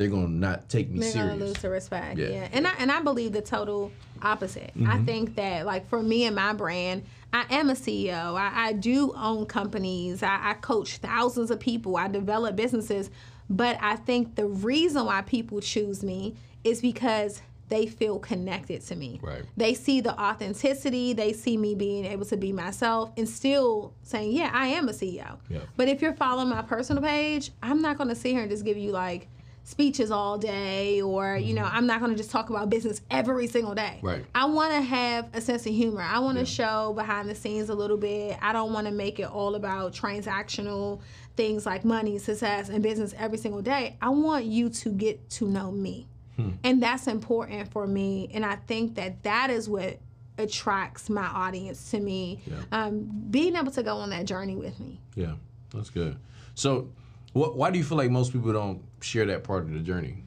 they're 0.01 0.09
gonna 0.09 0.29
not 0.29 0.67
take 0.71 0.89
me 0.89 1.01
they're 1.01 1.11
serious. 1.11 1.33
gonna 1.35 1.45
lose 1.45 1.59
the 1.59 1.69
respect. 1.69 2.19
Yeah. 2.19 2.29
Yeah. 2.29 2.49
And 2.53 2.67
I 2.67 2.73
and 2.79 2.91
I 2.91 3.03
believe 3.03 3.33
the 3.33 3.43
total 3.43 3.93
opposite. 4.23 4.73
Mm-hmm. 4.75 4.91
I 4.91 4.99
think 5.01 5.35
that 5.35 5.67
like 5.67 5.87
for 5.91 6.03
me 6.03 6.25
and 6.25 6.35
my 6.35 6.55
brand, 6.55 7.05
I 7.35 7.45
am 7.51 7.69
a 7.69 7.75
CEO. 7.75 8.35
I, 8.35 8.69
I 8.69 8.73
do 8.73 9.13
own 9.15 9.45
companies. 9.45 10.23
I, 10.23 10.39
I 10.43 10.55
coach 10.55 10.97
thousands 10.97 11.51
of 11.51 11.61
people. 11.61 11.99
I 11.99 12.09
develop 12.09 12.57
businesses. 12.57 13.11
But 13.51 13.77
I 13.83 13.97
think 13.97 14.37
the 14.37 14.47
reason 14.47 15.05
why 15.05 15.21
people 15.21 15.61
choose 15.61 16.03
me 16.03 16.35
is 16.65 16.81
because 16.81 17.43
they 17.69 17.87
feel 17.87 18.19
connected 18.19 18.81
to 18.87 18.97
me. 18.97 19.21
Right. 19.23 19.43
They 19.59 19.75
see 19.75 20.01
the 20.01 20.19
authenticity. 20.19 21.13
They 21.13 21.35
see 21.35 21.59
me 21.59 21.75
being 21.75 22.07
able 22.07 22.25
to 22.25 22.39
be 22.39 22.53
myself 22.53 23.13
and 23.19 23.29
still 23.29 23.93
saying, 24.03 24.33
"Yeah, 24.33 24.51
I 24.55 24.69
am 24.69 24.89
a 24.89 24.93
CEO." 24.93 25.37
Yeah. 25.51 25.59
But 25.77 25.89
if 25.89 26.01
you're 26.01 26.15
following 26.15 26.49
my 26.49 26.63
personal 26.63 27.03
page, 27.03 27.51
I'm 27.63 27.83
not 27.83 27.99
going 27.99 28.09
to 28.09 28.15
sit 28.15 28.31
here 28.31 28.41
and 28.41 28.51
just 28.51 28.65
give 28.65 28.79
you 28.79 28.93
like 28.93 29.29
speeches 29.65 30.11
all 30.11 30.37
day 30.39 31.01
or 31.01 31.37
you 31.37 31.55
know 31.55 31.63
i'm 31.65 31.87
not 31.87 32.01
going 32.01 32.11
to 32.11 32.17
just 32.17 32.31
talk 32.31 32.51
about 32.51 32.69
business 32.71 33.01
every 33.11 33.47
single 33.47 33.75
day 33.75 33.95
Mm-hmm. 33.99 34.07
Right. 34.07 34.25
i 34.35 34.45
want 34.47 34.73
to 34.73 34.81
have 34.81 35.29
a 35.33 35.41
sense 35.41 35.65
of 35.67 35.73
humor 35.73 36.01
i 36.03 36.19
want 36.19 36.39
to 36.39 36.45
show 36.47 36.93
behind 36.95 37.29
the 37.29 37.35
scenes 37.35 37.69
a 37.69 37.75
little 37.75 37.97
bit 37.97 38.37
i 38.43 38.53
don't 38.53 38.73
want 38.73 38.87
to 38.87 38.93
make 38.93 39.21
it 39.21 39.29
all 39.29 39.55
about 39.55 39.93
transactional 39.93 41.01
things 41.37 41.67
like 41.67 41.85
money 41.85 42.19
success 42.19 42.69
and 42.69 42.83
business 42.83 43.15
every 43.19 43.39
single 43.39 43.63
day 43.63 43.97
i 44.03 44.09
want 44.09 44.45
you 44.45 44.69
to 44.71 44.91
get 44.91 45.29
to 45.31 45.47
know 45.47 45.71
me 45.71 46.07
Hmm. 46.37 46.51
and 46.65 46.83
that's 46.83 47.07
important 47.07 47.71
for 47.71 47.87
me 47.87 48.31
and 48.33 48.47
i 48.47 48.55
think 48.57 48.95
that 48.95 49.23
that 49.25 49.51
is 49.51 49.69
what 49.69 49.99
attracts 50.39 51.11
my 51.11 51.27
audience 51.27 51.91
to 51.91 52.01
me 52.01 52.41
Yeah. 52.47 52.55
um, 52.73 53.11
being 53.31 53.57
able 53.57 53.73
to 53.73 53.83
go 53.83 53.97
on 53.99 54.11
that 54.11 54.25
journey 54.27 54.57
with 54.57 54.79
me 54.81 55.01
Yeah, 55.15 55.35
that's 55.75 55.91
good. 55.91 56.17
So, 56.55 56.89
what, 57.33 57.57
why 57.57 57.71
do 57.71 57.79
you 57.79 57.85
feel 57.85 57.99
like 57.99 58.11
most 58.11 58.33
people 58.33 58.53
don't 58.53 58.83
share 59.01 59.27
that 59.27 59.45
part 59.45 59.63
of 59.65 59.73
the 59.73 59.81
journey? 59.81 60.25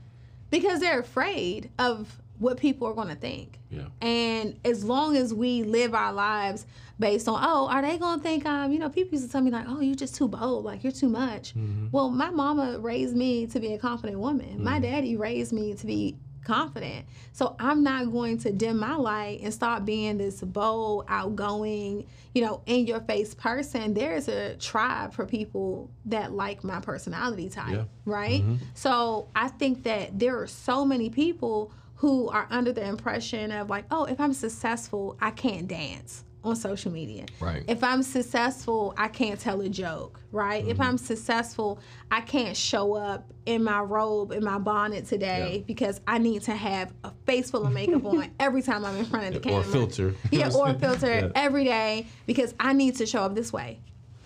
because 0.53 0.81
they're 0.81 0.99
afraid 0.99 1.71
of 1.79 2.21
what 2.37 2.57
people 2.57 2.87
are 2.87 2.93
going 2.93 3.07
to 3.07 3.15
think. 3.15 3.57
Yeah. 3.71 3.87
And 4.01 4.59
as 4.63 4.83
long 4.83 5.17
as 5.17 5.33
we 5.33 5.63
live 5.63 5.95
our 5.95 6.13
lives 6.13 6.67
based 6.99 7.27
on, 7.27 7.41
oh, 7.43 7.67
are 7.69 7.81
they 7.81 7.97
going 7.97 8.19
to 8.19 8.23
think, 8.23 8.45
um, 8.45 8.71
you 8.71 8.77
know, 8.77 8.87
people 8.87 9.13
used 9.13 9.25
to 9.25 9.31
tell 9.31 9.41
me 9.41 9.49
like, 9.49 9.65
oh, 9.67 9.79
you're 9.79 9.95
just 9.95 10.13
too 10.13 10.27
bold, 10.27 10.63
like 10.63 10.83
you're 10.83 10.93
too 10.93 11.09
much. 11.09 11.55
Well, 11.91 12.11
my 12.11 12.29
mama 12.29 12.77
raised 12.77 13.15
me 13.15 13.47
to 13.47 13.59
be 13.59 13.73
a 13.73 13.79
confident 13.79 14.19
woman. 14.19 14.63
My 14.63 14.77
daddy 14.79 15.15
raised 15.17 15.53
me 15.53 15.73
to 15.73 15.87
be 15.87 16.17
confident. 16.43 17.05
So 17.31 17.55
I'm 17.59 17.83
not 17.83 18.11
going 18.11 18.37
to 18.39 18.51
dim 18.51 18.79
my 18.79 18.95
light 18.95 19.39
and 19.41 19.53
start 19.53 19.85
being 19.85 20.17
this 20.17 20.41
bold, 20.41 21.05
outgoing, 21.07 22.05
you 22.33 22.41
know, 22.43 22.61
in 22.65 22.85
your 22.87 22.99
face 23.01 23.33
person. 23.33 23.93
There's 23.93 24.27
a 24.27 24.55
tribe 24.55 25.13
for 25.13 25.25
people 25.25 25.89
that 26.05 26.31
like 26.31 26.63
my 26.63 26.79
personality 26.79 27.49
type, 27.49 27.73
Yeah. 27.73 27.83
right? 28.05 28.41
Mm-hmm. 28.41 28.55
So 28.73 29.29
I 29.35 29.47
think 29.47 29.83
that 29.83 30.19
there 30.19 30.39
are 30.41 30.47
so 30.47 30.85
many 30.85 31.09
people 31.09 31.71
who 31.95 32.27
are 32.29 32.47
under 32.49 32.73
the 32.73 32.83
impression 32.85 33.51
of 33.51 33.69
like, 33.69 33.85
oh, 33.89 34.05
if 34.05 34.19
I'm 34.19 34.33
successful, 34.33 35.17
I 35.21 35.31
can't 35.31 35.67
dance 35.67 36.25
on 36.43 36.55
social 36.55 36.91
media. 36.91 37.25
Right. 37.39 37.63
If 37.67 37.83
I'm 37.83 38.03
successful, 38.03 38.93
I 38.97 39.07
can't 39.07 39.39
tell 39.39 39.61
a 39.61 39.69
joke, 39.69 40.19
right? 40.31 40.63
If 40.65 40.73
mm-hmm. 40.73 40.81
I'm 40.81 40.97
successful, 40.97 41.79
I 42.11 42.21
can't 42.21 42.55
show 42.55 42.95
up 42.95 43.31
in 43.45 43.63
my 43.63 43.79
robe, 43.79 44.31
in 44.31 44.43
my 44.43 44.57
bonnet 44.57 45.05
today 45.05 45.57
Yeah. 45.57 45.63
because 45.65 46.01
I 46.05 46.17
need 46.17 46.41
to 46.43 46.55
have 46.55 46.93
a 47.03 47.11
face 47.25 47.51
full 47.51 47.65
of 47.65 47.71
makeup 47.73 48.05
on 48.05 48.29
every 48.39 48.61
time 48.61 48.83
I'm 48.83 48.97
in 48.97 49.05
front 49.05 49.27
of 49.27 49.33
the 49.35 49.39
camera. 49.39 49.61
a 49.61 49.63
filter. 49.63 50.15
Yeah, 50.31 50.51
or 50.53 50.73
filter 50.79 51.13
Yeah. 51.13 51.29
every 51.35 51.63
day 51.63 52.07
because 52.25 52.53
I 52.59 52.73
need 52.73 52.97
to 52.97 53.05
show 53.05 53.23
up 53.23 53.35
this 53.35 53.53
way. 53.53 53.79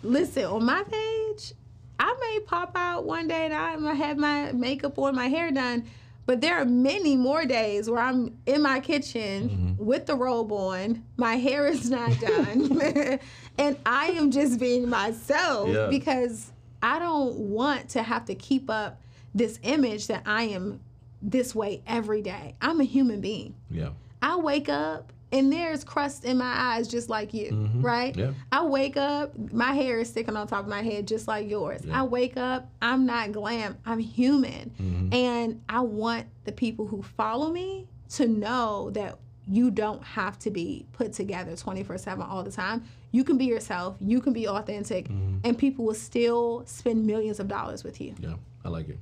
Listen, 0.04 0.46
on 0.46 0.66
my 0.66 0.84
page, 0.84 1.54
I 2.00 2.16
may 2.20 2.40
pop 2.46 2.72
out 2.76 3.06
one 3.06 3.28
day 3.28 3.46
and 3.46 3.54
I 3.54 3.76
might 3.76 3.96
have 3.96 4.18
my 4.18 4.52
makeup 4.52 4.98
on, 4.98 5.16
my 5.16 5.28
hair 5.28 5.52
done. 5.52 5.86
But 6.28 6.42
there 6.42 6.58
are 6.58 6.66
many 6.66 7.16
more 7.16 7.46
days 7.46 7.90
where 7.90 8.00
I'm 8.02 8.38
in 8.46 8.62
my 8.62 8.80
kitchen 8.82 9.50
Mm-hmm. 9.50 9.84
with 9.86 10.06
the 10.06 10.16
robe 10.16 10.52
on, 10.52 11.04
my 11.16 11.36
hair 11.38 11.66
is 11.68 11.90
not 11.90 12.12
done, 12.20 12.80
and 13.58 13.78
I 13.86 14.08
am 14.10 14.30
just 14.30 14.60
being 14.60 14.88
myself 14.90 15.70
Yeah. 15.70 15.88
because 15.90 16.52
I 16.84 17.00
don't 17.00 17.34
want 17.36 17.90
to 17.90 18.04
have 18.04 18.26
to 18.26 18.36
keep 18.36 18.70
up 18.70 19.02
this 19.34 19.58
image 19.64 20.08
that 20.08 20.24
I 20.26 20.44
am 20.44 20.82
this 21.22 21.56
way 21.56 21.82
every 21.88 22.22
day. 22.22 22.56
I'm 22.62 22.80
a 22.82 22.84
human 22.84 23.22
being. 23.22 23.56
Yeah. 23.72 23.90
I 24.22 24.36
wake 24.36 24.68
up 24.70 25.14
and 25.32 25.52
there's 25.52 25.84
crust 25.84 26.24
in 26.26 26.38
my 26.38 26.54
eyes 26.56 26.88
just 26.88 27.10
like 27.10 27.34
you, 27.34 27.70
right? 27.76 28.14
Mm-hmm. 28.14 28.20
Yeah. 28.20 28.32
I 28.52 28.64
wake 28.66 28.96
up, 28.98 29.34
my 29.52 29.74
hair 29.74 30.00
is 30.00 30.10
sticking 30.10 30.36
on 30.38 30.48
top 30.48 30.62
of 30.62 30.68
my 30.68 30.82
head 30.82 31.08
just 31.08 31.28
like 31.28 31.50
yours. 31.50 31.82
I 31.92 32.04
wake 32.04 32.38
up, 32.38 32.70
I'm 32.82 33.06
not 33.06 33.32
glam, 33.34 33.78
I'm 33.86 34.00
human. 34.00 34.72
Mm-hmm. 34.82 35.14
And 35.14 35.62
I 35.68 35.82
want 35.82 36.28
the 36.46 36.52
people 36.52 36.88
who 36.88 37.04
follow 37.04 37.52
me 37.52 37.88
to 38.12 38.28
know 38.28 38.90
that 38.92 39.18
you 39.50 39.72
don't 39.72 40.04
have 40.04 40.38
to 40.40 40.50
be 40.50 40.86
put 40.94 41.14
together 41.14 41.56
24 41.56 41.98
7 41.98 42.22
all 42.24 42.44
the 42.44 42.52
time. 42.52 42.84
You 43.12 43.24
can 43.24 43.38
be 43.38 43.46
yourself, 43.46 43.96
you 44.02 44.20
can 44.22 44.34
be 44.34 44.48
authentic, 44.48 45.08
Mm-hmm. 45.08 45.38
and 45.46 45.58
people 45.58 45.86
will 45.86 45.94
still 45.94 46.64
spend 46.66 47.06
millions 47.06 47.40
of 47.40 47.48
dollars 47.48 47.84
with 47.84 48.00
you. 48.02 48.14
Yeah, 48.20 48.34
I 48.66 48.70
like 48.70 48.90
it. 48.90 49.00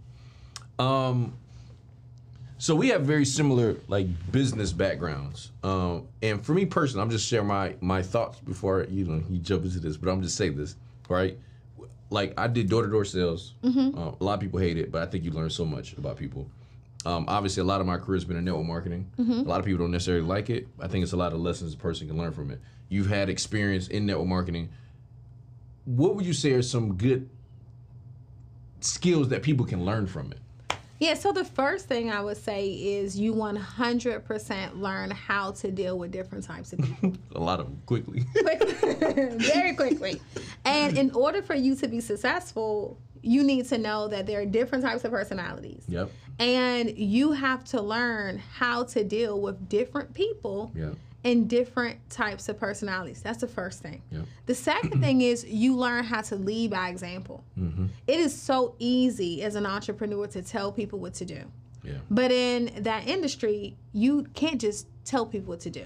Um, 0.77 1.33
so 2.65 2.73
we 2.73 2.89
have 2.89 3.03
very 3.03 3.25
similar 3.25 3.77
like 3.87 4.07
business 4.31 4.73
backgrounds. 4.73 5.51
Um, 5.63 6.07
and 6.23 6.43
for 6.43 6.55
me 6.55 6.65
personally, 6.65 7.03
I'm 7.03 7.11
just 7.11 7.27
sharing 7.27 7.45
my 7.45 7.75
my 7.79 8.01
thoughts 8.01 8.39
before 8.39 8.87
you 8.89 9.05
know 9.05 9.23
you 9.29 9.37
jump 9.37 9.65
into 9.65 9.79
this. 9.79 9.97
But 9.97 10.09
I'm 10.09 10.23
just 10.23 10.35
saying 10.35 10.57
this, 10.57 10.75
right? 11.07 11.37
Like 12.09 12.33
I 12.39 12.47
did 12.47 12.67
door 12.67 12.81
to 12.81 12.89
door 12.89 13.05
sales. 13.05 13.53
Mm-hmm. 13.63 13.95
Uh, 13.95 14.13
a 14.19 14.23
lot 14.23 14.33
of 14.33 14.39
people 14.39 14.57
hate 14.57 14.79
it, 14.79 14.91
but 14.91 15.03
I 15.03 15.05
think 15.05 15.23
you 15.23 15.29
learn 15.29 15.51
so 15.51 15.63
much 15.63 15.93
about 15.93 16.17
people. 16.17 16.49
Um, 17.05 17.25
obviously, 17.27 17.61
a 17.61 17.65
lot 17.65 17.81
of 17.81 17.85
my 17.85 17.97
career 17.97 18.15
has 18.15 18.25
been 18.25 18.35
in 18.35 18.45
network 18.45 18.65
marketing. 18.65 19.11
Mm-hmm. 19.19 19.31
A 19.31 19.43
lot 19.43 19.59
of 19.59 19.65
people 19.67 19.85
don't 19.85 19.91
necessarily 19.91 20.25
like 20.25 20.49
it. 20.49 20.67
I 20.79 20.87
think 20.87 21.03
it's 21.03 21.13
a 21.13 21.17
lot 21.17 21.33
of 21.33 21.39
lessons 21.39 21.75
a 21.75 21.77
person 21.77 22.07
can 22.07 22.17
learn 22.17 22.31
from 22.31 22.49
it. 22.49 22.59
You've 22.89 23.09
had 23.09 23.29
experience 23.29 23.89
in 23.89 24.07
network 24.07 24.27
marketing. 24.27 24.69
What 25.83 26.15
would 26.15 26.25
you 26.25 26.33
say 26.33 26.53
are 26.53 26.63
some 26.63 26.95
good 26.95 27.29
skills 28.79 29.29
that 29.29 29.43
people 29.43 29.67
can 29.67 29.85
learn 29.85 30.07
from 30.07 30.31
it? 30.31 30.39
Yeah, 30.99 31.13
so 31.15 31.31
the 31.33 31.43
first 31.43 31.87
thing 31.87 32.09
I 32.09 32.21
would 32.21 32.37
say 32.37 32.69
is 32.69 33.19
you 33.19 33.33
100% 33.33 34.79
learn 34.79 35.11
how 35.11 35.51
to 35.51 35.71
deal 35.71 35.97
with 35.97 36.11
different 36.11 36.45
types 36.45 36.71
of 36.71 36.79
people. 36.79 37.13
A 37.35 37.39
lot 37.39 37.59
of 37.59 37.65
them 37.65 37.81
quickly. 37.85 38.23
very 39.37 39.75
quickly. 39.75 40.21
And 40.63 40.97
in 40.97 41.11
order 41.11 41.41
for 41.41 41.55
you 41.55 41.75
to 41.75 41.87
be 41.87 41.99
successful, 41.99 42.97
you 43.21 43.43
need 43.43 43.65
to 43.69 43.77
know 43.77 44.07
that 44.07 44.25
there 44.25 44.39
are 44.39 44.45
different 44.45 44.83
types 44.83 45.03
of 45.03 45.11
personalities. 45.11 45.83
yep. 45.87 46.09
And 46.37 46.97
you 46.97 47.31
have 47.31 47.63
to 47.65 47.81
learn 47.81 48.37
how 48.37 48.83
to 48.85 49.03
deal 49.03 49.39
with 49.39 49.69
different 49.69 50.13
people 50.13 50.71
Yeah. 50.75 50.91
And 51.25 51.49
different 51.49 51.97
types 52.09 52.47
of 52.49 52.57
personalities. 52.59 53.21
That's 53.21 53.41
the 53.41 53.47
first 53.47 53.81
thing. 53.81 54.01
Yeah. 54.11 54.21
The 54.45 54.55
second 54.55 55.01
thing 55.01 55.21
is 55.21 55.43
you 55.43 55.75
learn 55.75 56.03
how 56.05 56.21
to 56.21 56.35
lead 56.35 56.71
by 56.71 56.89
example. 56.89 57.43
Mm-hmm. 57.59 57.87
It 58.07 58.19
is 58.19 58.39
so 58.39 58.75
easy 58.79 59.41
as 59.41 59.55
an 59.55 59.65
entrepreneur 59.65 60.27
to 60.27 60.41
tell 60.43 60.71
people 60.71 60.99
what 60.99 61.15
to 61.15 61.25
do. 61.25 61.41
Yeah. 61.83 61.93
But 62.09 62.31
in 62.31 62.83
that 62.83 63.07
industry, 63.07 63.75
you 63.91 64.25
can't 64.35 64.61
just 64.61 64.87
tell 65.03 65.25
people 65.25 65.49
what 65.49 65.59
to 65.61 65.69
do 65.69 65.85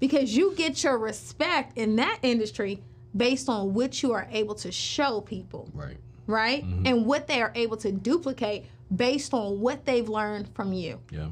because 0.00 0.36
you 0.36 0.54
get 0.56 0.82
your 0.82 0.98
respect 0.98 1.78
in 1.78 1.96
that 1.96 2.18
industry 2.22 2.82
based 3.16 3.48
on 3.48 3.72
what 3.74 4.02
you 4.02 4.12
are 4.12 4.26
able 4.30 4.54
to 4.56 4.70
show 4.72 5.20
people, 5.20 5.68
Right. 5.74 5.96
right? 6.26 6.62
And 6.62 7.06
what 7.06 7.26
they 7.26 7.42
are 7.42 7.52
able 7.54 7.76
to 7.78 7.90
duplicate 7.92 8.64
based 8.94 9.34
on 9.34 9.60
what 9.60 9.84
they've 9.84 10.08
learned 10.08 10.48
from 10.54 10.72
you. 10.72 11.00
Yeah. 11.12 11.28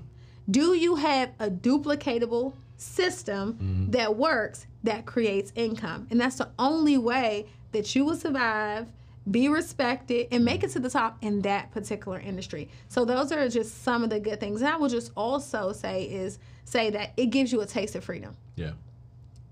Do 0.51 0.75
you 0.75 0.97
have 0.97 1.31
a 1.39 1.49
duplicatable 1.51 2.53
system 2.79 3.87
that 3.91 4.17
works 4.17 4.67
that 4.85 5.05
creates 5.07 5.53
income? 5.55 6.07
And 6.11 6.21
that's 6.21 6.37
the 6.37 6.49
only 6.59 6.97
way 6.99 7.47
that 7.73 7.95
you 7.95 8.05
will 8.05 8.17
survive, 8.17 8.87
be 9.31 9.49
respected, 9.49 10.29
and 10.33 10.45
make 10.45 10.63
it 10.63 10.71
to 10.71 10.81
the 10.81 10.89
top 10.89 11.19
in 11.21 11.43
that 11.43 11.71
particular 11.71 12.19
industry. 12.19 12.69
So 12.89 13.05
those 13.05 13.31
are 13.33 13.49
just 13.49 13.83
some 13.83 14.03
of 14.03 14.11
the 14.11 14.19
good 14.21 14.41
things. 14.41 14.63
And 14.63 14.71
I 14.71 14.77
will 14.77 14.89
just 14.89 15.13
also 15.17 15.73
say 15.73 16.05
is 16.05 16.39
say 16.65 16.91
that 16.91 17.13
it 17.17 17.27
gives 17.27 17.53
you 17.53 17.61
a 17.61 17.67
taste 17.67 17.95
of 17.95 18.05
freedom. 18.05 18.37
Yeah. 18.57 18.73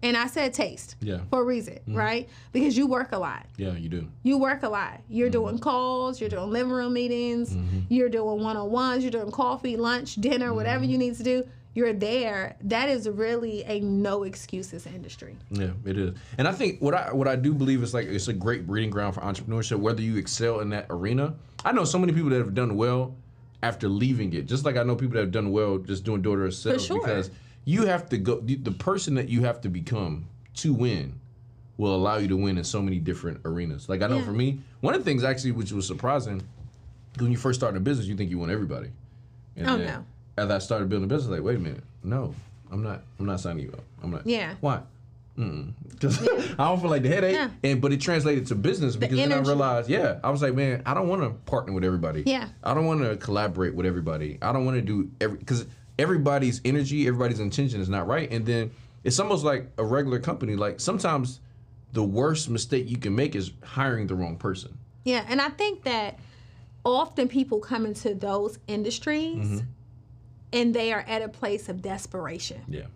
And 0.03 0.17
I 0.17 0.27
said 0.27 0.53
taste 0.53 0.97
Yeah. 1.01 1.21
for 1.31 1.41
a 1.41 1.45
reason, 1.45 1.79
right? 1.89 2.29
Because 2.53 2.77
you 2.77 2.87
work 2.87 3.13
a 3.13 3.19
lot. 3.19 3.47
Yeah. 3.57 3.73
You 3.73 3.89
do. 3.89 4.07
You 4.23 4.39
work 4.39 4.63
a 4.63 4.69
lot. 4.69 5.01
You're 5.09 5.29
Mm-hmm. 5.29 5.33
doing 5.33 5.59
calls, 5.59 6.21
you're 6.21 6.29
doing 6.31 6.51
living 6.51 6.73
room 6.73 6.93
meetings, 6.93 7.57
you're 7.89 8.11
doing 8.11 8.43
one 8.43 8.57
on 8.59 8.71
ones, 8.71 9.03
you're 9.03 9.11
doing 9.11 9.31
coffee, 9.31 9.77
lunch, 9.77 10.17
dinner, 10.17 10.53
whatever 10.55 10.85
Mm-hmm. 10.85 10.93
you 10.93 10.99
need 10.99 11.17
to 11.17 11.23
do. 11.23 11.45
You're 11.77 11.93
there. 11.93 12.57
That 12.63 12.89
is 12.89 13.07
really 13.07 13.63
a 13.65 13.81
no 13.81 14.23
excuses 14.23 14.87
industry. 14.87 15.37
Yeah, 15.51 15.73
it 15.85 15.99
is. 15.99 16.15
And 16.39 16.49
I 16.49 16.53
think 16.53 16.81
what 16.81 16.95
I 16.95 17.13
what 17.13 17.29
I 17.29 17.37
do 17.37 17.53
believe 17.53 17.83
is 17.83 17.93
like 17.93 18.07
it's 18.07 18.29
a 18.29 18.33
great 18.33 18.67
breeding 18.67 18.89
ground 18.89 19.15
for 19.15 19.21
entrepreneurship. 19.21 19.79
Whether 19.79 20.01
you 20.01 20.17
excel 20.17 20.61
in 20.61 20.71
that 20.71 20.87
arena, 20.89 21.35
I 21.67 21.73
know 21.73 21.85
so 21.85 21.99
many 21.99 22.15
people 22.15 22.31
that 22.31 22.39
have 22.39 22.55
done 22.55 22.77
well 22.79 23.15
after 23.63 23.89
leaving 23.89 24.33
it. 24.33 24.47
Just 24.47 24.65
like 24.65 24.79
I 24.79 24.85
know 24.85 24.97
people 24.97 25.17
that 25.17 25.21
have 25.21 25.33
done 25.33 25.53
well 25.53 25.77
just 25.77 26.03
doing 26.03 26.23
door 26.23 26.39
to 26.39 26.51
sales 26.51 26.87
sure. 26.87 26.99
because 26.99 27.31
you 27.67 27.85
have 27.85 28.09
to 28.09 28.17
go. 28.17 28.41
The 28.41 28.73
person 28.73 29.15
that 29.17 29.29
you 29.29 29.43
have 29.43 29.61
to 29.61 29.69
become 29.69 30.25
to 30.55 30.73
win 30.73 31.21
will 31.77 31.95
allow 31.95 32.17
you 32.17 32.29
to 32.29 32.37
win 32.39 32.57
in 32.57 32.65
so 32.65 32.81
many 32.81 32.99
different 32.99 33.43
arenas. 33.45 33.87
Like 33.87 34.01
I 34.01 34.07
know 34.07 34.17
Yeah. 34.17 34.25
for 34.25 34.33
me, 34.33 34.61
one 34.81 34.95
of 34.95 35.01
the 35.01 35.05
things 35.05 35.25
actually 35.25 35.53
which 35.53 35.73
was 35.73 35.87
surprising 35.87 36.43
when 37.19 37.31
you 37.31 37.37
first 37.37 37.61
start 37.61 37.77
a 37.77 37.81
business, 37.81 38.07
you 38.07 38.17
think 38.17 38.31
you 38.31 38.39
want 38.39 38.51
everybody. 38.51 38.89
And 39.57 39.69
Oh, 39.69 39.77
then 39.77 39.87
no. 39.87 40.05
As 40.37 40.51
I 40.51 40.59
started 40.59 40.89
building 40.89 41.05
a 41.05 41.09
business, 41.09 41.31
like 41.31 41.43
wait 41.43 41.57
a 41.57 41.61
minute, 41.61 41.83
no, 42.03 42.35
I'm 42.71 42.83
not. 42.83 43.03
I'm 43.19 43.27
not 43.27 43.41
signing 43.41 43.65
you 43.65 43.73
up. 43.73 43.85
I'm 44.03 44.11
not. 44.11 44.27
Yeah. 44.27 44.55
Why? 44.61 44.83
Because 45.35 46.27
I 46.59 46.69
don't 46.69 46.81
feel 46.81 46.91
like 46.91 47.03
the 47.03 47.09
headache, 47.09 47.35
Yeah. 47.35 47.51
and 47.63 47.81
but 47.81 47.93
it 47.93 48.01
translated 48.01 48.47
to 48.49 48.55
business 48.55 48.97
because 48.97 49.17
then 49.17 49.33
I 49.33 49.39
realized, 49.39 49.89
yeah, 49.91 50.19
I 50.25 50.31
was 50.31 50.43
like, 50.43 50.55
man, 50.55 50.83
I 50.87 50.95
don't 50.95 51.09
want 51.09 51.23
to 51.23 51.31
partner 51.51 51.73
with 51.73 51.85
everybody. 51.85 52.23
Yeah. 52.27 52.49
I 52.65 52.75
don't 52.75 52.87
want 52.87 53.03
to 53.03 53.17
collaborate 53.17 53.75
with 53.75 53.87
everybody. 53.87 54.39
I 54.43 54.53
don't 54.53 54.65
want 54.65 54.77
to 54.77 54.83
do 54.83 55.11
every 55.21 55.39
because 55.39 55.67
everybody's 55.99 56.61
energy, 56.65 57.07
everybody's 57.07 57.41
intention 57.41 57.81
is 57.81 57.89
not 57.89 58.07
right, 58.07 58.31
and 58.31 58.45
then 58.47 58.71
it's 59.05 59.19
almost 59.21 59.45
like 59.45 59.71
a 59.79 59.85
regular 59.85 60.19
company. 60.21 60.57
Like 60.57 60.81
sometimes 60.81 61.41
the 61.93 62.03
worst 62.03 62.51
mistake 62.51 62.91
you 62.91 62.99
can 62.99 63.15
make 63.15 63.35
is 63.35 63.53
hiring 63.63 64.07
the 64.07 64.15
wrong 64.15 64.37
person. 64.37 64.77
Yeah, 65.05 65.25
and 65.29 65.41
I 65.41 65.49
think 65.51 65.85
that 65.85 66.19
often 66.85 67.29
people 67.29 67.59
come 67.61 67.85
into 67.87 68.15
those 68.15 68.59
industries 68.69 69.37
Mm-hmm. 69.47 69.59
And 70.53 70.75
they 70.75 70.93
are 70.93 71.05
at 71.07 71.23
a 71.23 71.29
place 71.29 71.69
of 71.69 71.83
desperation. 71.83 72.63
Yeah. 72.69 72.87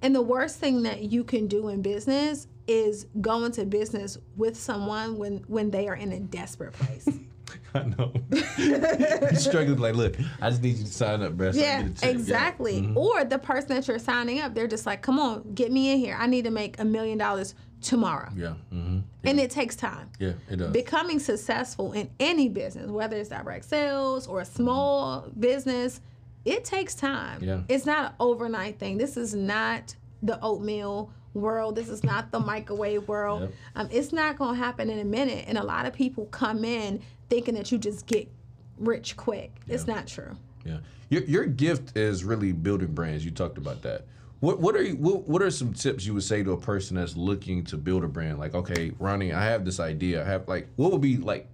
And 0.00 0.14
the 0.14 0.22
worst 0.22 0.58
thing 0.58 0.82
that 0.82 1.02
you 1.02 1.22
can 1.24 1.46
do 1.46 1.68
in 1.68 1.82
business 1.82 2.48
is 2.66 3.06
go 3.20 3.44
into 3.44 3.64
business 3.64 4.18
with 4.36 4.56
someone 4.56 5.16
when 5.16 5.44
when 5.48 5.70
they 5.70 5.88
are 5.88 5.96
in 5.96 6.12
a 6.12 6.20
desperate 6.20 6.72
place. 6.72 7.08
I 7.74 7.82
know. 7.84 8.12
You're 8.56 9.34
struggling 9.34 9.78
like, 9.78 9.94
look, 9.94 10.16
I 10.40 10.50
just 10.50 10.62
need 10.62 10.76
you 10.76 10.84
to 10.84 10.90
sign 10.90 11.22
up, 11.22 11.36
bro. 11.36 11.52
so 11.52 11.58
yeah, 11.58 11.82
check." 11.82 12.02
Yeah. 12.02 12.08
exactly. 12.08 12.92
Or 12.94 13.24
the 13.24 13.38
person 13.38 13.70
that 13.70 13.88
you're 13.88 13.98
signing 13.98 14.40
up, 14.40 14.54
they're 14.54 14.66
just 14.66 14.86
like, 14.86 15.02
"Come 15.02 15.18
on, 15.18 15.54
get 15.54 15.72
me 15.72 15.92
in 15.92 15.98
here. 15.98 16.16
I 16.18 16.26
need 16.26 16.44
to 16.44 16.50
make 16.50 16.78
a 16.78 16.84
million 16.84 17.18
dollars 17.18 17.54
tomorrow." 17.80 18.30
Yeah. 18.36 18.54
Mm-hmm. 18.72 19.00
And 19.24 19.40
it 19.40 19.50
takes 19.50 19.76
time. 19.76 20.10
Yeah, 20.18 20.32
it 20.50 20.56
does. 20.56 20.72
Becoming 20.72 21.18
successful 21.18 21.92
in 21.92 22.10
any 22.20 22.48
business, 22.48 22.90
whether 22.90 23.16
it's 23.16 23.30
direct 23.30 23.64
sales 23.64 24.26
or 24.26 24.40
a 24.40 24.44
small 24.46 25.28
business, 25.38 26.00
it 26.44 26.64
takes 26.64 26.94
time. 26.94 27.42
Yeah. 27.42 27.60
It's 27.68 27.86
not 27.86 28.04
an 28.06 28.12
overnight 28.20 28.78
thing. 28.78 28.98
This 28.98 29.16
is 29.16 29.34
not 29.34 29.94
the 30.22 30.40
oatmeal 30.42 31.12
world. 31.34 31.76
This 31.76 31.88
is 31.88 32.04
not 32.04 32.30
the 32.30 32.40
microwave 32.40 33.08
world. 33.08 33.42
Yep. 33.42 33.52
Um, 33.76 33.88
it's 33.90 34.12
not 34.12 34.36
going 34.38 34.54
to 34.54 34.58
happen 34.58 34.90
in 34.90 34.98
a 34.98 35.04
minute. 35.04 35.44
And 35.48 35.56
a 35.58 35.62
lot 35.64 35.86
of 35.86 35.92
people 35.92 36.26
come 36.26 36.64
in 36.64 37.02
thinking 37.28 37.54
that 37.54 37.72
you 37.72 37.78
just 37.78 38.06
get 38.06 38.30
rich 38.78 39.16
quick. 39.16 39.52
It's 39.68 39.86
not 39.86 40.06
true. 40.06 40.36
Yeah, 40.64 40.78
your 41.08 41.22
your 41.24 41.46
gift 41.46 41.96
is 41.96 42.24
really 42.24 42.52
building 42.52 42.92
brands. 42.92 43.24
You 43.24 43.30
talked 43.30 43.58
about 43.58 43.82
that. 43.82 44.06
What 44.40 44.60
what 44.60 44.76
are 44.76 44.82
you, 44.82 44.96
what 44.96 45.28
what 45.28 45.42
are 45.42 45.50
some 45.50 45.72
tips 45.72 46.04
you 46.04 46.14
would 46.14 46.22
say 46.24 46.42
to 46.42 46.52
a 46.52 46.56
person 46.56 46.96
that's 46.96 47.16
looking 47.16 47.64
to 47.64 47.76
build 47.76 48.04
a 48.04 48.08
brand? 48.08 48.38
Like, 48.38 48.54
okay, 48.54 48.92
Ronne, 48.98 49.32
I 49.32 49.44
have 49.44 49.64
this 49.64 49.80
idea. 49.80 50.22
I 50.22 50.28
have 50.28 50.48
like, 50.48 50.68
what 50.76 50.92
would 50.92 51.00
be 51.00 51.16
like 51.16 51.48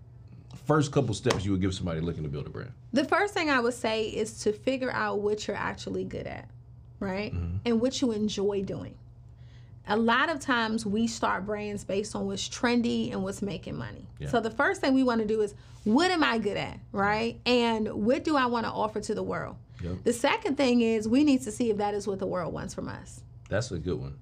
first 0.66 0.92
couple 0.92 1.14
steps 1.14 1.44
you 1.44 1.52
would 1.52 1.60
give 1.60 1.74
somebody 1.74 2.00
looking 2.00 2.22
to 2.22 2.28
build 2.28 2.46
a 2.46 2.50
brand? 2.50 2.72
The 2.92 3.04
first 3.04 3.34
thing 3.34 3.50
I 3.50 3.60
would 3.60 3.74
say 3.74 4.04
is 4.04 4.40
to 4.44 4.52
figure 4.52 4.90
out 4.90 5.20
what 5.20 5.46
you're 5.46 5.56
actually 5.56 6.04
good 6.04 6.26
at, 6.26 6.48
right? 7.00 7.34
Mm-hmm. 7.34 7.56
And 7.64 7.80
what 7.80 8.00
you 8.00 8.12
enjoy 8.12 8.62
doing. 8.62 8.94
A 9.90 9.96
lot 9.96 10.28
of 10.28 10.38
times 10.38 10.84
we 10.84 11.06
start 11.06 11.46
brands 11.46 11.82
based 11.82 12.14
on 12.14 12.26
what's 12.26 12.46
trendy 12.46 13.10
and 13.12 13.22
what's 13.22 13.40
making 13.40 13.76
money. 13.76 14.06
Yeah. 14.18 14.28
So 14.28 14.40
the 14.40 14.50
first 14.50 14.82
thing 14.82 14.92
we 14.92 15.02
want 15.02 15.22
to 15.22 15.26
do 15.26 15.40
is 15.40 15.54
what 15.84 16.10
am 16.10 16.22
I 16.22 16.36
good 16.38 16.58
at, 16.58 16.78
right? 16.92 17.40
And 17.46 17.88
what 17.88 18.22
do 18.22 18.36
I 18.36 18.44
want 18.46 18.66
to 18.66 18.70
offer 18.70 19.00
to 19.00 19.14
the 19.14 19.22
world? 19.22 19.56
Yep. 19.82 20.04
The 20.04 20.12
second 20.12 20.56
thing 20.56 20.82
is 20.82 21.08
we 21.08 21.24
need 21.24 21.40
to 21.42 21.50
see 21.52 21.70
if 21.70 21.78
that 21.78 21.94
is 21.94 22.06
what 22.06 22.18
the 22.18 22.26
world 22.26 22.52
wants 22.52 22.74
from 22.74 22.88
us. 22.88 23.22
That's 23.48 23.70
a 23.70 23.78
good 23.78 23.98
one. 23.98 24.18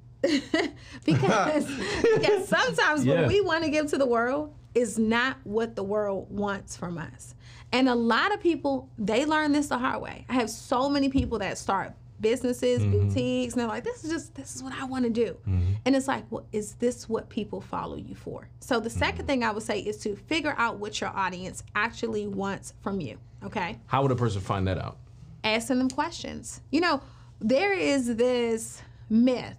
because, 1.04 1.66
because 2.14 2.48
sometimes 2.48 3.04
Yeah. 3.04 3.22
what 3.22 3.28
we 3.28 3.40
want 3.40 3.64
to 3.64 3.70
give 3.70 3.88
to 3.90 3.98
the 3.98 4.06
world 4.06 4.54
is 4.76 4.98
not 4.98 5.38
what 5.44 5.74
the 5.74 5.82
world 5.82 6.26
wants 6.30 6.76
from 6.76 6.98
us. 6.98 7.34
And 7.72 7.88
a 7.88 7.94
lot 7.94 8.32
of 8.32 8.40
people, 8.40 8.88
they 8.98 9.24
learn 9.24 9.52
this 9.52 9.68
the 9.68 9.78
hard 9.78 10.02
way. 10.02 10.24
I 10.28 10.34
have 10.34 10.50
so 10.50 10.88
many 10.88 11.08
people 11.08 11.38
that 11.40 11.58
start 11.58 11.92
businesses, 12.20 12.80
mm-hmm. 12.80 13.08
boutiques, 13.08 13.54
and 13.54 13.60
they're 13.60 13.68
like, 13.68 13.84
this 13.84 14.04
is 14.04 14.10
just, 14.10 14.34
this 14.34 14.54
is 14.54 14.62
what 14.62 14.72
I 14.74 14.84
want 14.84 15.04
to 15.04 15.10
do. 15.10 15.36
Mm-hmm. 15.48 15.72
And 15.84 15.96
it's 15.96 16.06
like, 16.06 16.24
well, 16.30 16.46
is 16.52 16.74
this 16.74 17.08
what 17.08 17.28
people 17.28 17.60
follow 17.60 17.96
you 17.96 18.14
for? 18.14 18.48
So 18.60 18.78
the 18.78 18.88
2nd 18.88 19.00
mm-hmm. 19.00 19.26
thing 19.26 19.44
I 19.44 19.50
would 19.50 19.62
say 19.62 19.80
is 19.80 19.96
to 19.98 20.14
figure 20.14 20.54
out 20.56 20.78
what 20.78 21.00
your 21.00 21.10
audience 21.10 21.62
actually 21.74 22.26
wants 22.26 22.74
from 22.82 23.00
you. 23.00 23.18
Okay 23.44 23.78
How 23.86 24.02
would 24.02 24.10
a 24.12 24.16
person 24.16 24.40
find 24.40 24.66
that 24.66 24.78
out? 24.78 24.98
asking 25.46 25.78
them 25.78 25.88
questions. 25.88 26.60
You 26.70 26.80
know, 26.80 27.00
there 27.40 27.72
is 27.72 28.16
this 28.16 28.82
myth 29.08 29.56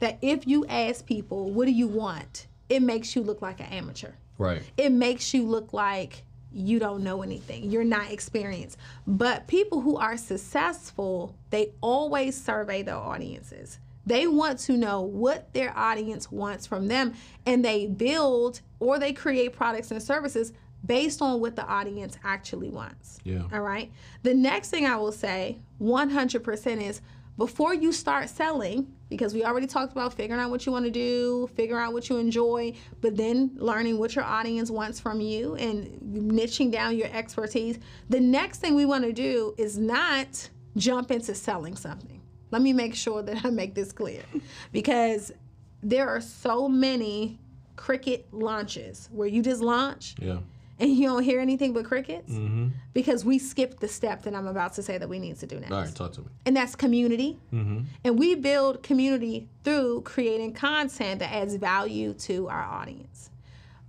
that 0.00 0.18
if 0.20 0.46
you 0.46 0.66
ask 0.66 1.06
people, 1.06 1.50
what 1.52 1.66
do 1.66 1.72
you 1.72 1.86
want? 1.86 2.46
It 2.68 2.82
makes 2.82 3.16
you 3.16 3.22
look 3.22 3.40
like 3.40 3.60
an 3.60 3.66
amateur. 3.66 4.12
Right. 4.38 4.62
It 4.76 4.92
makes 4.92 5.34
you 5.34 5.44
look 5.44 5.72
like 5.72 6.24
you 6.52 6.78
don't 6.78 7.02
know 7.02 7.22
anything. 7.22 7.70
You're 7.70 7.84
not 7.84 8.10
experienced. 8.10 8.78
But 9.06 9.46
people 9.46 9.80
who 9.80 9.96
are 9.96 10.16
successful, 10.16 11.34
they 11.50 11.72
always 11.80 12.42
survey 12.42 12.82
their 12.82 12.96
audiences. 12.96 13.78
They 14.06 14.26
want 14.26 14.58
to 14.60 14.76
know 14.76 15.02
what 15.02 15.52
their 15.52 15.76
audience 15.76 16.32
wants 16.32 16.66
from 16.66 16.88
them 16.88 17.14
and 17.44 17.62
they 17.62 17.86
build 17.86 18.62
or 18.80 18.98
they 18.98 19.12
create 19.12 19.52
products 19.52 19.90
and 19.90 20.02
services 20.02 20.54
based 20.86 21.20
on 21.20 21.40
what 21.40 21.56
the 21.56 21.66
audience 21.66 22.16
actually 22.24 22.70
wants. 22.70 23.18
Yeah. 23.24 23.42
All 23.52 23.60
right. 23.60 23.92
The 24.22 24.32
next 24.32 24.70
thing 24.70 24.86
I 24.86 24.96
will 24.96 25.12
say 25.12 25.58
100% 25.82 26.82
is 26.82 27.02
before 27.38 27.72
you 27.72 27.92
start 27.92 28.28
selling, 28.28 28.92
because 29.08 29.32
we 29.32 29.44
already 29.44 29.66
talked 29.66 29.92
about 29.92 30.12
figuring 30.12 30.40
out 30.40 30.50
what 30.50 30.66
you 30.66 30.72
want 30.72 30.84
to 30.84 30.90
do, 30.90 31.48
figuring 31.54 31.82
out 31.82 31.92
what 31.92 32.08
you 32.08 32.18
enjoy, 32.18 32.74
but 33.00 33.16
then 33.16 33.52
learning 33.54 33.96
what 33.96 34.16
your 34.16 34.24
audience 34.24 34.70
wants 34.70 34.98
from 34.98 35.20
you 35.20 35.54
and 35.54 35.86
niching 36.02 36.70
down 36.70 36.96
your 36.98 37.06
expertise. 37.12 37.78
The 38.10 38.18
next 38.20 38.58
thing 38.58 38.74
we 38.74 38.84
want 38.84 39.04
to 39.04 39.12
do 39.12 39.54
is 39.56 39.78
not 39.78 40.50
jump 40.76 41.12
into 41.12 41.32
selling 41.34 41.76
something. 41.76 42.20
Let 42.50 42.60
me 42.60 42.72
make 42.72 42.94
sure 42.94 43.22
that 43.22 43.44
I 43.44 43.50
make 43.50 43.74
this 43.74 43.92
clear 43.92 44.24
because 44.72 45.32
there 45.80 46.08
are 46.08 46.20
so 46.20 46.68
many 46.68 47.38
cricket 47.76 48.26
launches 48.32 49.08
where 49.12 49.28
you 49.28 49.40
just 49.42 49.62
launch 49.62 50.16
Yeah. 50.20 50.38
and 50.80 50.90
you 50.90 51.08
don't 51.08 51.22
hear 51.22 51.40
anything 51.40 51.72
but 51.72 51.84
crickets 51.84 52.32
mm-hmm. 52.32 52.68
because 52.94 53.24
we 53.24 53.38
skipped 53.38 53.80
the 53.80 53.88
step 53.88 54.22
that 54.22 54.34
I'm 54.34 54.46
about 54.46 54.74
to 54.74 54.82
say 54.82 54.98
that 54.98 55.08
we 55.08 55.18
need 55.18 55.38
to 55.40 55.46
do 55.46 55.58
next. 55.58 55.72
All 55.72 55.80
right, 55.80 55.94
talk 55.94 56.12
to 56.12 56.20
me. 56.20 56.28
And 56.46 56.56
that's 56.56 56.76
community. 56.76 57.38
Mm-hmm. 57.52 57.80
And 58.04 58.18
we 58.18 58.34
build 58.34 58.82
community 58.82 59.48
through 59.64 60.02
creating 60.02 60.54
content 60.54 61.20
that 61.20 61.32
adds 61.32 61.56
value 61.56 62.14
to 62.14 62.48
our 62.48 62.62
audience. 62.62 63.30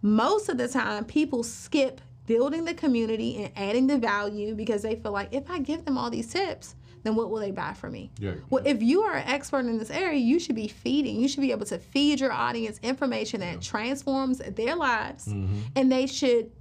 Most 0.02 0.50
of 0.50 0.58
the 0.58 0.68
time, 0.68 1.06
people 1.06 1.44
skip 1.44 2.02
building 2.26 2.66
the 2.66 2.74
community 2.74 3.44
and 3.44 3.52
adding 3.56 3.88
the 3.88 3.98
value 3.98 4.56
because 4.56 4.82
they 4.82 4.96
feel 4.96 5.12
like 5.12 5.34
if 5.34 5.50
I 5.50 5.60
give 5.60 5.86
them 5.86 5.98
all 5.98 6.10
these 6.10 6.32
tips, 6.32 6.76
then 7.04 7.16
what 7.16 7.30
will 7.30 7.40
they 7.40 7.52
buy 7.52 7.74
from 7.74 7.94
me? 7.94 8.12
Yeah, 8.20 8.34
Well, 8.50 8.64
if 8.66 8.82
you 8.84 9.02
are 9.02 9.16
an 9.16 9.28
expert 9.28 9.60
in 9.60 9.78
this 9.78 9.90
area, 9.90 10.18
you 10.18 10.40
should 10.40 10.56
be 10.56 10.68
feeding. 10.68 11.20
You 11.20 11.28
should 11.28 11.42
be 11.42 11.52
able 11.52 11.66
to 11.68 11.78
feed 11.78 12.20
your 12.20 12.32
audience 12.32 12.80
information 12.84 13.40
that 13.40 13.62
transforms 13.62 14.40
their 14.40 14.76
lives, 14.76 15.28
mm-hmm. 15.28 15.60
and 15.76 15.92
they 15.92 16.08
should 16.08 16.52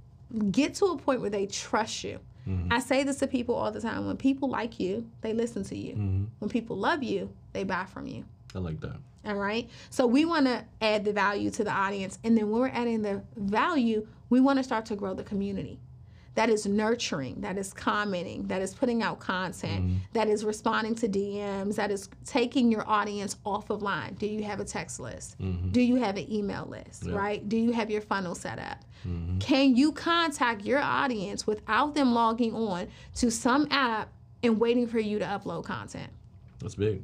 get 0.51 0.75
to 0.75 0.85
a 0.85 0.97
point 0.97 1.21
where 1.21 1.29
they 1.29 1.45
trust 1.45 2.03
you. 2.03 2.19
Mm-hmm. 2.47 2.71
I 2.71 2.79
say 2.79 3.03
this 3.03 3.17
to 3.17 3.27
people 3.27 3.55
all 3.55 3.71
the 3.71 3.81
time. 3.81 4.07
When 4.07 4.17
people 4.17 4.49
like 4.49 4.79
you, 4.79 5.07
they 5.21 5.33
listen 5.33 5.63
to 5.65 5.77
you. 5.77 5.93
Mm-hmm. 5.93 6.23
When 6.39 6.49
people 6.49 6.77
love 6.77 7.03
you, 7.03 7.31
they 7.53 7.63
buy 7.63 7.85
from 7.85 8.07
you. 8.07 8.25
I 8.55 8.59
like 8.59 8.79
that. 8.81 8.95
All 9.25 9.35
right. 9.35 9.69
So 9.89 10.07
we 10.07 10.25
want 10.25 10.45
to 10.45 10.63
add 10.81 11.05
the 11.05 11.13
value 11.13 11.49
to 11.51 11.63
the 11.63 11.71
audience. 11.71 12.17
And 12.23 12.37
then 12.37 12.49
when 12.49 12.61
we're 12.61 12.69
adding 12.69 13.01
the 13.01 13.21
value, 13.35 14.07
we 14.29 14.39
want 14.39 14.57
to 14.57 14.63
start 14.63 14.85
to 14.87 14.95
grow 14.95 15.13
the 15.13 15.23
community. 15.23 15.79
That 16.35 16.49
is 16.49 16.65
nurturing, 16.65 17.41
that 17.41 17.57
is 17.57 17.73
commenting, 17.73 18.47
that 18.47 18.61
is 18.61 18.73
putting 18.73 19.03
out 19.03 19.19
content, 19.19 19.85
mm-hmm. 19.85 19.97
that 20.13 20.27
is 20.29 20.45
responding 20.45 20.95
to 20.95 21.07
DMs, 21.07 21.75
that 21.75 21.91
is 21.91 22.09
taking 22.25 22.71
your 22.71 22.87
audience 22.87 23.35
off 23.45 23.69
of 23.69 23.81
line. 23.81 24.13
Do 24.13 24.27
you 24.27 24.43
have 24.43 24.59
a 24.59 24.65
text 24.65 24.99
list? 24.99 25.39
Mm-hmm. 25.41 25.69
Do 25.71 25.81
you 25.81 25.95
have 25.95 26.17
an 26.17 26.31
email 26.31 26.65
list, 26.69 27.05
right? 27.07 27.47
Do 27.47 27.57
you 27.57 27.71
have 27.71 27.89
your 27.89 28.01
funnel 28.01 28.35
set 28.35 28.59
up? 28.59 28.85
Mm-hmm. 29.07 29.39
Can 29.39 29.75
you 29.75 29.91
contact 29.91 30.63
your 30.63 30.79
audience 30.79 31.47
without 31.47 31.93
them 31.95 32.13
logging 32.13 32.53
on 32.53 32.87
to 33.15 33.31
some 33.31 33.67
app 33.71 34.09
and 34.43 34.59
waiting 34.59 34.87
for 34.87 34.99
you 34.99 35.19
to 35.19 35.25
upload 35.25 35.65
content? 35.65 36.11
That's 36.59 36.75
big. 36.75 37.01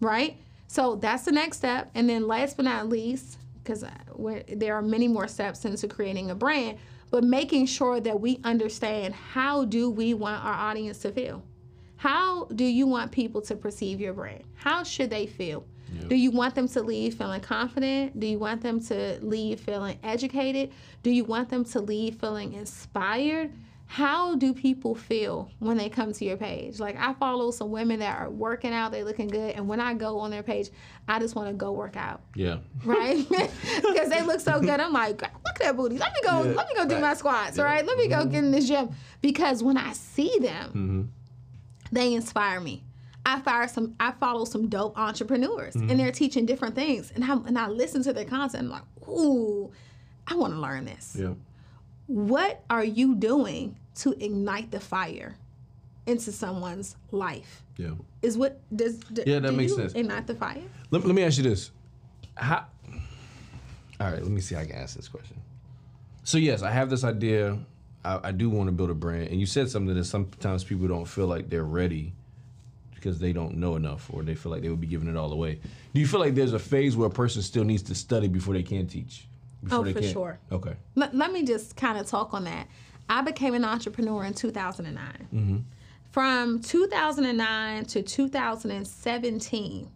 right? 0.00 0.36
So 0.68 0.96
that's 0.96 1.24
the 1.24 1.32
next 1.32 1.56
step. 1.56 1.90
And 1.94 2.08
then 2.08 2.26
last 2.26 2.56
but 2.56 2.64
not 2.64 2.88
least, 2.88 3.38
because 3.62 3.82
uh, 3.82 3.90
there 4.54 4.74
are 4.74 4.82
many 4.82 5.08
more 5.08 5.26
steps 5.26 5.64
into 5.64 5.88
creating 5.88 6.30
a 6.30 6.34
brand, 6.34 6.78
but 7.10 7.24
making 7.24 7.66
sure 7.66 8.00
that 8.00 8.20
we 8.20 8.40
understand 8.44 9.14
how 9.14 9.64
do 9.64 9.90
we 9.90 10.14
want 10.14 10.44
our 10.44 10.52
audience 10.52 10.98
to 10.98 11.12
feel? 11.12 11.42
How 11.96 12.44
do 12.44 12.64
you 12.64 12.86
want 12.86 13.10
people 13.10 13.40
to 13.42 13.56
perceive 13.56 14.00
your 14.00 14.12
brand? 14.12 14.44
How 14.54 14.82
should 14.84 15.10
they 15.10 15.26
feel? 15.26 15.64
Do 16.08 16.16
you 16.16 16.30
want 16.30 16.54
them 16.54 16.68
to 16.68 16.82
leave 16.82 17.14
feeling 17.14 17.40
confident? 17.40 18.20
Do 18.20 18.26
you 18.26 18.38
want 18.38 18.60
them 18.60 18.78
to 18.84 19.18
leave 19.22 19.58
feeling 19.60 19.98
educated? 20.02 20.70
Do 21.02 21.10
you 21.10 21.24
want 21.24 21.48
them 21.48 21.64
to 21.64 21.80
leave 21.80 22.16
feeling 22.16 22.52
inspired? 22.52 23.52
How 23.90 24.34
do 24.36 24.52
people 24.52 24.94
feel 24.94 25.50
when 25.60 25.78
they 25.78 25.88
come 25.88 26.12
to 26.12 26.24
your 26.24 26.36
page? 26.36 26.78
Like 26.78 26.96
I 26.98 27.14
follow 27.14 27.50
some 27.50 27.70
women 27.70 28.00
that 28.00 28.20
are 28.20 28.28
working 28.28 28.72
out, 28.74 28.92
they 28.92 29.02
looking 29.02 29.28
good, 29.28 29.54
and 29.56 29.66
when 29.66 29.80
I 29.80 29.94
go 29.94 30.18
on 30.20 30.30
their 30.30 30.42
page, 30.42 30.68
I 31.08 31.18
just 31.18 31.34
want 31.34 31.48
to 31.48 31.54
go 31.54 31.72
work 31.72 31.96
out, 31.96 32.20
Yeah. 32.34 32.58
right? 32.84 33.26
Because 33.30 34.10
they 34.10 34.22
look 34.22 34.40
so 34.40 34.60
good. 34.60 34.78
I'm 34.78 34.92
like, 34.92 35.22
look 35.22 35.32
at 35.54 35.58
that 35.60 35.76
booty. 35.76 35.96
Let 35.98 36.12
me 36.12 36.20
go. 36.22 36.44
Yeah. 36.44 36.52
Let 36.52 36.68
me 36.68 36.74
go 36.76 36.86
do 36.86 36.98
my 37.00 37.14
squats. 37.14 37.56
Yeah. 37.56 37.64
Right? 37.64 37.84
Let 37.84 37.96
me 37.96 38.08
go 38.08 38.26
get 38.26 38.44
in 38.44 38.50
the 38.50 38.60
gym. 38.60 38.90
Because 39.22 39.62
when 39.62 39.78
I 39.78 39.92
see 39.94 40.36
them, 40.38 40.68
Mm-hmm. 40.68 41.02
they 41.90 42.12
inspire 42.12 42.60
me. 42.60 42.84
I 43.24 43.40
fire 43.40 43.68
some. 43.68 43.94
I 43.98 44.12
follow 44.12 44.44
some 44.44 44.68
dope 44.68 44.98
entrepreneurs, 44.98 45.74
Mm-hmm. 45.74 45.90
and 45.90 45.98
they're 46.00 46.12
teaching 46.12 46.44
different 46.46 46.74
things, 46.74 47.10
and 47.14 47.24
I 47.24 47.32
and 47.32 47.58
I 47.58 47.68
listen 47.68 48.02
to 48.04 48.12
their 48.12 48.24
content. 48.26 48.64
I'm 48.64 48.70
like, 48.70 48.82
ooh, 49.08 49.70
I 50.26 50.34
want 50.36 50.52
to 50.52 50.60
learn 50.60 50.84
this. 50.84 51.16
Yeah. 51.18 51.32
What 52.08 52.64
are 52.70 52.84
you 52.84 53.14
doing 53.14 53.76
to 53.96 54.12
ignite 54.24 54.70
the 54.70 54.80
fire 54.80 55.36
into 56.06 56.32
someone's 56.32 56.96
life? 57.12 57.62
Yeah. 57.76 57.90
Is 58.22 58.36
what 58.38 58.60
does 58.74 58.96
d- 58.96 59.22
Yeah, 59.26 59.40
that 59.40 59.50
do 59.50 59.56
makes 59.56 59.76
sense. 59.76 59.92
Ignite 59.92 60.26
the 60.26 60.34
fire. 60.34 60.62
Let, 60.90 61.04
let 61.04 61.14
me 61.14 61.22
ask 61.22 61.36
you 61.36 61.44
this. 61.44 61.70
How? 62.34 62.64
All 64.00 64.10
right, 64.10 64.22
let 64.22 64.30
me 64.30 64.40
see 64.40 64.54
how 64.54 64.62
I 64.62 64.64
can 64.64 64.76
ask 64.76 64.96
this 64.96 65.06
question. 65.06 65.36
So 66.24 66.38
yes, 66.38 66.62
I 66.62 66.70
have 66.70 66.88
this 66.88 67.04
idea. 67.04 67.58
I, 68.04 68.20
I 68.24 68.32
do 68.32 68.48
want 68.48 68.68
to 68.68 68.72
build 68.72 68.88
a 68.90 68.94
brand, 68.94 69.28
and 69.28 69.38
you 69.38 69.44
said 69.46 69.68
something 69.70 69.94
that 69.94 70.04
sometimes 70.04 70.64
people 70.64 70.88
don't 70.88 71.04
feel 71.04 71.26
like 71.26 71.50
they're 71.50 71.64
ready 71.64 72.14
because 72.94 73.18
they 73.18 73.32
don't 73.34 73.56
know 73.58 73.76
enough, 73.76 74.08
or 74.12 74.22
they 74.22 74.34
feel 74.34 74.50
like 74.50 74.62
they 74.62 74.70
would 74.70 74.80
be 74.80 74.86
giving 74.86 75.08
it 75.08 75.16
all 75.16 75.30
away. 75.32 75.60
Do 75.92 76.00
you 76.00 76.06
feel 76.06 76.20
like 76.20 76.34
there's 76.34 76.54
a 76.54 76.58
phase 76.58 76.96
where 76.96 77.08
a 77.08 77.10
person 77.10 77.42
still 77.42 77.64
needs 77.64 77.82
to 77.84 77.94
study 77.94 78.28
before 78.28 78.54
they 78.54 78.62
can 78.62 78.86
teach? 78.86 79.27
Oh, 79.70 79.84
for 79.84 80.00
can? 80.00 80.12
sure. 80.12 80.38
Okay. 80.52 80.74
Let, 80.94 81.14
let 81.14 81.32
me 81.32 81.44
just 81.44 81.76
kind 81.76 81.98
of 81.98 82.06
talk 82.06 82.34
on 82.34 82.44
that. 82.44 82.68
I 83.08 83.22
became 83.22 83.54
an 83.54 83.64
entrepreneur 83.64 84.24
in 84.24 84.34
2009. 84.34 85.28
Mm-hmm. 85.34 85.58
From 86.10 86.60
2009 86.60 87.84
to 87.86 88.02
2017, 88.02 89.90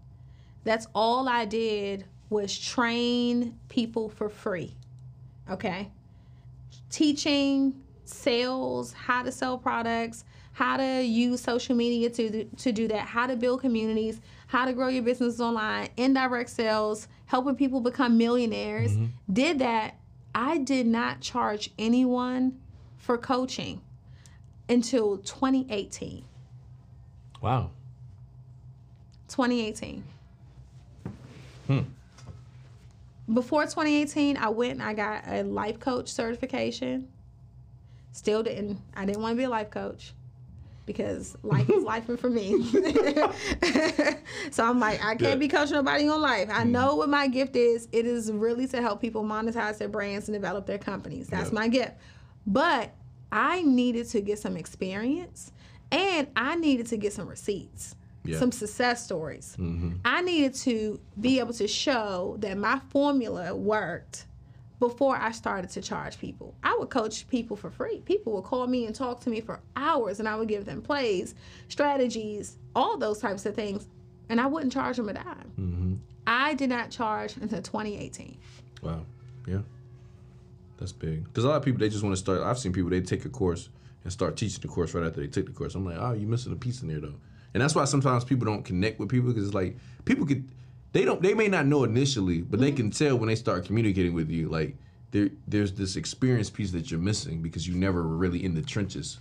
that's 0.65 0.87
all 0.95 1.29
I 1.29 1.45
did 1.45 2.05
was 2.31 2.59
train 2.59 3.59
people 3.69 4.09
for 4.09 4.29
free. 4.29 4.75
Okay? 5.51 5.91
Teaching 6.91 7.75
sales, 8.05 8.93
how 8.93 9.23
to 9.23 9.33
sell 9.33 9.59
products, 9.59 10.25
how 10.53 10.77
to 10.77 11.03
use 11.03 11.41
social 11.41 11.75
media 11.75 12.11
to 12.11 12.45
to 12.45 12.73
do 12.73 12.87
that, 12.89 13.07
how 13.07 13.27
to 13.27 13.37
build 13.37 13.61
communities, 13.61 14.21
how 14.53 14.67
to 14.67 14.75
grow 14.75 14.89
your 14.89 15.03
business 15.03 15.41
online, 15.41 15.89
indirect 15.97 16.51
sales, 16.51 17.09
helping 17.25 17.57
people 17.57 17.81
become 17.81 18.19
millionaires. 18.19 18.93
Did 19.33 19.61
that. 19.61 19.97
I 20.35 20.59
did 20.59 20.87
not 20.87 21.23
charge 21.23 21.71
anyone 21.79 22.61
for 22.99 23.17
coaching 23.17 23.81
until 24.69 25.17
2018. 25.17 26.25
Wow. 27.41 27.71
2018. 29.29 30.05
Hmm. 31.67 31.81
Before 33.33 33.63
2018, 33.63 34.37
I 34.37 34.51
went 34.51 34.73
and 34.73 34.83
I 34.83 34.93
got 34.93 35.25
a 35.29 35.45
life 35.45 35.81
coach 35.81 36.11
certification. 36.11 37.09
Still 38.13 38.43
didn't. 38.43 38.79
I 38.95 39.07
didn't 39.07 39.23
want 39.23 39.33
to 39.33 39.37
be 39.39 39.45
a 39.45 39.49
life 39.49 39.71
coach 39.71 40.13
because 40.87 41.37
life 41.43 41.69
is 41.71 41.83
life 41.85 42.07
for 42.19 42.31
me. 42.31 42.65
so 44.51 44.65
I'm 44.65 44.81
like, 44.81 45.05
I 45.05 45.15
can't 45.15 45.39
be 45.39 45.49
coaching 45.49 45.75
nobody 45.75 46.09
on 46.09 46.21
life. 46.21 46.49
I 46.51 46.63
mm-hmm. 46.63 46.73
know 46.73 46.97
what 46.97 47.09
my 47.09 47.29
gift 47.29 47.57
is. 47.57 47.89
It 47.93 48.07
is 48.07 48.33
really 48.33 48.67
to 48.69 48.81
help 48.81 49.01
people 49.01 49.23
monetize 49.23 49.79
their 49.79 49.89
brands 49.89 50.29
and 50.29 50.35
develop 50.35 50.67
their 50.67 50.79
companies. 50.79 51.29
That's 51.29 51.51
Yeah. 51.51 51.55
my 51.55 51.69
gift. 51.69 51.93
But 52.47 52.93
I 53.31 53.63
needed 53.63 54.09
to 54.11 54.21
get 54.21 54.39
some 54.39 54.57
experience 54.57 55.53
and 55.91 56.27
I 56.35 56.57
needed 56.57 56.87
to 56.89 56.97
get 56.97 57.13
some 57.13 57.29
receipts, 57.29 57.95
Yeah. 58.25 58.39
some 58.39 58.51
success 58.51 59.05
stories. 59.05 59.57
Mm-hmm. 59.59 59.91
I 60.05 60.23
needed 60.23 60.55
to 60.55 60.99
be 61.21 61.39
able 61.39 61.55
to 61.55 61.69
show 61.69 62.37
that 62.41 62.59
my 62.59 62.81
formula 62.91 63.55
worked 63.55 64.27
before 64.83 65.17
I 65.17 65.31
started 65.31 65.71
to 65.71 65.81
charge 65.81 66.19
people. 66.19 66.57
I 66.65 66.77
would 66.77 66.91
coach 66.91 67.29
people 67.29 67.57
for 67.57 67.71
free. 67.71 68.01
People 68.01 68.33
would 68.33 68.43
call 68.43 68.67
me 68.67 68.85
and 68.85 68.93
talk 68.93 69.21
to 69.21 69.31
me 69.31 69.41
for 69.41 69.61
hours, 69.77 70.19
and 70.19 70.29
I 70.29 70.35
would 70.35 70.49
give 70.49 70.65
them 70.65 70.83
plays, 70.83 71.37
strategies, 71.69 72.57
all 72.75 72.99
those 72.99 73.21
types 73.21 73.47
of 73.47 73.55
things, 73.55 73.87
and 74.29 74.41
I 74.41 74.47
wouldn't 74.47 74.73
charge 74.73 74.97
them 74.97 75.09
a 75.09 75.13
dime. 75.13 75.53
Mm-hmm. 75.57 75.95
I 76.27 76.55
did 76.55 76.69
not 76.69 76.91
charge 76.91 77.37
until 77.37 77.63
2018. 77.63 78.37
Wow. 78.83 79.07
Yeah. 79.47 79.61
That's 80.79 80.91
big. 80.91 81.23
Because 81.27 81.45
a 81.45 81.49
lot 81.51 81.59
of 81.59 81.63
people 81.63 81.79
they 81.79 81.89
just 81.89 82.03
want 82.03 82.17
to 82.17 82.21
start. 82.21 82.41
I've 82.41 82.59
seen 82.59 82.73
people 82.73 82.91
they 82.91 83.03
take 83.03 83.25
a 83.25 83.29
course 83.29 83.69
and 84.03 84.13
start 84.13 84.37
teaching 84.37 84.63
the 84.63 84.67
course 84.67 84.95
right 84.95 85.07
after 85.07 85.21
they 85.21 85.29
took 85.29 85.47
the 85.47 85.53
course. 85.53 85.77
I'm 85.77 85.85
like, 85.85 85.97
oh, 85.97 86.15
you 86.15 86.27
missing 86.27 86.53
a 86.53 86.57
piece 86.57 86.83
in 86.83 86.89
there 86.89 86.99
though. 86.99 87.15
And 87.55 87.63
that's 87.63 87.77
why 87.77 87.85
sometimes 87.85 88.25
people 88.25 88.47
don't 88.47 88.65
connect 88.65 88.99
with 88.99 89.11
people 89.11 89.29
because 89.29 89.47
it's 89.47 89.55
like 89.55 89.77
people 90.07 90.27
could 90.27 90.45
they 90.93 91.05
don't 91.05 91.23
they 91.23 91.35
may 91.35 91.49
not 91.49 91.67
know 91.67 91.85
initially, 91.85 92.43
but 92.43 92.61
they 92.61 92.73
can 92.73 92.91
tell 92.91 93.17
when 93.17 93.29
they 93.29 93.35
start 93.37 93.65
communicating 93.65 94.15
with 94.15 94.31
you 94.31 94.49
like 94.49 94.77
there 95.11 95.29
there's 95.49 95.73
this 95.73 95.97
experience 95.97 96.51
piece 96.51 96.71
that 96.73 96.91
you're 96.91 97.01
missing 97.01 97.43
because 97.43 97.67
you 97.69 97.75
never 97.75 98.03
were 98.03 98.17
really 98.17 98.45
in 98.45 98.55
the 98.55 98.63
trenches. 98.63 99.19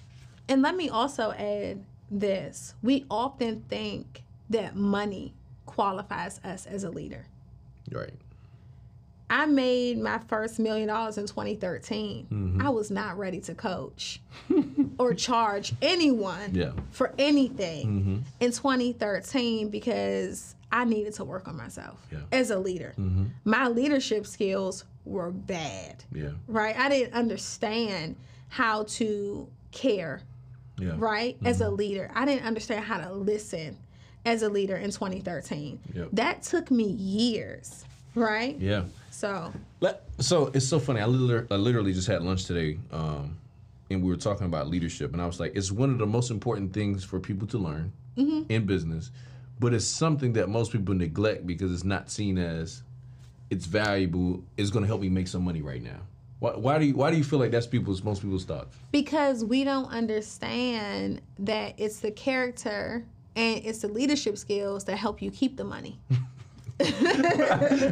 And 0.50 0.62
let 0.62 0.76
me 0.76 0.90
also 0.90 1.32
add 1.32 1.84
this 2.10 2.74
we 2.82 3.06
often 3.10 3.62
think 3.70 4.24
that 4.50 4.76
money 4.76 5.34
qualifies 5.66 6.40
us 6.44 6.66
as 6.66 6.84
a 6.84 6.90
leader. 6.90 7.26
Right. 7.92 8.14
I 9.30 9.46
made 9.46 9.98
my 9.98 10.20
first 10.28 10.60
million 10.60 10.90
dollars 10.90 11.18
in 11.18 11.26
2013. 11.26 12.28
Mm-hmm. 12.30 12.62
I 12.62 12.70
was 12.70 12.92
not 12.92 13.18
ready 13.18 13.40
to 13.42 13.56
coach 13.56 14.20
or 14.98 15.14
charge 15.28 15.74
anyone 15.82 16.54
Yeah. 16.54 16.72
for 16.92 17.14
anything 17.18 17.88
Mm-hmm. 17.88 18.18
in 18.42 18.52
2013 18.52 19.70
because 19.70 20.56
I 20.72 20.86
needed 20.86 21.14
to 21.16 21.26
work 21.26 21.48
on 21.48 21.58
myself 21.58 22.00
Yeah. 22.12 22.20
as 22.32 22.50
a 22.50 22.58
leader. 22.60 22.94
Mm-hmm. 22.98 23.26
My 23.46 23.68
leadership 23.68 24.26
skills 24.26 24.86
were 25.06 25.32
bad, 25.32 26.04
Yeah. 26.14 26.30
right? 26.48 26.78
I 26.78 26.90
didn't 26.90 27.14
understand 27.14 28.16
how 28.50 28.84
to 28.84 29.48
care 29.72 30.22
Yeah. 30.80 30.94
right? 30.98 31.38
As 31.46 31.62
a 31.62 31.70
leader, 31.70 32.10
I 32.14 32.26
didn't 32.26 32.46
understand 32.46 32.86
how 32.86 32.98
to 33.00 33.14
listen 33.14 33.78
as 34.26 34.42
a 34.44 34.50
leader 34.50 34.76
in 34.78 34.92
2013. 34.92 35.80
Yep. 35.94 36.10
That 36.14 36.44
took 36.44 36.72
me 36.72 36.86
years, 36.86 37.86
right? 38.16 38.58
Yeah. 38.60 38.84
So, 39.10 39.52
Let- 39.80 40.04
So 40.20 40.48
it's 40.54 40.68
so 40.68 40.80
funny. 40.80 41.00
I 41.02 41.06
literally, 41.06 41.48
I 41.52 41.56
literally 41.56 41.94
just 41.94 42.08
had 42.08 42.22
lunch 42.24 42.46
today, 42.46 42.78
um, 42.92 43.38
and 43.90 44.02
we 44.04 44.10
were 44.10 44.16
talking 44.18 44.46
about 44.46 44.68
leadership, 44.70 45.12
and 45.14 45.22
I 45.22 45.26
was 45.26 45.40
like, 45.40 45.56
it's 45.56 45.72
one 45.72 45.90
of 45.92 45.98
the 45.98 46.06
most 46.06 46.30
important 46.32 46.72
things 46.74 47.04
for 47.04 47.20
people 47.20 47.48
to 47.48 47.58
learn 47.58 47.92
in 48.16 48.66
business, 48.66 49.10
but 49.62 49.76
it's 49.76 49.86
something 49.86 50.34
that 50.34 50.50
most 50.50 50.72
people 50.72 50.96
neglect 50.96 51.46
because 51.46 51.72
it's 51.72 51.84
not 51.84 52.10
seen 52.10 52.40
as 52.40 52.82
it's 53.52 53.68
valuable. 53.68 54.44
It's 54.58 54.72
going 54.72 54.82
to 54.82 54.88
help 54.88 55.02
me 55.02 55.10
make 55.10 55.28
some 55.28 55.44
money 55.44 55.62
right 55.62 55.84
now. 55.84 56.00
Why, 56.40 56.56
why 56.56 56.80
do 56.80 56.86
you 56.86 56.96
Why 56.96 57.12
do 57.12 57.18
you 57.18 57.24
feel 57.24 57.38
like 57.38 57.52
that's 57.52 57.68
people's 57.68 58.04
most 58.04 58.24
people's 58.24 58.44
thoughts? 58.44 58.76
because 58.92 59.46
we 59.46 59.64
don't 59.64 59.90
understand 59.92 61.22
that 61.40 61.76
it's 61.78 62.00
the 62.00 62.10
character 62.10 63.06
and 63.36 63.64
it's 63.64 63.80
the 63.80 63.88
leadership 63.88 64.38
skills 64.38 64.84
that 64.86 64.98
help 64.98 65.22
you 65.22 65.30
keep 65.30 65.58
the 65.58 65.64
money. 65.64 66.00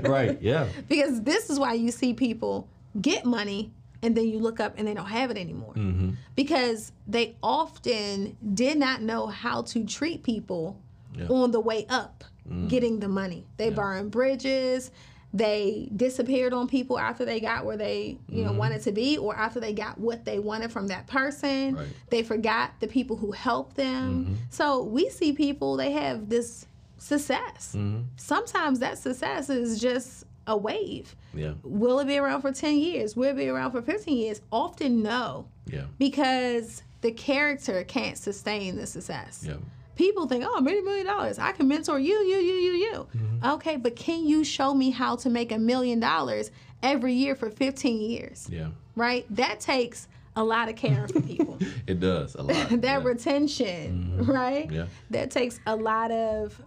right. 0.09 0.41
Yeah. 0.41 0.67
Because 0.87 1.21
this 1.21 1.51
is 1.51 1.59
why 1.59 1.73
you 1.73 1.91
see 1.91 2.15
people 2.15 2.67
get 2.99 3.25
money 3.25 3.71
and 4.01 4.17
then 4.17 4.27
you 4.27 4.39
look 4.39 4.59
up 4.59 4.73
and 4.77 4.87
they 4.87 4.95
don't 4.95 5.05
have 5.05 5.29
it 5.29 5.37
anymore. 5.37 5.73
Mm-hmm. 5.75 6.11
Because 6.35 6.91
they 7.07 7.35
often 7.43 8.35
did 8.55 8.79
not 8.79 9.03
know 9.03 9.27
how 9.27 9.61
to 9.61 9.85
treat 9.85 10.23
people 10.23 10.79
Yeah. 11.15 11.27
on 11.27 11.51
the 11.51 11.59
way 11.59 11.85
up 11.89 12.23
mm. 12.49 12.69
getting 12.69 12.99
the 12.99 13.07
money. 13.07 13.45
They 13.57 13.69
burned 13.69 14.11
bridges. 14.11 14.91
They 15.31 15.89
disappeared 15.95 16.53
on 16.53 16.67
people 16.67 16.97
after 16.97 17.23
they 17.23 17.39
got 17.39 17.63
where 17.63 17.77
they, 17.77 18.17
you 18.27 18.43
know, 18.43 18.49
mm-hmm. 18.49 18.57
wanted 18.57 18.81
to 18.83 18.91
be 18.91 19.17
or 19.17 19.35
after 19.35 19.59
they 19.59 19.73
got 19.73 19.99
what 19.99 20.25
they 20.25 20.39
wanted 20.39 20.71
from 20.71 20.87
that 20.87 21.05
person. 21.05 21.75
Right. 21.75 21.87
They 22.09 22.23
forgot 22.23 22.71
the 22.79 22.87
people 22.87 23.15
who 23.15 23.31
helped 23.31 23.75
them. 23.75 24.25
Mm-hmm. 24.25 24.33
So 24.49 24.83
we 24.83 25.09
see 25.09 25.33
people 25.33 25.77
they 25.77 25.91
have 25.91 26.29
this 26.29 26.65
success. 26.97 27.75
Mm-hmm. 27.77 28.03
Sometimes 28.15 28.79
that 28.79 28.97
success 28.97 29.49
is 29.49 29.79
just 29.79 30.25
a 30.47 30.57
wave. 30.57 31.15
Yeah. 31.35 31.53
Will 31.63 31.99
it 31.99 32.05
be 32.05 32.17
around 32.17 32.41
for 32.41 32.51
10 32.51 32.79
years? 32.79 33.15
Will 33.15 33.29
it 33.29 33.37
be 33.37 33.49
around 33.49 33.71
for 33.71 33.83
15 33.83 34.17
years? 34.17 34.41
Often 34.51 35.03
no, 35.03 35.47
Yeah. 35.67 35.83
because 35.99 36.81
the 37.01 37.11
character 37.11 37.83
can't 37.83 38.17
sustain 38.17 38.75
the 38.75 38.87
success. 38.87 39.45
Yeah. 39.47 39.57
People 39.99 40.27
think, 40.27 40.45
oh, 40.47 40.61
many 40.61 40.81
million 40.81 41.05
dollars. 41.05 41.39
I 41.39 41.51
can 41.51 41.67
mentor 41.67 41.99
you, 41.99 42.19
you, 42.19 42.37
you, 42.37 42.53
you, 42.53 42.71
you. 42.71 42.91
Mm-hmm. 42.93 43.45
Okay, 43.45 43.75
but 43.75 43.97
can 43.97 44.25
you 44.25 44.45
show 44.45 44.73
me 44.73 44.91
how 44.91 45.17
to 45.17 45.29
make 45.29 45.51
a 45.51 45.57
million 45.59 45.99
dollars 45.99 46.51
every 46.81 47.11
year 47.11 47.35
for 47.35 47.49
15 47.49 47.99
years? 47.99 48.47
Yeah. 48.49 48.69
Right? 48.95 49.25
That 49.29 49.59
takes 49.59 50.07
a 50.37 50.43
lot 50.43 50.69
of 50.69 50.77
caring 50.77 51.07
for 51.09 51.19
people. 51.19 51.59
It 51.85 51.99
does 51.99 52.35
a 52.35 52.43
lot. 52.43 52.69
that 52.69 52.81
yeah. 52.81 53.03
retention, 53.03 54.15
mm-hmm. 54.17 54.31
right? 54.31 54.71
Yeah. 54.71 54.85
That 55.09 55.31
takes 55.31 55.59
a 55.67 55.75
lot 55.75 56.11
of 56.11 56.57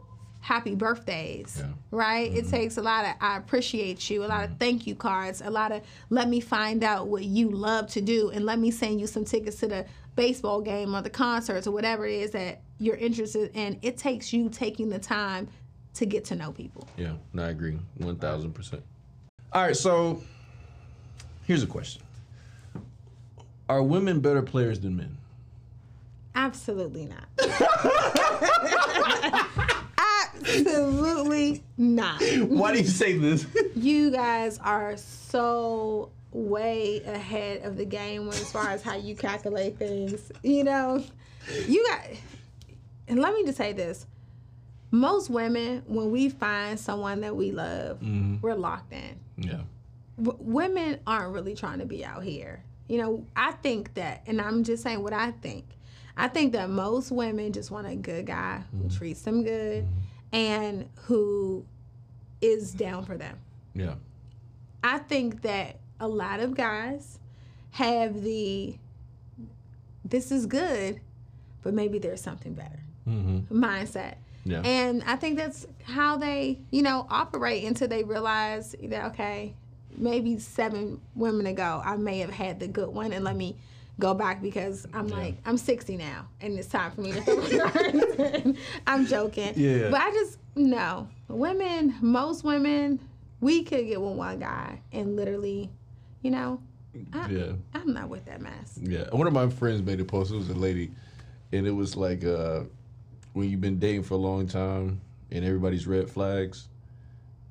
happy 0.41 0.75
birthdays, 0.75 1.57
Yeah. 1.59 1.69
right? 1.91 2.31
It 2.31 2.45
mm-hmm. 2.45 2.51
takes 2.51 2.77
a 2.77 2.83
lot 2.83 3.07
of 3.07 3.15
I 3.23 3.39
appreciate 3.39 4.11
you, 4.11 4.25
a 4.25 4.27
lot 4.27 4.45
of 4.45 4.59
thank 4.59 4.87
you 4.87 4.95
cards, 4.95 5.41
a 5.41 5.51
lot 5.51 5.73
of 5.73 5.81
let 6.11 6.29
me 6.29 6.41
find 6.41 6.85
out 6.85 7.07
what 7.07 7.25
you 7.25 7.49
love 7.49 7.87
to 7.93 8.03
do, 8.03 8.29
and 8.29 8.45
let 8.45 8.59
me 8.59 8.71
send 8.71 9.01
you 9.01 9.07
some 9.07 9.25
tickets 9.25 9.57
to 9.61 9.69
the 9.69 9.87
baseball 10.17 10.61
game 10.61 10.95
or 10.95 11.03
the 11.03 11.11
concerts 11.11 11.67
or 11.67 11.73
whatever 11.73 12.07
it 12.07 12.15
is 12.15 12.31
that 12.33 12.63
you're 12.79 12.97
interested 12.97 13.51
in. 13.55 13.79
It 13.83 13.97
takes 13.97 14.33
you 14.33 14.49
taking 14.49 14.89
the 14.89 14.99
time 14.99 15.49
to 15.95 16.07
get 16.07 16.25
to 16.27 16.37
know 16.37 16.53
people. 16.53 16.89
Yeah, 16.97 17.13
no, 17.33 17.45
I 17.45 17.51
agree, 17.51 17.79
one 17.99 18.17
thousand 18.17 18.53
percent. 18.53 18.83
All 19.53 19.63
right, 19.63 19.77
so 19.77 20.23
here's 21.45 21.63
a 21.63 21.67
question: 21.67 22.03
Are 23.69 23.83
women 23.83 24.21
better 24.21 24.43
players 24.43 24.81
than 24.81 24.97
men? 24.97 25.17
Absolutely 26.35 27.07
not. 27.07 27.29
Absolutely 30.35 31.63
not. 31.77 32.23
Why 32.49 32.73
do 32.73 32.79
you 32.79 32.87
say 32.87 33.19
this? 33.19 33.47
you 33.75 34.11
guys 34.11 34.59
are 34.59 34.97
so 34.97 36.11
way 36.33 37.03
ahead 37.05 37.65
of 37.65 37.77
the 37.77 37.85
game 37.85 38.29
as 38.29 38.51
far 38.51 38.71
as 38.71 38.83
how 38.83 38.97
you 38.97 39.15
calculate 39.15 39.79
things. 39.79 40.33
You 40.43 40.65
know, 40.65 41.05
you 41.67 41.87
got, 41.89 42.01
and 43.09 43.21
let 43.21 43.35
me 43.35 43.45
just 43.45 43.59
say 43.59 43.73
this. 43.73 44.07
Most 44.91 45.31
women, 45.31 45.83
when 45.87 46.11
we 46.11 46.29
find 46.29 46.79
someone 46.79 47.23
that 47.23 47.35
we 47.35 47.51
love, 47.51 48.01
mm-hmm. 48.01 48.37
we're 48.43 48.55
locked 48.55 48.93
in. 48.93 49.19
yeah, 49.39 49.61
W- 50.23 50.39
women 50.41 51.01
aren't 51.07 51.33
really 51.33 51.55
trying 51.55 51.79
to 51.79 51.87
be 51.87 52.05
out 52.05 52.23
here. 52.23 52.63
You 52.89 52.99
know, 52.99 53.27
I 53.35 53.53
think 53.53 53.95
that, 53.95 54.23
and 54.27 54.41
I'm 54.41 54.65
just 54.65 54.83
saying 54.83 55.03
what 55.03 55.15
I 55.15 55.31
think. 55.31 55.65
I 56.15 56.29
think 56.29 56.53
that 56.53 56.69
most 56.69 57.11
women 57.11 57.53
just 57.53 57.71
want 57.71 57.87
a 57.87 57.97
good 57.97 58.27
guy 58.27 58.63
who 58.71 58.85
mm-hmm. 58.85 58.97
treats 58.97 59.23
them 59.23 59.45
good 59.45 59.85
mm-hmm. 59.85 60.37
and 60.37 60.89
who 61.05 61.65
is 62.43 62.73
down 62.73 63.07
for 63.07 63.17
them. 63.17 63.39
yeah, 63.75 63.95
I 64.85 64.99
think 64.99 65.41
that 65.43 65.79
a 66.03 66.09
lot 66.09 66.41
of 66.41 66.55
guys 66.55 67.19
have 67.71 68.23
the 68.23 68.77
this 70.05 70.31
is 70.31 70.47
good, 70.47 71.01
but 71.63 71.73
maybe 71.73 71.99
there's 71.99 72.21
something 72.21 72.53
better 72.53 72.81
mm-hmm. 73.09 73.65
mindset. 73.65 74.17
yeah, 74.45 74.61
And 74.65 75.03
I 75.05 75.17
think 75.17 75.39
that's 75.39 75.67
how 75.85 76.17
they, 76.17 76.59
you 76.71 76.83
know, 76.83 77.07
operate 77.09 77.65
until 77.65 77.89
they 77.89 78.03
realize 78.03 78.75
that, 78.83 79.07
okay, 79.07 79.55
maybe 79.97 80.39
seven 80.39 81.01
women 81.15 81.47
ago, 81.47 81.81
I 81.85 81.97
may 81.97 82.19
have 82.19 82.31
had 82.31 82.59
the 82.59 82.67
good 82.67 82.89
one 82.89 83.13
and 83.13 83.25
let 83.25 83.37
me 83.37 83.57
go 84.01 84.13
back 84.13 84.43
because 84.43 84.87
I'm 84.93 85.07
like, 85.07 85.37
I'm 85.47 85.57
60 85.57 85.97
now 85.97 86.27
and 86.41 86.59
it's 86.59 86.69
time 86.69 86.91
for 86.91 87.03
me 87.03 87.13
to. 87.13 88.57
I'm 88.87 89.07
joking. 89.07 89.53
Yeah. 89.55 89.89
But 89.91 90.01
I 90.01 90.11
just, 90.11 90.39
no. 90.57 91.09
Women, 91.29 91.95
most 92.01 92.43
women, 92.43 92.99
we 93.41 93.63
could 93.63 93.87
get 93.87 94.01
with 94.01 94.15
one 94.15 94.41
guy 94.41 94.81
and 94.93 95.15
literally, 95.15 95.71
you 96.23 96.31
know, 96.31 96.61
I, 97.13 97.29
yeah, 97.29 97.53
I'm 97.75 97.93
not 97.93 98.09
with 98.09 98.25
that 98.27 98.41
mess. 98.41 98.79
yeah. 98.81 99.05
One 99.11 99.27
of 99.27 99.33
my 99.33 99.49
friends 99.49 99.83
made 99.83 100.01
a 100.01 100.05
post. 100.05 100.33
It 100.33 100.37
was 100.37 100.51
a 100.51 100.55
lady, 100.55 100.91
and 101.53 101.67
it 101.67 101.73
was 101.73 101.97
like 101.97 102.25
uh, 102.25 102.61
when 103.33 103.51
you've 103.51 103.61
been 103.61 103.79
dating 103.79 104.05
for 104.05 104.15
a 104.15 104.19
long 104.19 104.47
time 104.47 105.01
and 105.31 105.45
everybody's 105.45 105.87
red 105.87 106.09
flags. 106.09 106.69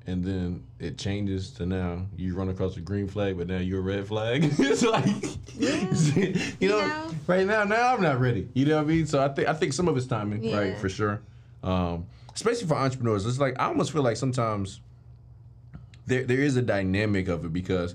And 0.04 0.24
then 0.24 0.64
it 0.80 0.98
changes 0.98 1.50
to 1.52 1.66
now 1.66 2.06
you 2.16 2.34
run 2.34 2.48
across 2.48 2.76
a 2.76 2.80
green 2.80 3.06
flag, 3.06 3.38
but 3.38 3.46
now 3.46 3.58
you're 3.58 3.78
a 3.78 3.82
red 3.82 4.08
flag. 4.08 4.42
it's 4.58 4.82
like, 4.82 5.06
you 6.60 6.68
know, 6.68 6.80
know? 6.80 7.10
right 7.28 7.46
now, 7.46 7.62
now 7.62 7.94
I'm 7.94 8.02
not 8.02 8.18
ready. 8.18 8.48
You 8.52 8.66
know 8.66 8.78
what 8.78 8.84
I 8.84 8.88
mean? 8.88 9.06
So 9.06 9.22
I 9.22 9.28
think 9.28 9.46
I 9.46 9.52
think 9.52 9.72
some 9.72 9.86
of 9.86 9.96
it's 9.96 10.06
timing, 10.06 10.52
right, 10.52 10.76
for 10.76 10.88
sure. 10.88 11.20
Um, 11.62 12.06
especially 12.34 12.66
for 12.66 12.74
entrepreneurs, 12.74 13.26
it's 13.26 13.38
like 13.38 13.60
I 13.60 13.66
almost 13.66 13.92
feel 13.92 14.02
like 14.02 14.16
sometimes 14.16 14.80
there 16.06 16.24
there 16.24 16.40
is 16.40 16.56
a 16.56 16.62
dynamic 16.62 17.28
of 17.28 17.44
it 17.44 17.52
because 17.52 17.94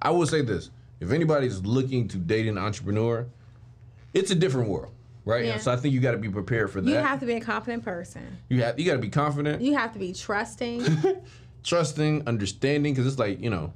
I 0.00 0.10
will 0.10 0.26
say 0.26 0.42
this: 0.42 0.70
if 1.00 1.10
anybody's 1.12 1.60
looking 1.60 2.08
to 2.08 2.16
date 2.18 2.46
an 2.46 2.58
entrepreneur, 2.58 3.26
it's 4.14 4.30
a 4.30 4.34
different 4.34 4.68
world, 4.68 4.92
right? 5.24 5.44
Yeah. 5.44 5.58
So 5.58 5.72
I 5.72 5.76
think 5.76 5.94
you 5.94 6.00
got 6.00 6.12
to 6.12 6.18
be 6.18 6.28
prepared 6.28 6.70
for 6.70 6.80
that. 6.80 6.90
You 6.90 6.96
have 6.96 7.20
to 7.20 7.26
be 7.26 7.34
a 7.34 7.40
confident 7.40 7.84
person. 7.84 8.38
you 8.48 8.62
have 8.62 8.78
you 8.78 8.86
got 8.86 8.92
to 8.94 8.98
be 8.98 9.10
confident, 9.10 9.62
You 9.62 9.74
have 9.76 9.92
to 9.92 9.98
be 9.98 10.12
trusting. 10.12 10.84
trusting, 11.64 12.26
understanding, 12.26 12.94
because 12.94 13.06
it's 13.06 13.18
like 13.18 13.40
you 13.42 13.50
know, 13.50 13.72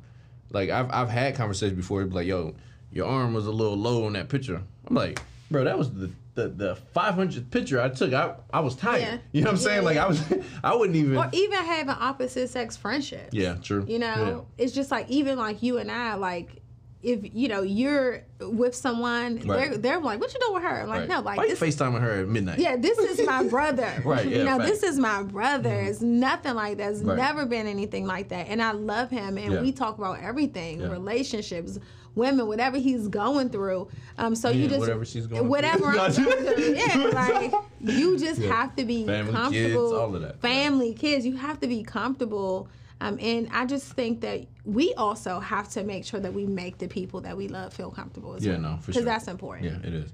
Like 0.50 0.70
I've 0.70 0.90
I've 0.90 1.08
had 1.10 1.34
conversations 1.34 1.76
before. 1.76 2.00
It'd 2.00 2.10
be 2.10 2.16
like, 2.16 2.26
yo, 2.26 2.54
your 2.92 3.06
arm 3.06 3.34
was 3.34 3.46
a 3.46 3.50
little 3.52 3.76
low 3.76 4.06
on 4.06 4.12
that 4.14 4.28
picture. 4.28 4.62
I'm 4.86 4.94
like, 4.94 5.20
bro, 5.50 5.64
that 5.64 5.76
was 5.78 5.90
the 5.92 6.10
the, 6.34 6.48
the 6.48 6.78
500th 6.96 7.50
picture 7.50 7.80
I 7.80 7.88
took. 7.90 8.12
I 8.14 8.34
I 8.52 8.60
was 8.60 8.74
tired. 8.74 9.00
Yeah. 9.02 9.18
You 9.32 9.40
know 9.42 9.48
what 9.48 9.52
I'm 9.54 9.58
saying? 9.58 9.82
Yeah, 9.82 9.88
Like. 9.88 9.96
I 9.98 10.06
was, 10.08 10.22
I 10.64 10.74
wouldn't 10.74 10.96
even. 10.96 11.16
or 11.16 11.28
even 11.32 11.58
having 11.58 11.90
opposite 11.90 12.48
sex 12.48 12.76
friendships. 12.76 13.32
yeah, 13.32 13.56
true. 13.62 13.84
You 13.86 13.98
know, 13.98 14.46
it's 14.58 14.72
just 14.72 14.90
like 14.90 15.08
even 15.10 15.38
like 15.38 15.62
you 15.62 15.78
and 15.78 15.90
I, 15.90 16.14
like 16.14 16.58
if 17.02 17.34
you 17.34 17.48
know 17.48 17.62
you're 17.62 18.22
with 18.40 18.76
someone, 18.76 19.40
Right. 19.44 19.70
they're 19.70 19.76
they're 19.78 20.00
like, 20.00 20.20
"What 20.20 20.32
you 20.32 20.38
doing 20.38 20.54
with 20.54 20.62
her?" 20.62 20.82
I'm 20.82 20.88
like, 20.88 21.00
Right. 21.00 21.08
no, 21.08 21.20
like 21.20 21.36
Why 21.36 21.44
you 21.46 21.56
this. 21.56 21.60
FaceTiming 21.76 22.00
her 22.00 22.20
at 22.22 22.28
midnight? 22.28 22.60
Yeah, 22.60 22.76
this 22.76 22.96
is 22.96 23.26
my 23.26 23.42
brother. 23.48 23.92
Right, 24.04 24.24
You 24.24 24.44
know, 24.44 24.58
fact. 24.58 24.70
this 24.70 24.82
is 24.84 24.98
my 25.00 25.24
brother. 25.24 25.68
Mm-hmm. 25.70 25.88
It's 25.88 26.00
nothing 26.00 26.54
like 26.54 26.78
that. 26.78 26.92
It's 26.92 27.02
Right. 27.02 27.16
never 27.18 27.44
been 27.44 27.66
anything 27.66 28.06
like 28.06 28.28
that. 28.28 28.46
And 28.48 28.62
I 28.62 28.70
love 28.70 29.10
him. 29.10 29.36
And 29.36 29.52
Yeah. 29.54 29.60
we 29.62 29.72
talk 29.72 29.98
about 29.98 30.20
everything, 30.22 30.80
Yeah. 30.80 30.90
relationships, 30.92 31.80
women, 32.14 32.46
whatever 32.46 32.78
he's 32.78 33.08
going 33.08 33.50
through. 33.50 33.88
Um, 34.18 34.34
so 34.34 34.50
you 34.50 34.68
just 34.68 34.80
whatever 34.80 35.04
she's 35.04 35.26
going 35.26 35.42
through. 35.42 35.50
whatever 35.50 35.86
I'm 35.86 35.94
going 36.14 36.44
through. 36.44 36.74
Yeah, 36.74 36.96
like 37.14 37.52
you 37.80 38.18
just 38.18 38.40
Yeah. 38.40 38.52
have 38.54 38.76
to 38.76 38.84
be 38.84 39.06
Family, 39.06 39.32
kids, 39.32 39.38
comfortable. 39.74 39.96
all 39.96 40.14
of 40.14 40.22
that. 40.22 40.40
Family, 40.40 40.94
kids, 40.94 41.26
you 41.26 41.36
have 41.36 41.60
to 41.60 41.66
be 41.66 41.82
comfortable. 41.82 42.68
Um, 43.00 43.18
and 43.20 43.48
I 43.50 43.66
just 43.66 43.92
think 43.94 44.20
that 44.20 44.46
we 44.64 44.94
also 44.94 45.40
have 45.40 45.68
to 45.70 45.82
make 45.82 46.04
sure 46.04 46.20
that 46.20 46.32
we 46.32 46.46
make 46.46 46.78
the 46.78 46.86
people 46.86 47.20
that 47.22 47.36
we 47.36 47.48
love 47.48 47.72
feel 47.72 47.90
comfortable 47.90 48.34
as 48.34 48.44
Yeah, 48.44 48.52
well. 48.52 48.60
no, 48.60 48.76
for 48.80 48.92
Because 48.92 49.04
that's 49.04 49.26
important. 49.26 49.72
Yeah, 49.72 49.88
it 49.88 49.94
is. 49.94 50.12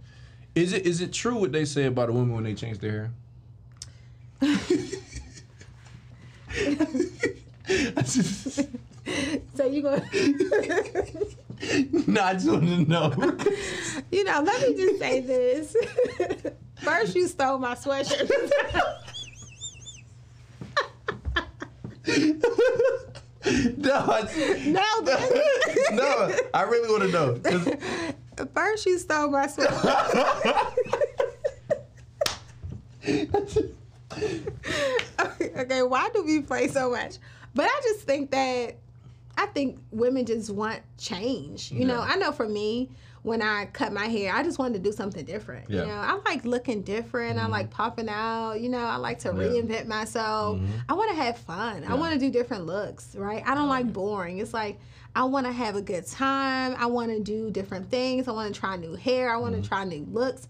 Is 0.55 0.73
it 0.73 0.87
is 0.87 1.01
it 1.03 1.13
true 1.13 1.37
what 1.39 1.53
they 1.53 1.67
say 1.67 1.85
about 1.85 2.09
a 2.09 2.13
woman 2.13 2.35
when 2.35 2.45
they 2.45 2.55
change 2.55 2.79
their 2.79 3.11
hair? 4.41 4.41
So 9.55 9.67
you 9.67 9.83
go. 9.83 9.97
no, 12.07 12.23
I 12.23 12.35
just 12.35 12.49
want 12.49 12.65
to 12.65 12.85
know. 12.89 13.13
You 14.11 14.25
know, 14.25 14.41
let 14.43 14.63
me 14.63 14.75
just 14.77 14.99
say 15.01 15.21
this. 15.21 15.77
First, 16.83 17.15
you 17.17 17.27
stole 17.29 17.59
my 17.59 17.75
sweatshirt. 17.75 18.31
no, 23.77 23.95
I- 23.95 24.63
no, 24.67 25.03
then- 25.03 25.97
no, 25.97 26.37
I 26.55 26.63
really 26.63 26.89
want 26.91 27.03
to 27.05 27.09
know. 27.13 28.47
first 28.55 28.87
you 28.87 28.99
stole 28.99 29.31
my 29.31 29.47
sweatshirt. 29.47 30.75
okay, 35.21 35.53
okay, 35.57 35.83
why 35.83 36.09
do 36.15 36.23
we 36.25 36.41
play 36.43 36.69
so 36.69 36.91
much? 36.91 37.17
But 37.55 37.67
I 37.67 37.81
just 37.83 38.01
think 38.01 38.31
that 38.31 38.77
I 39.39 39.47
think 39.47 39.79
women 39.93 40.27
just 40.27 40.51
want 40.51 40.81
change. 40.99 41.71
You 41.71 41.85
know, 41.85 42.01
I 42.01 42.17
know 42.17 42.33
for 42.33 42.49
me, 42.49 42.91
when 43.23 43.41
I 43.41 43.67
cut 43.67 43.93
my 43.93 44.07
hair, 44.07 44.35
I 44.35 44.43
just 44.43 44.59
wanted 44.59 44.83
to 44.83 44.91
do 44.91 44.93
something 44.93 45.25
different. 45.25 45.71
Yeah. 45.71 45.83
You 45.83 45.87
know, 45.87 45.95
I 45.95 46.19
like 46.25 46.45
looking 46.45 46.83
different. 46.83 47.39
I 47.39 47.43
mm-hmm. 47.43 47.53
like 47.53 47.71
popping 47.71 48.09
out. 48.09 48.55
You 48.55 48.69
know, 48.69 48.85
I 48.85 48.97
like 48.97 49.21
to 49.21 49.29
Yeah. 49.29 49.35
reinvent 49.35 49.87
myself. 49.87 50.59
Mm-hmm. 50.59 50.73
I 50.89 50.93
want 50.95 51.11
to 51.11 51.17
have 51.17 51.39
fun. 51.39 51.85
I 51.85 51.95
want 51.95 52.15
to 52.15 52.19
do 52.19 52.31
different 52.31 52.67
looks, 52.67 53.15
right? 53.15 53.45
I 53.47 53.55
don't 53.55 53.69
like 53.69 53.93
boring. 53.93 54.39
It's 54.39 54.53
like 54.53 54.81
I 55.15 55.23
want 55.23 55.47
to 55.47 55.53
have 55.53 55.77
a 55.77 55.83
good 55.83 56.07
time. 56.09 56.75
I 56.77 56.87
want 56.87 57.13
to 57.13 57.21
do 57.21 57.49
different 57.53 57.91
things. 57.91 58.27
I 58.27 58.33
want 58.33 58.53
to 58.53 58.59
try 58.59 58.77
new 58.77 58.97
hair. 58.97 59.33
I 59.33 59.37
want 59.37 59.55
to 59.55 59.61
mm-hmm. 59.61 59.69
try 59.69 59.85
new 59.85 60.05
looks. 60.11 60.49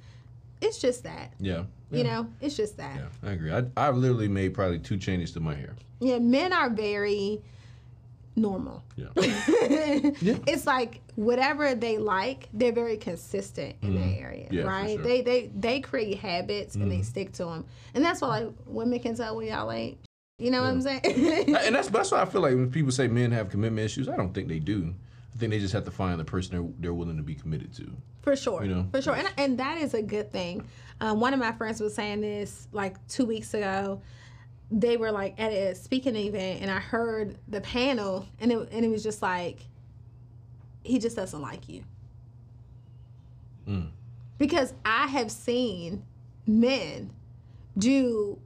It's 0.63 0.79
just 0.79 1.05
that. 1.05 1.35
yeah, 1.39 1.65
You 1.91 2.05
know, 2.05 2.27
it's 2.41 2.57
just 2.57 2.79
that. 2.79 2.97
yeah, 2.97 3.29
I 3.29 3.33
agree. 3.33 3.53
I 3.53 3.65
I've 3.77 3.97
literally 3.97 4.29
made 4.29 4.55
probably 4.55 4.79
two 4.79 4.97
changes 4.97 5.33
to 5.33 5.41
my 5.41 5.55
hair. 5.55 5.77
Yeah, 6.01 6.19
men 6.21 6.55
are 6.55 6.71
very 6.71 7.43
normal. 8.39 8.83
Yeah, 8.97 9.09
It's 10.47 10.67
like 10.67 11.01
whatever 11.17 11.75
they 11.75 11.99
like, 11.99 12.49
they're 12.53 12.73
very 12.73 12.97
consistent 12.97 13.77
in 13.83 13.95
that 13.97 14.19
area, 14.21 14.45
Mm-hmm. 14.47 14.55
Yeah, 14.55 14.63
right? 14.63 14.89
sure. 14.91 14.99
Mm-hmm. 14.99 15.05
They 15.07 15.21
they 15.23 15.51
they 15.55 15.81
create 15.81 16.19
habits 16.19 16.75
and 16.75 16.91
they 16.91 17.03
stick 17.03 17.33
to 17.33 17.45
them, 17.45 17.65
and 17.95 18.05
that's 18.05 18.21
why 18.21 18.41
like 18.41 18.53
women 18.67 18.99
can 19.01 19.15
tell 19.17 19.37
when 19.37 19.47
y'all 19.49 19.71
ain't. 19.71 19.99
You 20.39 20.51
know 20.53 20.63
what 20.63 20.71
I'm 20.71 20.81
saying? 20.83 21.01
and 21.59 21.75
that's 21.75 21.89
that's 21.89 22.11
why 22.13 22.23
I 22.23 22.25
feel 22.25 22.41
like 22.41 22.55
when 22.55 22.71
people 22.71 22.93
say 22.93 23.09
men 23.09 23.33
have 23.33 23.51
commitment 23.51 23.85
issues, 23.85 24.09
I 24.09 24.17
don't 24.17 24.33
think 24.33 24.49
they 24.49 24.61
do. 24.61 24.95
I 25.35 25.39
think 25.39 25.51
they 25.51 25.59
just 25.59 25.73
have 25.75 25.85
to 25.85 25.91
find 25.91 26.19
the 26.19 26.25
person 26.25 26.57
they're, 26.57 26.73
they're 26.79 26.95
willing 26.95 27.17
to 27.17 27.23
be 27.23 27.35
committed 27.35 27.73
to. 27.75 27.91
For 28.23 28.35
sure, 28.37 28.65
You 28.65 28.75
know? 28.75 28.87
for 28.91 29.03
sure, 29.03 29.15
and 29.15 29.29
and 29.37 29.59
that 29.59 29.79
is 29.79 29.95
a 29.95 30.03
good 30.03 30.31
thing. 30.33 30.67
Um, 31.01 31.21
one 31.21 31.33
of 31.35 31.41
my 31.41 31.53
friends 31.53 31.81
was 31.81 31.95
saying 31.95 32.21
this 32.23 32.69
like 32.73 32.95
two 33.09 33.25
weeks 33.27 33.53
ago. 33.55 34.01
They 34.71 34.97
were 34.97 35.11
like 35.11 35.39
at 35.41 35.53
a 35.53 35.75
speaking 35.75 36.17
event, 36.17 36.61
and 36.61 36.71
I 36.71 36.79
heard 36.79 37.39
the 37.49 37.61
panel, 37.61 38.27
and 38.41 38.53
it 38.53 38.69
and 38.71 38.85
it 38.85 38.89
was 38.89 39.03
just 39.03 39.23
like, 39.23 39.61
he 40.83 40.99
just 40.99 41.17
doesn't 41.17 41.41
like 41.41 41.69
you. 41.69 41.85
Mm. 43.67 43.91
Because 44.39 44.75
I 44.85 45.07
have 45.07 45.31
seen 45.31 46.05
men 46.47 47.11
do 47.77 48.39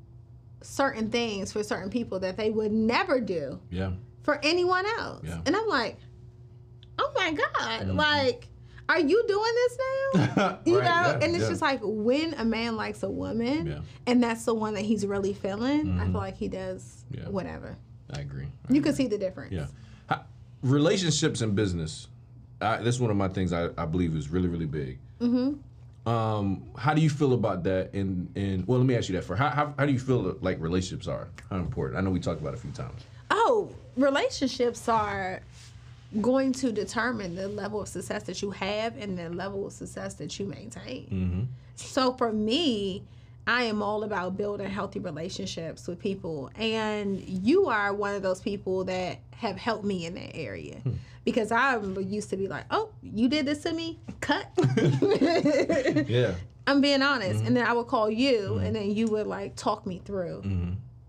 certain 0.62 1.11
things 1.11 1.53
for 1.53 1.62
certain 1.62 1.91
people 1.91 2.20
that 2.20 2.37
they 2.37 2.51
would 2.51 2.73
never 2.73 3.20
do 3.20 3.61
Yeah, 3.70 3.93
for 4.23 4.39
anyone 4.43 4.87
else. 4.87 5.25
Yeah. 5.25 5.41
And 5.45 5.57
I'm 5.57 5.68
like, 5.68 5.99
oh 6.99 7.12
my 7.14 7.33
God, 7.33 7.89
like, 7.89 8.49
are 8.93 9.01
you 9.01 9.24
doing 9.26 9.53
this 9.55 9.78
now? 9.78 10.59
You 10.66 10.78
Right, 10.78 10.84
know? 10.84 11.18
yeah, 11.18 11.18
and 11.22 11.34
it's 11.34 11.45
yeah. 11.45 11.49
just 11.51 11.62
like 11.62 11.80
when 11.82 12.34
a 12.34 12.45
man 12.45 12.76
likes 12.76 13.03
a 13.03 13.11
woman 13.11 13.66
Yeah. 13.66 13.78
and 14.07 14.22
that's 14.22 14.45
the 14.45 14.55
one 14.55 14.74
that 14.74 14.82
he's 14.84 15.07
really 15.07 15.32
feeling, 15.34 15.99
I 16.01 16.05
feel 16.05 16.12
like 16.14 16.36
he 16.36 16.49
does 16.49 17.05
whatever. 17.26 17.76
I 18.14 18.20
agree. 18.20 18.47
You 18.68 18.82
can 18.82 18.95
see 18.95 19.07
the 19.07 19.18
difference. 19.18 19.53
Yeah. 19.53 19.66
How, 20.09 20.24
relationships 20.62 21.40
and 21.40 21.55
business. 21.55 22.09
I, 22.61 22.76
that's 22.78 23.01
one 23.01 23.11
of 23.11 23.16
my 23.16 23.28
things 23.28 23.53
I, 23.53 23.70
I 23.76 23.86
believe 23.86 24.14
is 24.14 24.28
really, 24.28 24.49
really 24.49 24.66
big. 24.66 24.99
Mm-hmm. 25.20 26.09
Um, 26.09 26.64
how 26.76 26.95
do 26.95 27.01
you 27.01 27.11
feel 27.11 27.32
about 27.32 27.62
that? 27.64 27.93
And 27.95 28.28
and 28.36 28.66
well, 28.66 28.78
let 28.78 28.86
me 28.86 28.97
ask 28.97 29.09
you 29.09 29.14
that 29.16 29.22
for 29.24 29.36
how, 29.36 29.49
how 29.51 29.72
how 29.78 29.86
do 29.86 29.93
you 29.93 29.99
feel 30.01 30.36
like 30.40 30.61
relationships 30.61 31.07
are? 31.09 31.28
How 31.51 31.57
important? 31.57 31.97
I 31.99 32.03
know 32.03 32.11
we 32.11 32.20
talked 32.20 32.40
about 32.40 32.55
it 32.55 32.59
a 32.59 32.62
few 32.62 32.72
times. 32.72 33.03
Oh, 33.30 33.70
relationships 33.97 34.88
are 34.88 35.40
going 36.20 36.52
to 36.52 36.72
determine 36.72 37.34
the 37.34 37.48
level 37.48 37.80
of 37.80 37.88
success 37.88 38.24
that 38.24 38.42
you 38.42 38.50
have 38.50 38.96
and 38.96 39.18
the 39.18 39.30
level 39.30 39.66
of 39.66 39.72
success 39.72 40.14
that 40.14 40.38
you 40.38 40.46
maintain. 40.46 41.06
Mm-hmm. 41.06 41.42
So 41.76 42.12
for 42.12 42.32
me, 42.32 43.04
I 43.46 43.64
am 43.64 43.82
all 43.82 44.04
about 44.04 44.36
building 44.36 44.68
healthy 44.68 45.00
relationships 45.00 45.88
with 45.88 45.98
people. 45.98 46.50
And 46.56 47.20
you 47.20 47.68
are 47.68 47.92
one 47.92 48.14
of 48.14 48.22
those 48.22 48.40
people 48.40 48.84
that 48.84 49.18
have 49.34 49.56
helped 49.56 49.84
me 49.84 50.06
in 50.06 50.14
that 50.14 50.36
area. 50.36 50.76
Hmm. 50.76 50.92
Because 51.24 51.52
I 51.52 51.78
used 51.78 52.30
to 52.30 52.36
be 52.36 52.48
like, 52.48 52.64
oh, 52.70 52.90
you 53.02 53.28
did 53.28 53.46
this 53.46 53.62
to 53.62 53.72
me? 53.72 53.98
Cut. 54.20 54.46
Yeah. 56.08 56.34
I'm 56.66 56.80
being 56.80 57.02
honest. 57.02 57.38
Mm-hmm. 57.38 57.46
And 57.48 57.56
then 57.56 57.66
I 57.66 57.72
would 57.72 57.88
call 57.88 58.08
you, 58.08 58.50
mm-hmm. 58.50 58.64
and 58.64 58.76
then 58.76 58.92
you 58.92 59.08
would 59.08 59.26
like 59.26 59.56
talk 59.56 59.84
me 59.84 60.00
through 60.04 60.42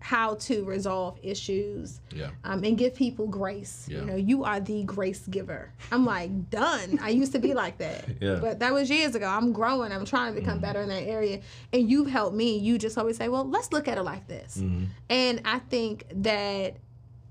how 0.04 0.34
to 0.34 0.64
resolve 0.66 1.18
issues 1.22 1.98
Yeah. 2.14 2.28
um, 2.44 2.62
and 2.62 2.76
give 2.76 2.94
people 2.94 3.26
grace. 3.26 3.88
Yeah. 3.90 4.00
You 4.00 4.04
know, 4.04 4.16
you 4.16 4.44
are 4.44 4.60
the 4.60 4.84
grace 4.84 5.26
giver. 5.28 5.72
I'm 5.90 6.04
like, 6.04 6.50
done. 6.50 6.98
I 7.00 7.08
used 7.08 7.32
to 7.32 7.38
be 7.38 7.54
like 7.54 7.78
that. 7.78 8.04
Yeah. 8.20 8.34
But 8.38 8.58
that 8.58 8.74
was 8.74 8.90
years 8.90 9.14
ago. 9.14 9.26
I'm 9.26 9.50
growing. 9.54 9.92
I'm 9.92 10.04
trying 10.04 10.34
to 10.34 10.38
become 10.38 10.58
better 10.58 10.82
in 10.82 10.90
that 10.90 11.04
area. 11.04 11.40
And 11.72 11.90
you've 11.90 12.10
helped 12.10 12.36
me. 12.36 12.58
You 12.58 12.76
just 12.76 12.98
always 12.98 13.16
say, 13.16 13.28
well, 13.30 13.48
let's 13.48 13.72
look 13.72 13.88
at 13.88 13.96
it 13.96 14.02
like 14.02 14.28
this. 14.28 14.62
And 15.08 15.40
I 15.46 15.58
think 15.70 16.04
that 16.16 16.76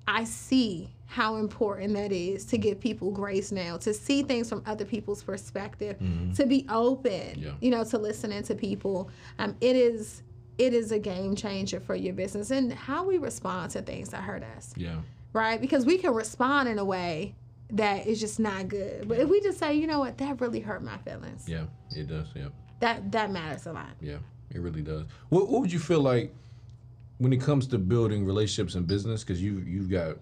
I 0.08 0.24
see 0.24 0.90
how 1.06 1.36
important 1.36 1.94
that 1.94 2.12
is 2.12 2.44
to 2.46 2.58
give 2.58 2.80
people 2.80 3.12
grace 3.12 3.52
now, 3.52 3.78
to 3.78 3.94
see 3.94 4.24
things 4.24 4.50
from 4.50 4.64
other 4.66 4.84
people's 4.84 5.22
perspective, 5.22 5.96
to 6.36 6.46
be 6.48 6.66
open, 6.70 7.38
Yeah. 7.38 7.52
you 7.62 7.70
know, 7.70 7.84
to 7.84 8.00
listening 8.00 8.42
to 8.44 8.56
people. 8.56 9.12
Um, 9.38 9.56
it 9.62 9.76
is 9.76 10.24
it 10.58 10.74
is 10.74 10.92
a 10.92 11.00
game 11.00 11.36
changer 11.36 11.80
for 11.80 11.96
your 11.96 12.14
business 12.14 12.52
and 12.52 12.72
how 12.72 13.04
we 13.04 13.18
respond 13.18 13.72
to 13.72 13.82
things 13.82 14.10
that 14.10 14.22
hurt 14.24 14.44
us, 14.44 14.74
Yeah. 14.78 14.98
right? 15.34 15.60
Because 15.60 15.86
we 15.86 15.98
can 15.98 16.14
respond 16.14 16.70
in 16.70 16.80
a 16.80 16.86
way 16.86 17.36
that 17.72 18.06
is 18.06 18.20
just 18.20 18.40
not 18.40 18.68
good. 18.68 19.08
But 19.08 19.20
if 19.20 19.30
we 19.30 19.42
just 19.42 19.58
say, 19.58 19.74
you 19.74 19.88
know 19.88 20.00
what, 20.00 20.18
that 20.20 20.40
really 20.40 20.60
hurt 20.60 20.84
my 20.84 20.98
feelings, 21.00 21.48
Yeah. 21.48 21.66
It 21.96 22.08
does. 22.08 22.28
Yeah. 22.36 22.50
that 22.80 23.12
that 23.12 23.32
matters 23.32 23.66
a 23.66 23.74
lot. 23.74 23.92
Yeah. 24.02 24.18
It 24.52 24.60
really 24.60 24.82
does. 24.82 25.06
What 25.30 25.50
What 25.50 25.62
would 25.62 25.72
you 25.72 25.80
feel 25.80 26.02
like 26.02 26.34
when 27.18 27.34
it 27.34 27.42
comes 27.42 27.68
to 27.68 27.78
building 27.78 28.26
relationships 28.26 28.76
and 28.76 28.86
business? 28.88 29.24
Because 29.24 29.42
you 29.42 29.60
you've 29.66 29.90
got 29.90 30.18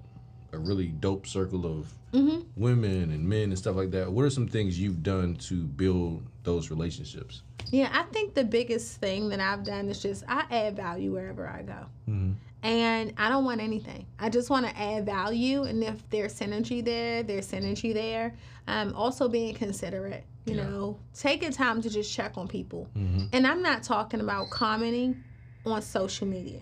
a 0.53 0.57
really 0.57 0.87
dope 0.87 1.25
circle 1.27 1.65
of 1.65 1.87
mm-hmm. 2.13 2.41
women 2.55 3.11
and 3.11 3.27
men 3.27 3.43
and 3.43 3.57
stuff 3.57 3.75
like 3.75 3.91
that. 3.91 4.11
What 4.11 4.25
are 4.25 4.29
some 4.29 4.47
things 4.47 4.79
you've 4.79 5.01
done 5.03 5.35
to 5.35 5.63
build 5.63 6.23
those 6.43 6.69
relationships? 6.69 7.43
Yeah, 7.69 7.89
I 7.93 8.03
think 8.11 8.33
the 8.33 8.43
biggest 8.43 8.97
thing 8.99 9.29
that 9.29 9.39
I've 9.39 9.63
done 9.63 9.89
is 9.89 10.01
just 10.01 10.23
I 10.27 10.45
add 10.49 10.75
value 10.75 11.11
wherever 11.13 11.47
I 11.47 11.61
go. 11.61 11.85
Mm-hmm. 12.09 12.31
And 12.63 13.13
I 13.17 13.29
don't 13.29 13.43
want 13.43 13.59
anything. 13.59 14.05
I 14.19 14.29
just 14.29 14.49
want 14.51 14.67
to 14.67 14.77
add 14.79 15.05
value. 15.05 15.63
And 15.63 15.83
if 15.83 16.07
there's 16.11 16.37
synergy 16.39 16.83
there, 16.85 17.23
there's 17.23 17.51
synergy 17.51 17.93
there. 17.93 18.35
Um, 18.67 18.93
also 18.95 19.27
being 19.27 19.55
considerate, 19.55 20.23
you 20.45 20.55
Yeah. 20.55 20.63
know, 20.69 20.99
taking 21.15 21.51
time 21.51 21.81
to 21.81 21.89
just 21.89 22.13
check 22.13 22.37
on 22.37 22.47
people. 22.47 22.87
Mm-hmm. 22.95 23.25
And 23.33 23.47
I'm 23.47 23.63
not 23.63 23.81
talking 23.83 24.19
about 24.21 24.51
commenting 24.51 25.23
on 25.65 25.81
social 25.81 26.27
media, 26.27 26.61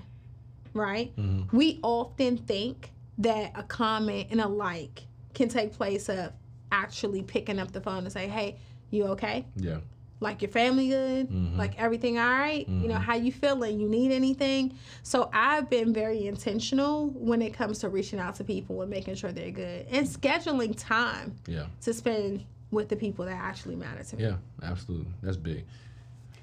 right? 0.73 1.13
Mm-hmm. 1.17 1.55
We 1.55 1.79
often 1.83 2.37
think 2.37 2.91
that 3.17 3.51
a 3.55 3.63
comment 3.63 4.27
and 4.31 4.39
a 4.39 4.47
like 4.47 5.01
can 5.33 5.49
take 5.49 5.73
place 5.73 6.07
of 6.07 6.31
actually 6.71 7.23
picking 7.23 7.59
up 7.59 7.71
the 7.73 7.81
phone 7.81 8.03
and 8.03 8.11
say, 8.11 8.27
"Hey, 8.29 8.57
you 8.89 9.05
okay? 9.07 9.45
Yeah. 9.57 9.79
Like 10.21 10.41
your 10.41 10.51
family 10.51 10.89
good? 10.89 11.29
Mm-hmm. 11.29 11.57
Like 11.57 11.79
everything 11.79 12.19
all 12.19 12.29
right? 12.29 12.67
You 12.67 12.89
know, 12.89 12.95
mm-hmm. 12.95 13.03
how 13.03 13.15
you 13.15 13.31
feeling? 13.31 13.79
You 13.79 13.87
need 13.87 14.11
anything?" 14.11 14.77
So 15.03 15.29
I've 15.31 15.69
been 15.69 15.93
very 15.93 16.27
intentional 16.27 17.09
when 17.11 17.41
it 17.41 17.53
comes 17.53 17.79
to 17.79 17.89
reaching 17.89 18.19
out 18.19 18.35
to 18.35 18.43
people 18.43 18.81
and 18.81 18.89
making 18.89 19.15
sure 19.15 19.31
they're 19.31 19.51
good 19.51 19.85
and 19.89 20.05
scheduling 20.05 20.75
time 20.77 21.35
Yeah. 21.47 21.67
to 21.81 21.93
spend 21.93 22.43
with 22.71 22.89
the 22.89 22.95
people 22.97 23.25
that 23.25 23.37
actually 23.37 23.75
matter 23.75 24.03
to 24.03 24.15
me. 24.17 24.23
Yeah. 24.23 24.35
Absolutely. 24.61 25.11
That's 25.23 25.37
big. 25.37 25.63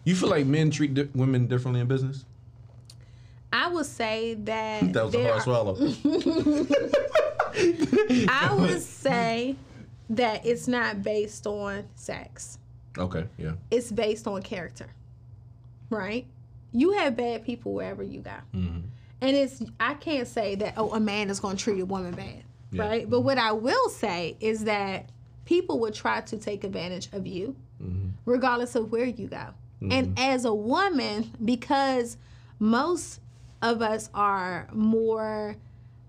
You 0.05 0.17
feel 0.17 0.31
like 0.31 0.47
men 0.47 0.71
treat 0.71 0.95
di- 0.95 1.09
women 1.15 1.47
differently 1.47 1.81
in 1.81 1.87
business? 1.87 2.25
I 3.53 3.69
would 3.69 3.87
say 3.87 4.35
that 4.35 4.83
That 4.93 5.05
was 5.07 5.15
a 5.15 5.23
hard 5.23 5.39
are- 5.39 5.43
swallow. 5.43 5.77
I 8.29 8.55
would 8.55 8.83
say 8.83 9.57
that 10.11 10.45
it's 10.47 10.69
not 10.69 11.03
based 11.03 11.47
on 11.47 11.85
sex. 11.95 12.59
Okay. 12.99 13.27
Yeah. 13.39 13.53
It's 13.71 13.91
based 13.93 14.27
on 14.27 14.43
character. 14.43 14.87
Right? 15.91 16.27
You 16.73 16.93
have 16.93 17.17
bad 17.17 17.45
people 17.45 17.73
wherever 17.73 18.03
you 18.03 18.21
go. 18.21 18.31
Mm-hmm. 18.55 18.81
And 19.21 19.37
it's 19.37 19.63
I 19.81 19.95
can't 19.95 20.29
say 20.29 20.55
that 20.57 20.75
oh 20.77 20.93
a 20.93 21.01
man 21.01 21.31
is 21.31 21.41
going 21.41 21.57
to 21.57 21.63
treat 21.63 21.81
a 21.81 21.87
woman 21.87 22.15
bad. 22.15 22.43
Yeah. 22.71 22.87
Right? 22.87 23.09
But 23.09 23.21
what 23.21 23.39
I 23.39 23.53
will 23.53 23.89
say 23.89 24.37
is 24.41 24.65
that 24.65 25.11
people 25.45 25.79
will 25.79 25.93
try 25.93 26.21
to 26.23 26.37
take 26.37 26.65
advantage 26.65 27.09
of 27.13 27.27
you 27.27 27.57
Mm-hmm. 27.83 28.09
regardless 28.25 28.75
of 28.75 28.91
where 28.91 29.05
you 29.05 29.29
go. 29.29 29.49
And 29.83 30.19
as 30.19 30.47
a 30.47 30.55
woman 30.55 31.31
because 31.45 32.17
most 32.59 33.21
of 33.61 33.83
us 33.83 34.09
are 34.15 34.67
more 34.73 35.57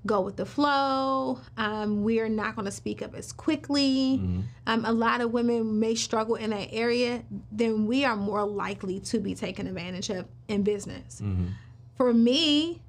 go 0.08 0.22
with 0.22 0.38
the 0.38 0.46
flow. 0.46 1.40
Um, 1.58 2.04
we're 2.04 2.30
not 2.30 2.56
going 2.56 2.66
to 2.66 2.72
speak 2.72 3.02
up 3.02 3.14
as 3.14 3.32
quickly. 3.32 4.20
Mm-hmm. 4.20 4.42
Um, 4.66 4.86
a 4.86 4.92
lot 4.92 5.22
of 5.22 5.32
women 5.32 5.80
may 5.80 5.96
struggle 5.96 6.36
in 6.36 6.50
that 6.50 6.70
area. 6.72 7.24
Then 7.52 7.86
we 7.86 8.06
are 8.06 8.16
more 8.16 8.46
likely 8.46 9.00
to 9.02 9.20
be 9.20 9.36
taken 9.36 9.68
advantage 9.68 10.10
of 10.10 10.26
in 10.48 10.64
business. 10.64 11.22
Mm-hmm. 11.22 11.48
For 11.96 12.14
me, 12.14 12.82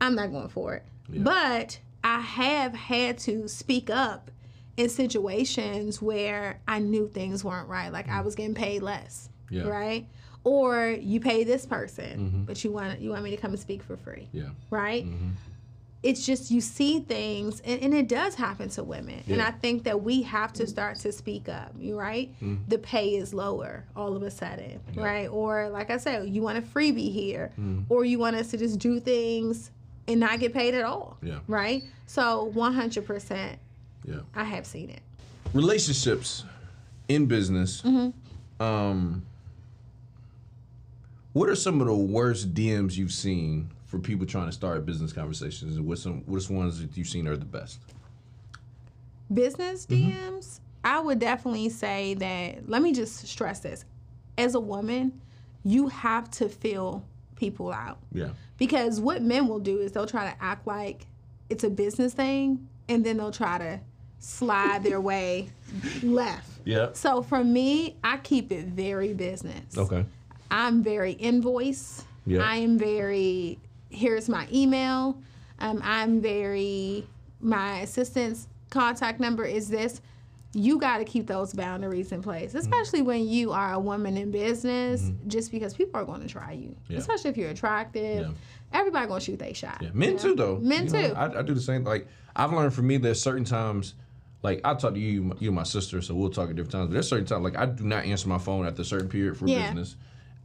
I'm 0.00 0.14
not 0.14 0.30
going 0.30 0.48
for 0.48 0.74
it. 0.74 0.84
But 1.08 1.78
I 2.02 2.20
have 2.20 2.74
had 2.74 3.18
to 3.18 3.48
speak 3.48 3.90
up 3.90 4.30
in 4.76 4.88
situations 4.88 6.00
where 6.00 6.60
I 6.66 6.78
knew 6.78 7.08
things 7.08 7.44
weren't 7.44 7.68
right. 7.68 7.92
Like 7.92 8.08
I 8.08 8.12
mm-hmm. 8.12 8.24
was 8.24 8.34
getting 8.34 8.54
paid 8.54 8.82
less. 8.82 9.28
Yeah. 9.50 9.64
Right? 9.64 10.06
Or 10.44 10.88
you 10.88 11.20
pay 11.20 11.44
this 11.44 11.66
person, 11.66 12.44
but 12.46 12.64
you 12.64 12.72
want 12.72 13.00
you 13.00 13.10
want 13.10 13.22
me 13.22 13.30
to 13.30 13.36
come 13.36 13.52
and 13.52 13.60
speak 13.60 13.82
for 13.82 13.96
free 13.96 14.28
Yeah. 14.32 14.48
right? 14.70 15.06
It's 16.02 16.26
just 16.26 16.50
you 16.50 16.60
see 16.60 16.98
things, 17.00 17.60
and, 17.64 17.80
and 17.80 17.94
it 17.94 18.08
does 18.08 18.34
happen 18.34 18.68
to 18.70 18.82
women. 18.82 19.22
And 19.28 19.40
I 19.40 19.52
think 19.52 19.84
that 19.84 20.02
we 20.02 20.22
have 20.22 20.52
to 20.54 20.66
start 20.66 20.96
to 21.00 21.12
speak 21.12 21.48
up, 21.48 21.72
you 21.78 21.96
right? 21.98 22.30
Mm-hmm. 22.42 22.56
The 22.68 22.78
pay 22.78 23.14
is 23.14 23.32
lower 23.32 23.84
all 23.94 24.16
of 24.16 24.22
a 24.24 24.30
sudden, 24.30 24.80
right? 24.96 25.28
Or 25.28 25.68
like 25.68 25.90
I 25.90 25.98
said, 25.98 26.28
you 26.28 26.42
want 26.42 26.58
a 26.58 26.62
freebie 26.62 27.12
here, 27.12 27.52
mm-hmm. 27.52 27.82
or 27.88 28.04
you 28.04 28.18
want 28.18 28.34
us 28.34 28.50
to 28.50 28.56
just 28.58 28.80
do 28.80 28.98
things 28.98 29.70
and 30.08 30.18
not 30.18 30.40
get 30.40 30.52
paid 30.52 30.74
at 30.74 30.82
all, 30.82 31.16
Yeah. 31.22 31.38
right? 31.46 31.84
So 32.06 32.50
100%, 32.54 33.56
Yeah. 34.04 34.16
I 34.34 34.42
have 34.42 34.66
seen 34.66 34.90
it. 34.90 35.00
relationships 35.54 36.44
in 37.08 37.26
business 37.26 37.82
mm-hmm. 37.82 38.62
um 38.62 39.22
what 41.34 41.48
are 41.48 41.54
some 41.56 41.80
of 41.80 41.86
the 41.86 41.94
worst 41.94 42.54
dms 42.54 42.96
you've 42.96 43.12
seen 43.12 43.68
for 43.92 43.98
people 43.98 44.24
trying 44.24 44.46
to 44.46 44.52
start 44.52 44.86
business 44.86 45.12
conversations 45.12 45.76
and 45.76 45.86
what's 45.86 46.02
some 46.02 46.22
what's 46.24 46.48
ones 46.48 46.80
that 46.80 46.96
you've 46.96 47.06
seen 47.06 47.28
are 47.28 47.36
the 47.36 47.44
best 47.44 47.78
business 49.34 49.84
mm-hmm. 49.84 50.12
DMs, 50.12 50.60
I 50.82 50.98
would 50.98 51.18
definitely 51.18 51.68
say 51.68 52.14
that. 52.14 52.70
Let 52.70 52.80
me 52.80 52.94
just 52.94 53.26
stress 53.28 53.60
this: 53.60 53.84
as 54.38 54.54
a 54.54 54.60
woman, 54.60 55.20
you 55.62 55.88
have 55.88 56.30
to 56.30 56.48
feel 56.48 57.04
people 57.36 57.70
out 57.70 57.98
yeah 58.12 58.30
because 58.56 58.98
what 58.98 59.20
men 59.20 59.46
will 59.46 59.58
do 59.58 59.80
is 59.80 59.92
they'll 59.92 60.06
try 60.06 60.30
to 60.30 60.42
act 60.42 60.66
like 60.66 61.06
it's 61.50 61.64
a 61.64 61.70
business 61.70 62.14
thing, 62.14 62.66
and 62.88 63.04
then 63.04 63.18
they'll 63.18 63.30
try 63.30 63.58
to 63.58 63.78
slide 64.20 64.82
their 64.82 65.00
way 65.12 65.50
left. 66.02 66.48
yeah 66.64 66.88
So 66.94 67.20
for 67.20 67.44
me, 67.44 67.96
I 68.02 68.16
keep 68.16 68.52
it 68.52 68.68
very 68.68 69.12
business. 69.12 69.76
okay 69.76 70.06
I'm 70.50 70.82
very 70.82 71.12
invoice. 71.12 72.04
Yeah. 72.26 72.42
I 72.42 72.56
am 72.56 72.78
very. 72.78 73.58
Here's 73.92 74.28
my 74.28 74.48
email. 74.52 75.18
Um, 75.58 75.80
I'm 75.84 76.20
very. 76.20 77.06
My 77.40 77.80
assistant's 77.80 78.48
contact 78.70 79.20
number 79.20 79.44
is 79.44 79.68
this. 79.68 80.00
You 80.54 80.78
got 80.78 80.98
to 80.98 81.04
keep 81.04 81.26
those 81.26 81.54
boundaries 81.54 82.12
in 82.12 82.20
place, 82.22 82.54
especially 82.54 83.00
when 83.02 83.26
you 83.26 83.52
are 83.52 83.72
a 83.72 83.78
woman 83.78 84.16
in 84.18 84.30
business. 84.30 85.10
Just 85.26 85.50
because 85.50 85.72
people 85.74 85.98
are 86.00 86.04
going 86.04 86.20
to 86.20 86.28
try 86.28 86.52
you, 86.52 86.68
Mm-hmm. 86.68 86.92
Yeah. 86.92 86.98
especially 86.98 87.30
if 87.30 87.36
you're 87.36 87.50
attractive. 87.50 88.26
Yeah. 88.26 88.32
Everybody 88.78 89.06
going 89.06 89.20
to 89.20 89.24
shoot 89.24 89.38
their 89.38 89.54
shot. 89.54 89.78
yeah 89.82 89.90
men 89.92 90.16
too 90.16 90.34
though 90.34 90.56
Men 90.58 90.86
You 90.86 90.92
know, 90.92 91.08
too. 91.08 91.14
I, 91.14 91.38
I 91.40 91.42
do 91.42 91.52
the 91.52 91.60
same 91.60 91.84
like 91.84 92.06
i've 92.34 92.50
learned 92.54 92.72
for 92.72 92.80
me 92.80 92.96
there's 92.96 93.20
certain 93.20 93.44
times 93.44 93.92
like 94.42 94.62
I 94.64 94.72
talk 94.74 94.94
to 94.94 94.98
you, 94.98 95.36
you 95.38 95.48
and 95.50 95.54
my 95.54 95.62
sister, 95.62 96.00
so 96.02 96.14
we'll 96.14 96.30
talk 96.30 96.48
at 96.50 96.56
different 96.56 96.72
times. 96.72 96.86
But 96.88 96.94
there's 96.94 97.08
certain 97.08 97.26
times, 97.26 97.44
like 97.44 97.56
I 97.58 97.66
do 97.66 97.84
not 97.84 98.04
answer 98.06 98.28
my 98.28 98.38
phone 98.38 98.66
after 98.66 98.80
a 98.82 98.84
certain 98.84 99.08
period 99.08 99.36
for 99.36 99.46
Yeah. 99.46 99.66
business. 99.68 99.96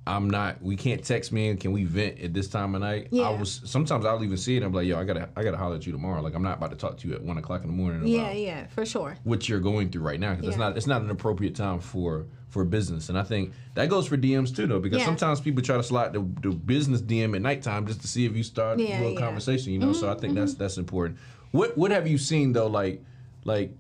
I'm 0.08 0.30
not. 0.30 0.62
We 0.62 0.76
can't 0.76 1.03
text 1.03 1.32
me. 1.32 1.55
Can 1.55 1.72
we 1.72 1.84
vent 1.84 2.20
at 2.20 2.34
this 2.34 2.47
time 2.47 2.74
of 2.76 2.82
night? 2.82 3.10
Yeah. 3.12 3.30
I 3.30 3.38
was. 3.38 3.62
Sometimes 3.66 4.05
I'll 4.05 4.24
even 4.24 4.38
see 4.38 4.58
it. 4.58 4.64
I'm 4.64 4.72
like, 4.74 4.88
yo, 4.88 4.99
I 4.99 5.03
gotta, 5.03 5.30
I 5.36 5.43
gotta 5.43 5.58
holler 5.58 5.76
at 5.76 5.86
you 5.86 5.91
tomorrow. 5.91 6.22
Like 6.22 6.34
I'm 6.34 6.43
not 6.43 6.58
about 6.58 6.72
to 6.72 6.78
talk 6.78 6.97
to 6.99 7.08
you 7.08 7.14
at 7.16 7.22
one 7.22 7.38
o'clock 7.38 7.62
in 7.62 7.68
the 7.68 7.74
morning 7.74 8.08
Yeah, 8.08 8.32
yeah, 8.32 8.68
for 8.68 8.86
sure. 8.86 9.18
what 9.24 9.47
you're 9.49 9.60
going 9.60 9.89
through 9.89 10.03
right 10.03 10.20
now 10.20 10.34
because 10.34 10.47
it's 10.47 10.58
Yeah. 10.58 10.70
not, 10.70 10.78
it's 10.78 10.88
not 10.88 11.01
an 11.01 11.10
appropriate 11.10 11.55
time 11.55 11.80
for 11.80 12.26
for 12.49 12.64
business. 12.64 13.10
And 13.10 13.18
I 13.20 13.24
think 13.24 13.51
that 13.76 13.89
goes 13.89 14.08
for 14.08 14.18
DMs 14.18 14.55
too, 14.55 14.68
though, 14.68 14.80
because 14.80 14.99
Yeah. 14.99 15.05
sometimes 15.05 15.41
people 15.41 15.62
try 15.62 15.76
to 15.78 15.84
slide 15.84 16.14
the, 16.14 16.26
the 16.41 16.51
business 16.55 17.01
DM 17.01 17.36
at 17.36 17.41
nighttime 17.41 17.86
just 17.86 18.01
to 18.01 18.08
see 18.08 18.26
if 18.26 18.36
you 18.36 18.43
start 18.43 18.80
Yeah, 18.80 18.97
a 18.97 18.99
little 18.99 19.14
yeah. 19.14 19.20
conversation. 19.20 19.74
You 19.74 19.80
know, 19.80 19.93
so 19.93 20.08
mm-hmm, 20.08 20.18
I 20.18 20.20
think 20.20 20.36
that's 20.36 20.53
mm-hmm. 20.53 20.64
that's 20.64 20.78
important. 20.78 21.20
What 21.51 21.78
what 21.78 21.91
have 21.91 22.08
you 22.08 22.18
seen 22.18 22.53
though, 22.53 22.68
like 22.68 23.03
like 23.43 23.72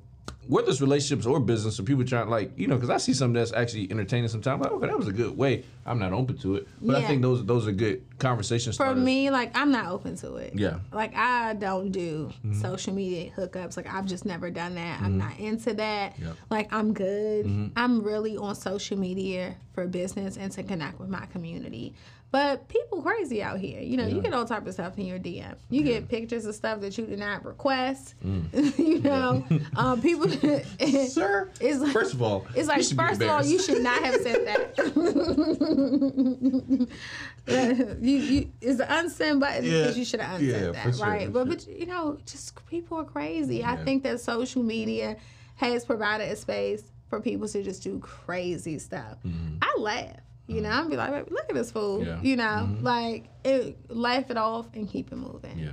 whether 0.47 0.69
it's 0.69 0.79
relationships 0.79 1.25
or 1.25 1.39
business, 1.39 1.79
or 1.79 1.83
people 1.83 2.05
trying 2.05 2.29
like 2.29 2.57
you 2.57 2.67
know, 2.67 2.75
because 2.75 2.89
I 2.89 2.97
see 2.97 3.13
something 3.13 3.33
that's 3.33 3.51
actually 3.53 3.89
entertaining 3.91 4.29
sometimes. 4.29 4.63
Like, 4.63 4.71
okay, 4.71 4.87
that 4.87 4.97
was 4.97 5.07
a 5.07 5.13
good 5.13 5.37
way. 5.37 5.65
I'm 5.85 5.99
not 5.99 6.13
open 6.13 6.37
to 6.39 6.55
it, 6.55 6.67
but 6.81 6.95
I 6.95 7.03
think 7.03 7.21
those 7.21 7.45
those 7.45 7.67
are 7.67 7.71
good 7.71 8.03
conversation 8.19 8.71
For 8.71 8.75
starters. 8.75 9.03
me, 9.03 9.29
like 9.29 9.55
I'm 9.57 9.71
not 9.71 9.87
open 9.87 10.15
to 10.17 10.35
it. 10.35 10.53
Yeah. 10.55 10.69
Mm-hmm. 10.69 10.95
Like 10.95 11.15
I 11.15 11.53
don't 11.53 11.91
do 11.91 12.31
social 12.53 12.93
media 12.93 13.31
hookups. 13.35 13.77
Like 13.77 13.91
I've 13.93 14.05
just 14.05 14.25
never 14.25 14.49
done 14.49 14.75
that. 14.75 15.01
I'm 15.01 15.17
not 15.17 15.37
into 15.39 15.73
that. 15.75 16.17
Yep. 16.19 16.35
Like 16.49 16.73
I'm 16.73 16.93
good. 16.93 17.45
Mm-hmm. 17.45 17.67
I'm 17.75 18.01
really 18.01 18.37
on 18.37 18.55
social 18.55 18.97
media 18.97 19.55
for 19.73 19.85
business 19.87 20.37
and 20.37 20.51
to 20.53 20.63
connect 20.63 20.99
with 20.99 21.09
my 21.09 21.25
community. 21.27 21.93
But 22.29 22.67
people 22.67 23.01
crazy 23.01 23.41
out 23.41 23.57
here. 23.59 23.79
You 23.79 23.95
know, 23.95 24.05
you 24.05 24.21
get 24.21 24.33
all 24.33 24.43
type 24.45 24.67
of 24.67 24.73
stuff 24.73 24.97
in 24.99 25.05
your 25.05 25.17
DM. 25.17 25.55
You 25.69 25.81
get 25.81 26.09
pictures 26.09 26.45
of 26.45 26.55
stuff 26.55 26.81
that 26.81 26.97
you 26.97 27.05
did 27.05 27.19
not 27.19 27.45
request. 27.45 28.15
Mm. 28.25 28.77
you 28.77 28.99
know, 28.99 29.45
um, 29.77 30.01
people. 30.01 30.27
Sir, 31.07 31.49
It's 31.61 31.79
like- 31.79 31.93
first 31.93 32.13
of 32.13 32.21
all, 32.21 32.45
It's 32.49 32.57
you 32.57 32.63
like 32.65 32.83
first 33.09 33.21
of 33.21 33.29
all, 33.29 33.45
you 33.45 33.61
should 33.61 33.81
not 33.81 34.03
have 34.03 34.15
said 34.21 34.45
that. 34.45 34.77
you, 38.01 38.17
you, 38.17 38.51
it's 38.61 38.77
the 38.77 38.83
unsend 38.85 39.39
button 39.39 39.63
Yeah. 39.63 39.81
because 39.83 39.97
you 39.97 40.05
should 40.05 40.19
have 40.19 40.39
unsent 40.41 40.75
Yeah, 40.75 40.83
that, 40.83 40.95
sure, 40.95 41.05
right? 41.07 41.31
but 41.31 41.45
sure. 41.47 41.55
but 41.55 41.67
you 41.67 41.85
know, 41.85 42.17
just 42.25 42.53
people 42.67 42.97
are 42.99 43.03
crazy. 43.05 43.63
I 43.63 43.77
think 43.77 44.03
that 44.03 44.19
social 44.19 44.63
media 44.63 45.17
has 45.55 45.85
provided 45.85 46.29
a 46.31 46.35
space 46.35 46.83
for 47.09 47.21
people 47.21 47.47
to 47.47 47.63
just 47.63 47.83
do 47.83 47.99
crazy 47.99 48.79
stuff. 48.79 49.17
I 49.61 49.75
laugh. 49.79 50.17
You 50.47 50.61
know, 50.61 50.69
I'm 50.69 50.89
be 50.89 50.95
like, 50.95 51.29
look 51.29 51.45
at 51.49 51.55
this 51.55 51.71
fool. 51.71 51.99
Mm-hmm. 51.99 52.07
Yeah. 52.07 52.15
Mm-hmm. 52.15 52.25
You 52.25 52.35
know, 52.37 52.77
like 52.81 53.25
it, 53.43 53.77
laugh 53.89 54.29
it 54.31 54.37
off 54.37 54.67
and 54.73 54.89
keep 54.89 55.11
it 55.11 55.15
moving. 55.17 55.59
Yeah. 55.59 55.71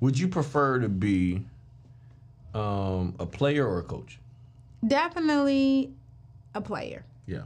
Would 0.00 0.18
you 0.18 0.28
prefer 0.28 0.80
to 0.80 0.88
be 0.88 1.42
um, 2.54 3.14
a 3.18 3.26
player 3.26 3.66
or 3.66 3.78
a 3.78 3.82
coach? 3.82 4.18
Definitely 4.86 5.92
a 6.54 6.60
player. 6.60 7.04
Yeah. 7.26 7.42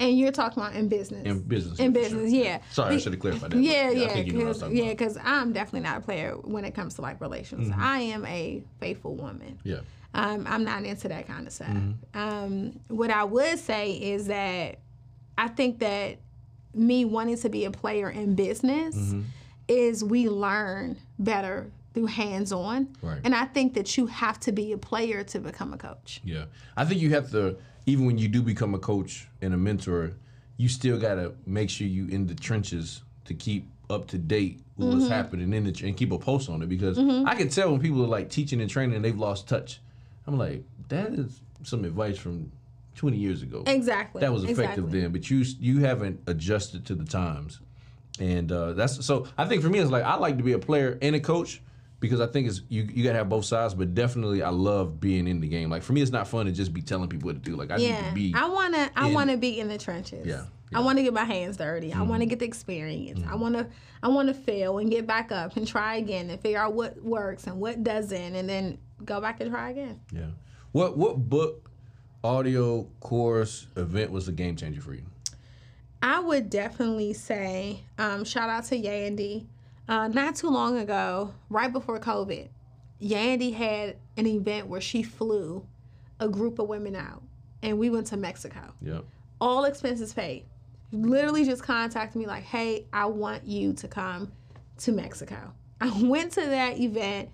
And 0.00 0.18
you're 0.18 0.32
talking 0.32 0.60
about 0.60 0.74
in 0.74 0.88
business. 0.88 1.24
In 1.24 1.40
business. 1.40 1.78
in 1.78 1.92
business, 1.92 2.30
sure. 2.32 2.44
yeah. 2.44 2.58
Sorry, 2.72 2.96
I 2.96 2.98
should 2.98 3.12
have 3.12 3.20
clarified 3.20 3.52
that. 3.52 3.60
Yeah, 3.60 3.90
yeah, 3.90 4.06
I 4.06 4.08
think 4.08 4.26
you 4.26 4.32
know 4.32 4.46
I 4.46 4.48
was 4.48 4.58
because 4.58 4.74
yeah, 4.74 4.88
because 4.88 5.18
I'm 5.22 5.52
definitely 5.52 5.80
not 5.80 5.98
a 5.98 6.00
player 6.00 6.32
when 6.32 6.64
it 6.64 6.74
comes 6.74 6.94
to 6.94 7.02
like 7.02 7.20
relations. 7.20 7.68
Mm-hmm. 7.68 7.80
I 7.80 7.98
am 8.00 8.26
a 8.26 8.64
faithful 8.80 9.14
woman. 9.14 9.60
Yeah. 9.62 9.78
Um, 10.14 10.46
I'm 10.48 10.64
not 10.64 10.84
into 10.84 11.08
that 11.08 11.26
kind 11.28 11.46
of 11.46 11.52
stuff. 11.52 11.68
Mm-hmm. 11.68 12.18
Um, 12.18 12.80
what 12.88 13.10
I 13.10 13.22
would 13.24 13.58
say 13.58 13.92
is 13.92 14.26
that 14.26 14.78
I 15.36 15.48
think 15.48 15.78
that 15.80 16.18
me 16.74 17.04
wanting 17.04 17.38
to 17.38 17.48
be 17.48 17.64
a 17.64 17.70
player 17.70 18.10
in 18.10 18.34
business 18.34 18.96
Mm-hmm. 18.96 19.22
is 19.68 20.04
we 20.04 20.28
learn 20.28 20.96
better 21.18 21.70
through 21.94 22.06
hands-on, 22.06 22.88
Right. 23.02 23.20
and 23.22 23.34
I 23.34 23.44
think 23.44 23.74
that 23.74 23.96
you 23.96 24.06
have 24.06 24.40
to 24.40 24.52
be 24.52 24.72
a 24.72 24.78
player 24.78 25.22
to 25.24 25.38
become 25.38 25.72
a 25.72 25.76
coach. 25.78 26.20
Yeah. 26.24 26.46
I 26.76 26.84
think 26.84 27.00
you 27.00 27.10
have 27.10 27.30
to, 27.30 27.56
even 27.86 28.04
when 28.06 28.18
you 28.18 28.26
do 28.28 28.42
become 28.42 28.74
a 28.74 28.78
coach 28.80 29.28
and 29.40 29.54
a 29.54 29.56
mentor, 29.56 30.12
you 30.56 30.68
still 30.68 30.98
got 30.98 31.14
to 31.16 31.34
make 31.46 31.70
sure 31.70 31.86
you 31.86 32.08
in 32.08 32.26
the 32.26 32.34
trenches 32.34 33.02
to 33.26 33.34
keep 33.34 33.68
up 33.90 34.06
to 34.08 34.18
date 34.18 34.60
with 34.76 34.88
Mm-hmm. 34.88 34.98
what's 34.98 35.08
happening 35.10 35.52
in 35.52 35.64
the, 35.64 35.84
and 35.86 35.96
keep 35.96 36.10
a 36.10 36.18
pulse 36.18 36.48
on 36.48 36.60
it 36.62 36.68
because 36.68 36.98
I 36.98 37.36
can 37.36 37.48
tell 37.48 37.70
when 37.70 37.80
people 37.80 38.02
are 38.02 38.08
like 38.08 38.28
teaching 38.28 38.60
and 38.60 38.68
training 38.68 38.96
and 38.96 39.04
they've 39.04 39.16
lost 39.18 39.46
touch. 39.48 39.80
I'm 40.26 40.36
like, 40.36 40.64
that 40.88 41.12
is 41.12 41.40
some 41.62 41.84
advice 41.84 42.18
from 42.18 42.50
20 42.94 43.16
years 43.16 43.42
ago. 43.42 43.62
Exactly. 43.66 44.20
That 44.20 44.32
was 44.32 44.44
effective 44.44 44.84
exactly. 44.84 45.00
then, 45.00 45.12
but 45.12 45.28
you 45.30 45.44
you 45.60 45.80
haven't 45.80 46.20
adjusted 46.26 46.86
to 46.86 46.94
the 46.94 47.04
times, 47.04 47.60
and 48.20 48.50
uh, 48.52 48.72
that's 48.74 49.04
so. 49.04 49.26
I 49.36 49.44
think 49.46 49.62
for 49.62 49.68
me, 49.68 49.78
it's 49.80 49.90
like 49.90 50.04
I 50.04 50.14
like 50.16 50.36
to 50.38 50.42
be 50.44 50.52
a 50.52 50.58
player 50.58 50.98
and 51.02 51.14
a 51.16 51.20
coach 51.20 51.60
because 52.00 52.20
I 52.20 52.26
think 52.26 52.48
it's 52.48 52.62
you 52.68 52.82
you 52.92 53.02
gotta 53.04 53.18
have 53.18 53.28
both 53.28 53.44
sides. 53.44 53.74
But 53.74 53.94
definitely, 53.94 54.42
I 54.42 54.50
love 54.50 55.00
being 55.00 55.26
in 55.26 55.40
the 55.40 55.48
game. 55.48 55.70
Like 55.70 55.82
for 55.82 55.92
me, 55.92 56.02
it's 56.02 56.10
not 56.12 56.28
fun 56.28 56.46
to 56.46 56.52
just 56.52 56.72
be 56.72 56.82
telling 56.82 57.08
people 57.08 57.26
what 57.28 57.42
to 57.42 57.50
do. 57.50 57.56
Like 57.56 57.70
I 57.70 57.76
need 57.76 57.88
Yeah, 57.88 58.08
to 58.08 58.14
be. 58.14 58.32
I 58.36 58.48
wanna, 58.48 58.90
I 58.96 59.08
in- 59.08 59.14
wanna 59.14 59.36
be 59.36 59.58
in 59.58 59.68
the 59.68 59.78
trenches. 59.78 60.26
Yeah, 60.26 60.44
I 60.72 60.80
want 60.80 60.98
to 60.98 61.02
get 61.04 61.12
my 61.14 61.24
hands 61.24 61.56
dirty. 61.56 61.92
I 61.92 62.02
want 62.02 62.22
to 62.22 62.26
get 62.26 62.38
the 62.40 62.44
experience. 62.46 63.20
I 63.28 63.34
want 63.36 63.54
to, 63.56 63.66
I 64.02 64.08
want 64.08 64.28
to 64.28 64.34
fail 64.34 64.78
and 64.78 64.90
get 64.90 65.06
back 65.06 65.30
up 65.32 65.56
and 65.56 65.66
try 65.66 65.96
again 65.96 66.30
and 66.30 66.40
figure 66.40 66.58
out 66.58 66.72
what 66.74 67.00
works 67.02 67.46
and 67.46 67.60
what 67.60 67.82
doesn't, 67.84 68.34
and 68.34 68.48
then 68.48 68.78
go 69.04 69.20
back 69.20 69.40
and 69.40 69.50
try 69.50 69.70
again. 69.70 70.00
yeah. 70.12 70.26
What 70.72 70.96
what 70.98 71.16
book, 71.28 71.70
audio 72.24 72.84
course, 73.00 73.66
event 73.76 74.10
was 74.10 74.26
a 74.28 74.32
game 74.32 74.56
changer 74.56 74.80
for 74.80 74.94
you? 74.94 75.02
I 76.02 76.20
would 76.20 76.50
definitely 76.50 77.12
say, 77.12 77.80
um, 77.98 78.24
shout 78.24 78.48
out 78.50 78.64
to 78.66 78.76
Yandy. 78.80 79.46
Uh, 79.88 80.08
not 80.08 80.34
too 80.34 80.48
long 80.48 80.78
ago, 80.78 81.32
right 81.50 81.72
before 81.72 81.98
COVID, 82.00 82.48
Yandy 83.02 83.52
had 83.54 83.96
an 84.16 84.26
event 84.26 84.66
where 84.66 84.80
she 84.80 85.02
flew 85.02 85.66
a 86.20 86.28
group 86.28 86.58
of 86.58 86.68
women 86.68 86.96
out, 86.96 87.22
and 87.62 87.78
we 87.78 87.90
went 87.90 88.06
to 88.08 88.16
Mexico. 88.16 88.60
Yeah. 88.80 89.00
all 89.40 89.64
expenses 89.64 90.12
paid. 90.14 90.44
Literally 90.92 91.44
just 91.44 91.62
contacted 91.62 92.18
me 92.18 92.26
like, 92.26 92.44
"Hey, 92.44 92.86
I 92.92 93.06
want 93.06 93.44
you 93.46 93.72
to 93.74 93.88
come 93.88 94.32
to 94.78 94.92
Mexico." 94.92 95.52
I 95.80 95.90
went 96.02 96.32
to 96.32 96.40
that 96.40 96.78
event 96.78 97.28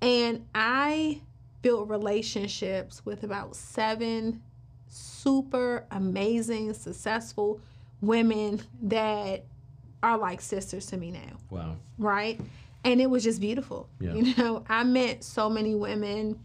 and 0.00 0.46
I 0.54 1.20
built 1.62 1.88
relationships 1.88 3.04
with 3.04 3.22
about 3.22 3.54
7 3.56 4.40
super 4.88 5.84
amazing, 5.90 6.72
successful 6.74 7.60
women 8.00 8.60
that 8.82 9.44
are 10.02 10.16
like 10.18 10.40
sisters 10.40 10.86
to 10.86 10.96
me 10.96 11.10
now 11.10 11.36
Wow. 11.50 11.76
right? 11.98 12.40
And 12.84 13.00
it 13.00 13.10
was 13.10 13.22
just 13.22 13.40
beautiful. 13.40 13.88
Yeah. 14.00 14.14
You 14.14 14.34
know, 14.36 14.64
I 14.68 14.82
met 14.84 15.22
so 15.22 15.50
many 15.50 15.74
women 15.74 16.40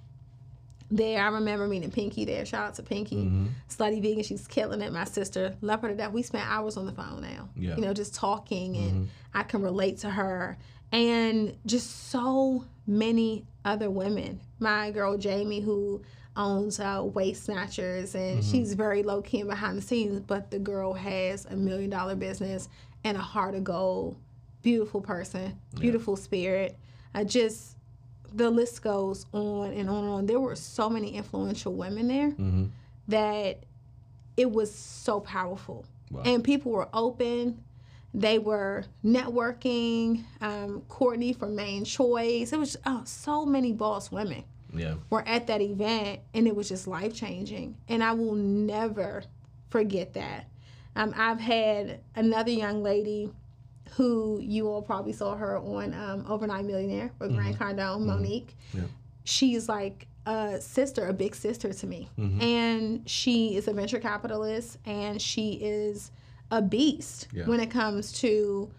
there. 0.91 1.23
I 1.23 1.27
remember 1.29 1.65
meeting 1.67 1.89
Pinky 1.91 2.25
there. 2.25 2.45
Shout 2.45 2.67
out 2.67 2.75
to 2.75 2.83
Pinky, 2.83 3.15
Mm-hmm. 3.23 3.45
Slutty 3.69 4.01
Vegan. 4.01 4.23
She's 4.23 4.45
killing 4.45 4.81
it. 4.81 4.91
My 4.91 5.05
sister, 5.05 5.55
love 5.61 5.81
her 5.81 5.87
to 5.87 5.95
death. 5.95 6.11
We 6.11 6.21
spent 6.21 6.45
hours 6.47 6.75
on 6.77 6.85
the 6.85 6.91
phone 6.91 7.21
now. 7.21 7.49
Yeah. 7.55 7.71
Mm-hmm. 7.71 7.79
You 7.79 7.87
know, 7.87 7.93
just 7.93 8.13
talking, 8.13 8.75
and 8.75 9.09
I 9.33 9.43
can 9.43 9.61
relate 9.61 9.99
to 9.99 10.09
her. 10.09 10.57
And 10.95 11.57
just 11.65 12.09
so 12.09 12.65
many 12.87 13.45
other 13.65 13.89
women. 13.89 14.39
My 14.59 14.91
girl 14.91 15.17
Jamie, 15.17 15.59
who 15.59 16.01
owns 16.37 16.79
uh, 16.79 17.01
Waist 17.03 17.45
Snatchers, 17.45 18.15
and 18.15 18.39
Mm-hmm. 18.39 18.51
she's 18.51 18.73
very 18.73 19.03
low 19.03 19.21
key 19.21 19.41
and 19.41 19.49
behind 19.49 19.77
the 19.77 19.81
scenes, 19.81 20.19
but 20.21 20.51
the 20.51 20.59
girl 20.59 20.93
has 20.93 21.45
a 21.45 21.55
million 21.55 21.89
dollar 21.89 22.15
business 22.15 22.69
and 23.03 23.17
a 23.17 23.21
heart 23.21 23.55
of 23.55 23.63
gold. 23.63 24.15
Beautiful 24.61 25.01
person, 25.01 25.59
beautiful 25.79 26.15
spirit. 26.15 26.77
I 27.13 27.23
just 27.23 27.75
the 28.33 28.49
list 28.49 28.81
goes 28.81 29.25
on 29.33 29.71
and 29.71 29.89
on 29.89 30.03
and 30.03 30.13
on. 30.13 30.25
There 30.25 30.39
were 30.39 30.55
so 30.55 30.89
many 30.89 31.15
influential 31.15 31.73
women 31.73 32.07
there 32.07 32.31
Mm-hmm. 32.31 32.65
that 33.09 33.59
it 34.37 34.51
was 34.51 34.73
so 34.73 35.19
powerful. 35.19 35.85
Wow. 36.11 36.23
And 36.25 36.43
people 36.43 36.71
were 36.71 36.89
open. 36.93 37.63
They 38.19 38.39
were 38.39 38.85
networking. 39.03 40.23
Um, 40.41 40.81
Courtney 40.87 41.33
from 41.33 41.55
Mane 41.55 41.83
Choice. 41.83 42.53
It 42.53 42.59
was 42.59 42.77
oh, 42.85 43.01
so 43.05 43.45
many 43.45 43.73
boss 43.73 44.09
women 44.11 44.43
Yeah. 44.73 44.95
were 45.09 45.27
at 45.27 45.47
that 45.47 45.61
event, 45.61 46.21
and 46.33 46.47
it 46.47 46.55
was 46.55 46.69
just 46.69 46.87
life 46.87 47.13
changing. 47.13 47.75
And 47.89 48.01
I 48.03 48.13
will 48.13 48.35
never 48.35 49.23
forget 49.69 50.13
that. 50.13 50.47
Um, 50.95 51.13
I've 51.17 51.41
had 51.41 51.99
another 52.15 52.51
young 52.51 52.81
lady 52.81 53.31
who 53.91 54.39
you 54.41 54.69
all 54.69 54.81
probably 54.81 55.11
saw 55.13 55.35
her 55.35 55.57
on 55.57 55.93
um, 55.93 56.25
Overnight 56.27 56.65
Millionaire 56.65 57.11
with 57.19 57.35
Grant 57.35 57.59
Cardone, 57.59 58.05
Monique. 58.05 58.55
Yeah. 58.73 58.83
She's 59.25 59.67
like 59.67 60.07
a 60.25 60.59
sister, 60.61 61.07
a 61.07 61.13
big 61.13 61.35
sister 61.35 61.73
to 61.73 61.87
me. 61.87 62.09
And 62.17 63.07
she 63.09 63.55
is 63.57 63.67
a 63.67 63.73
venture 63.73 63.99
capitalist 63.99 64.77
and 64.85 65.21
she 65.21 65.53
is 65.53 66.11
a 66.51 66.61
beast 66.61 67.27
Yeah. 67.33 67.45
when 67.47 67.59
it 67.59 67.71
comes 67.71 68.11
to 68.19 68.69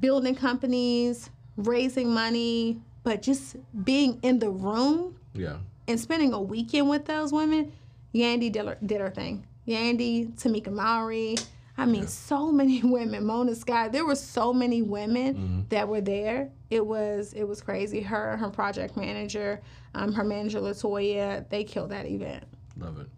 building 0.00 0.34
companies, 0.34 1.30
raising 1.56 2.12
money, 2.12 2.80
but 3.02 3.22
just 3.22 3.56
being 3.84 4.18
in 4.22 4.38
the 4.38 4.50
room 4.50 5.14
Yeah. 5.34 5.58
and 5.86 5.98
spending 6.00 6.32
a 6.32 6.40
weekend 6.40 6.88
with 6.88 7.04
those 7.04 7.32
women, 7.32 7.72
Yandy 8.14 8.50
did 8.50 8.66
her, 8.66 8.78
did 8.84 9.00
her 9.00 9.10
thing. 9.10 9.46
Yandy, 9.66 10.32
Tamika 10.34 10.72
Mowry. 10.72 11.36
I 11.76 11.86
mean, 11.86 12.06
so 12.06 12.52
many 12.52 12.82
women. 12.84 13.26
Mona 13.26 13.54
Scott. 13.54 13.90
There 13.92 14.06
were 14.06 14.14
so 14.14 14.52
many 14.52 14.82
women 14.82 15.66
that 15.70 15.88
were 15.88 16.00
there. 16.00 16.50
It 16.70 16.86
was 16.86 17.32
it 17.32 17.44
was 17.44 17.60
crazy. 17.60 18.00
Her, 18.00 18.36
her 18.36 18.48
project 18.48 18.96
manager, 18.96 19.60
um, 19.94 20.12
her 20.12 20.22
manager 20.24 20.60
Latoya, 20.60 21.48
they 21.48 21.64
killed 21.64 21.90
that 21.90 22.06
event. 22.06 22.44
Love 22.78 23.00
it. 23.00 23.08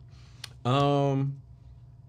Um, 0.67 1.37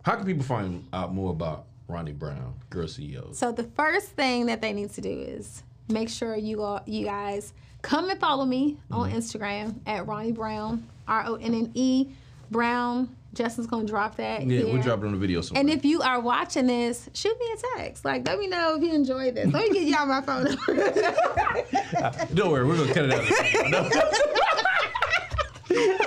how 0.08 0.16
can 0.16 0.26
people 0.26 0.46
find 0.46 0.88
out 0.94 1.14
more 1.14 1.32
about 1.32 1.66
Ronne 1.90 2.14
Brown, 2.14 2.54
Girl 2.70 2.88
CEOs? 2.88 3.38
So 3.38 3.52
the 3.52 3.66
first 3.66 4.12
thing 4.12 4.46
that 4.46 4.62
they 4.62 4.72
need 4.72 4.92
to 4.92 5.02
do 5.02 5.10
is 5.10 5.64
make 5.90 6.08
sure 6.08 6.38
you 6.38 6.62
all, 6.62 6.82
you 6.86 7.04
guys 7.04 7.52
come 7.82 8.10
and 8.10 8.18
follow 8.18 8.46
me 8.46 8.78
on 8.90 9.10
mm-hmm. 9.10 9.18
Instagram 9.18 9.76
at 9.86 10.08
Ronne 10.08 10.32
Brown, 10.32 10.88
R 11.10 11.26
O 11.28 11.36
N 11.36 11.54
N 11.54 11.72
E 11.74 12.08
Brown. 12.50 13.14
Justin's 13.34 13.68
gonna 13.68 13.84
drop 13.84 14.16
that. 14.16 14.44
Yeah, 14.44 14.60
here. 14.60 14.68
we'll 14.74 14.82
drop 14.82 15.04
it 15.04 15.08
on 15.08 15.12
the 15.12 15.18
video 15.18 15.42
somewhere. 15.42 15.60
And 15.60 15.70
if 15.70 15.84
you 15.84 16.02
are 16.02 16.22
watching 16.22 16.68
this, 16.68 17.10
shoot 17.14 17.38
me 17.38 17.46
a 17.54 17.58
text. 17.78 18.06
Like, 18.06 18.26
let 18.26 18.40
me 18.40 18.48
know 18.48 18.78
if 18.78 18.84
you 18.84 18.94
enjoyed 18.94 19.36
this. 19.36 19.52
Let 19.52 19.70
me 19.70 19.74
get 19.78 19.90
y'all 19.90 20.06
my 20.06 20.22
phone 20.22 20.46
number. 20.46 22.26
Don't 22.34 22.50
worry, 22.50 22.66
we're 22.66 22.78
gonna 22.78 22.94
cut 22.94 23.06
it 23.10 23.74
out. 25.74 26.04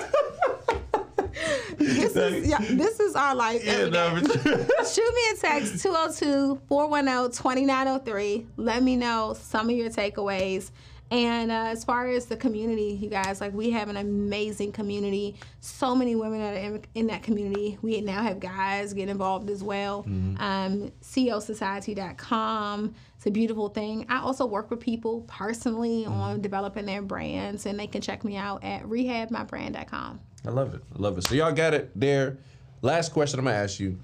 No. 2.15 2.29
this, 2.29 2.43
is, 2.43 2.49
yeah, 2.49 2.57
this 2.59 2.99
is 2.99 3.15
our 3.15 3.35
life. 3.35 3.63
yeah, 3.65 3.71
every 3.73 3.91
day. 3.91 3.97
no, 4.15 4.21
but- 4.21 4.87
Shoot 4.87 5.13
me 5.13 5.21
a 5.33 5.37
text 5.39 5.81
202 5.83 6.61
410 6.67 7.31
2903. 7.31 8.47
Let 8.57 8.83
me 8.83 8.95
know 8.95 9.35
some 9.39 9.69
of 9.69 9.75
your 9.75 9.89
takeaways. 9.89 10.71
And 11.11 11.51
uh, 11.51 11.65
as 11.67 11.83
far 11.83 12.07
as 12.07 12.27
the 12.27 12.37
community, 12.37 12.97
you 13.01 13.09
guys, 13.09 13.41
like 13.41 13.53
we 13.53 13.69
have 13.71 13.89
an 13.89 13.97
amazing 13.97 14.71
community. 14.71 15.35
So 15.59 15.93
many 15.93 16.15
women 16.15 16.39
that 16.39 16.53
are 16.55 16.75
in, 16.75 16.85
in 16.95 17.07
that 17.07 17.21
community. 17.21 17.77
We 17.81 17.99
now 17.99 18.21
have 18.23 18.39
guys 18.39 18.93
get 18.93 19.09
involved 19.09 19.49
as 19.49 19.61
well. 19.61 20.05
Um, 20.39 20.89
CEOsociety.com. 21.01 22.95
It's 23.17 23.25
a 23.27 23.31
beautiful 23.31 23.67
thing. 23.69 24.05
I 24.09 24.19
also 24.21 24.45
work 24.45 24.71
with 24.71 24.79
people 24.79 25.21
personally 25.27 26.05
on 26.05 26.41
developing 26.41 26.85
their 26.85 27.01
brands, 27.01 27.65
and 27.65 27.77
they 27.79 27.87
can 27.87 28.01
check 28.01 28.23
me 28.23 28.37
out 28.37 28.63
at 28.63 28.83
rehabmybrand.com. 28.83 30.19
I 30.45 30.49
love 30.49 30.73
it. 30.73 30.81
I 30.95 30.99
love 30.99 31.17
it. 31.17 31.23
So 31.23 31.35
y'all 31.35 31.51
got 31.51 31.73
it 31.73 31.91
there. 31.95 32.37
Last 32.81 33.13
question 33.13 33.39
I'm 33.39 33.45
gonna 33.45 33.57
ask 33.57 33.79
you: 33.79 33.99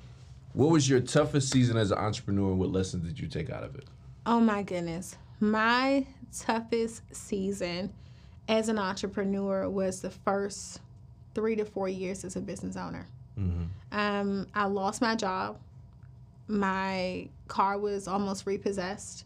What 0.54 0.70
was 0.70 0.88
your 0.90 1.00
toughest 1.00 1.50
season 1.52 1.78
as 1.78 1.92
an 1.92 1.98
entrepreneur? 1.98 2.52
and 2.52 2.60
What 2.60 2.70
lessons 2.72 3.04
did 3.08 3.20
you 3.20 3.28
take 3.28 3.50
out 3.50 3.64
of 3.64 3.76
it? 3.76 3.86
Oh 4.26 4.40
my 4.40 4.62
goodness. 4.64 5.18
My 5.40 6.06
toughest 6.38 7.02
season 7.12 7.94
as 8.48 8.70
an 8.70 8.78
entrepreneur 8.80 9.70
was 9.70 10.02
the 10.02 10.10
first 10.10 10.82
three 11.34 11.56
to 11.56 11.66
four 11.66 11.88
years 11.90 12.24
as 12.24 12.36
a 12.36 12.42
business 12.42 12.76
owner. 12.76 13.08
Um, 13.92 14.48
I 14.56 14.66
lost 14.66 15.00
my 15.00 15.16
job. 15.16 15.60
My 16.48 17.30
car 17.48 17.78
was 17.78 18.08
almost 18.08 18.48
repossessed. 18.48 19.26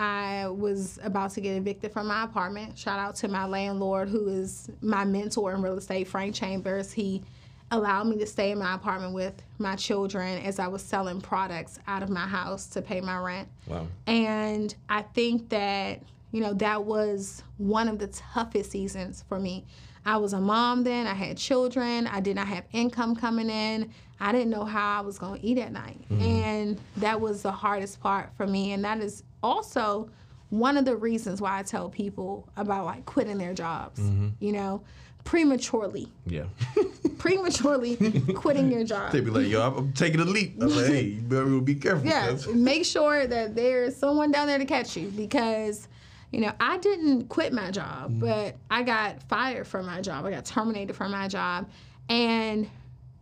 I 0.00 0.48
was 0.48 0.98
about 1.02 1.32
to 1.32 1.42
get 1.42 1.56
evicted 1.56 1.92
from 1.92 2.06
my 2.06 2.24
apartment. 2.24 2.78
Shout 2.78 2.98
out 2.98 3.16
to 3.16 3.28
my 3.28 3.44
landlord, 3.44 4.08
who 4.08 4.28
is 4.28 4.70
my 4.80 5.04
mentor 5.04 5.52
in 5.52 5.60
real 5.60 5.76
estate, 5.76 6.08
Frank 6.08 6.34
Chambers. 6.34 6.90
He 6.90 7.22
allowed 7.70 8.04
me 8.04 8.16
to 8.16 8.26
stay 8.26 8.50
in 8.50 8.58
my 8.58 8.76
apartment 8.76 9.12
with 9.12 9.42
my 9.58 9.76
children 9.76 10.42
as 10.42 10.58
I 10.58 10.68
was 10.68 10.82
selling 10.82 11.20
products 11.20 11.78
out 11.86 12.02
of 12.02 12.08
my 12.08 12.26
house 12.26 12.66
to 12.68 12.80
pay 12.80 13.02
my 13.02 13.18
rent. 13.18 13.48
Wow. 13.66 13.88
And 14.06 14.74
I 14.88 15.02
think 15.02 15.50
that, 15.50 16.02
you 16.32 16.40
know, 16.40 16.54
that 16.54 16.82
was 16.82 17.42
one 17.58 17.86
of 17.86 17.98
the 17.98 18.06
toughest 18.06 18.70
seasons 18.70 19.22
for 19.28 19.38
me. 19.38 19.66
I 20.06 20.16
was 20.16 20.32
a 20.32 20.40
mom 20.40 20.82
then, 20.82 21.06
I 21.08 21.14
had 21.14 21.36
children, 21.36 22.06
I 22.06 22.20
did 22.20 22.36
not 22.36 22.46
have 22.46 22.64
income 22.72 23.14
coming 23.14 23.50
in. 23.50 23.92
I 24.20 24.32
didn't 24.32 24.50
know 24.50 24.64
how 24.64 24.98
I 24.98 25.00
was 25.00 25.18
going 25.18 25.40
to 25.40 25.46
eat 25.46 25.58
at 25.58 25.72
night. 25.72 26.00
Mm-hmm. 26.10 26.22
And 26.22 26.80
that 26.98 27.20
was 27.20 27.42
the 27.42 27.50
hardest 27.50 28.00
part 28.00 28.30
for 28.36 28.46
me. 28.46 28.72
And 28.72 28.84
that 28.84 29.00
is 29.00 29.22
also 29.42 30.10
one 30.50 30.76
of 30.76 30.84
the 30.84 30.96
reasons 30.96 31.40
why 31.40 31.58
I 31.58 31.62
tell 31.62 31.88
people 31.88 32.48
about 32.56 32.84
like 32.84 33.06
quitting 33.06 33.38
their 33.38 33.54
jobs, 33.54 34.00
mm-hmm. 34.00 34.28
you 34.40 34.52
know, 34.52 34.82
prematurely, 35.24 36.08
Yeah. 36.26 36.44
prematurely 37.18 37.96
quitting 38.34 38.72
your 38.72 38.82
job. 38.84 39.12
they 39.12 39.20
be 39.20 39.30
like, 39.30 39.46
"Yo, 39.46 39.60
I'm, 39.60 39.76
I'm 39.76 39.92
taking 39.92 40.20
a 40.20 40.24
leap." 40.24 40.56
I'm 40.60 40.68
like, 40.70 40.86
"Hey, 40.86 41.02
you 41.02 41.20
better 41.20 41.60
be 41.60 41.74
careful." 41.74 42.06
Yeah, 42.08 42.36
make 42.54 42.84
sure 42.84 43.26
that 43.26 43.54
there's 43.54 43.94
someone 43.94 44.32
down 44.32 44.46
there 44.46 44.58
to 44.58 44.64
catch 44.64 44.96
you 44.96 45.08
because 45.08 45.86
You 46.32 46.40
know, 46.42 46.52
I 46.60 46.78
didn't 46.78 47.28
quit 47.28 47.52
my 47.52 47.70
job, 47.72 48.12
mm. 48.12 48.20
but 48.20 48.56
I 48.70 48.82
got 48.84 49.20
fired 49.24 49.66
from 49.66 49.86
my 49.86 50.00
job. 50.00 50.24
I 50.24 50.30
got 50.30 50.44
terminated 50.44 50.94
from 50.94 51.10
my 51.10 51.26
job. 51.26 51.68
And 52.08 52.70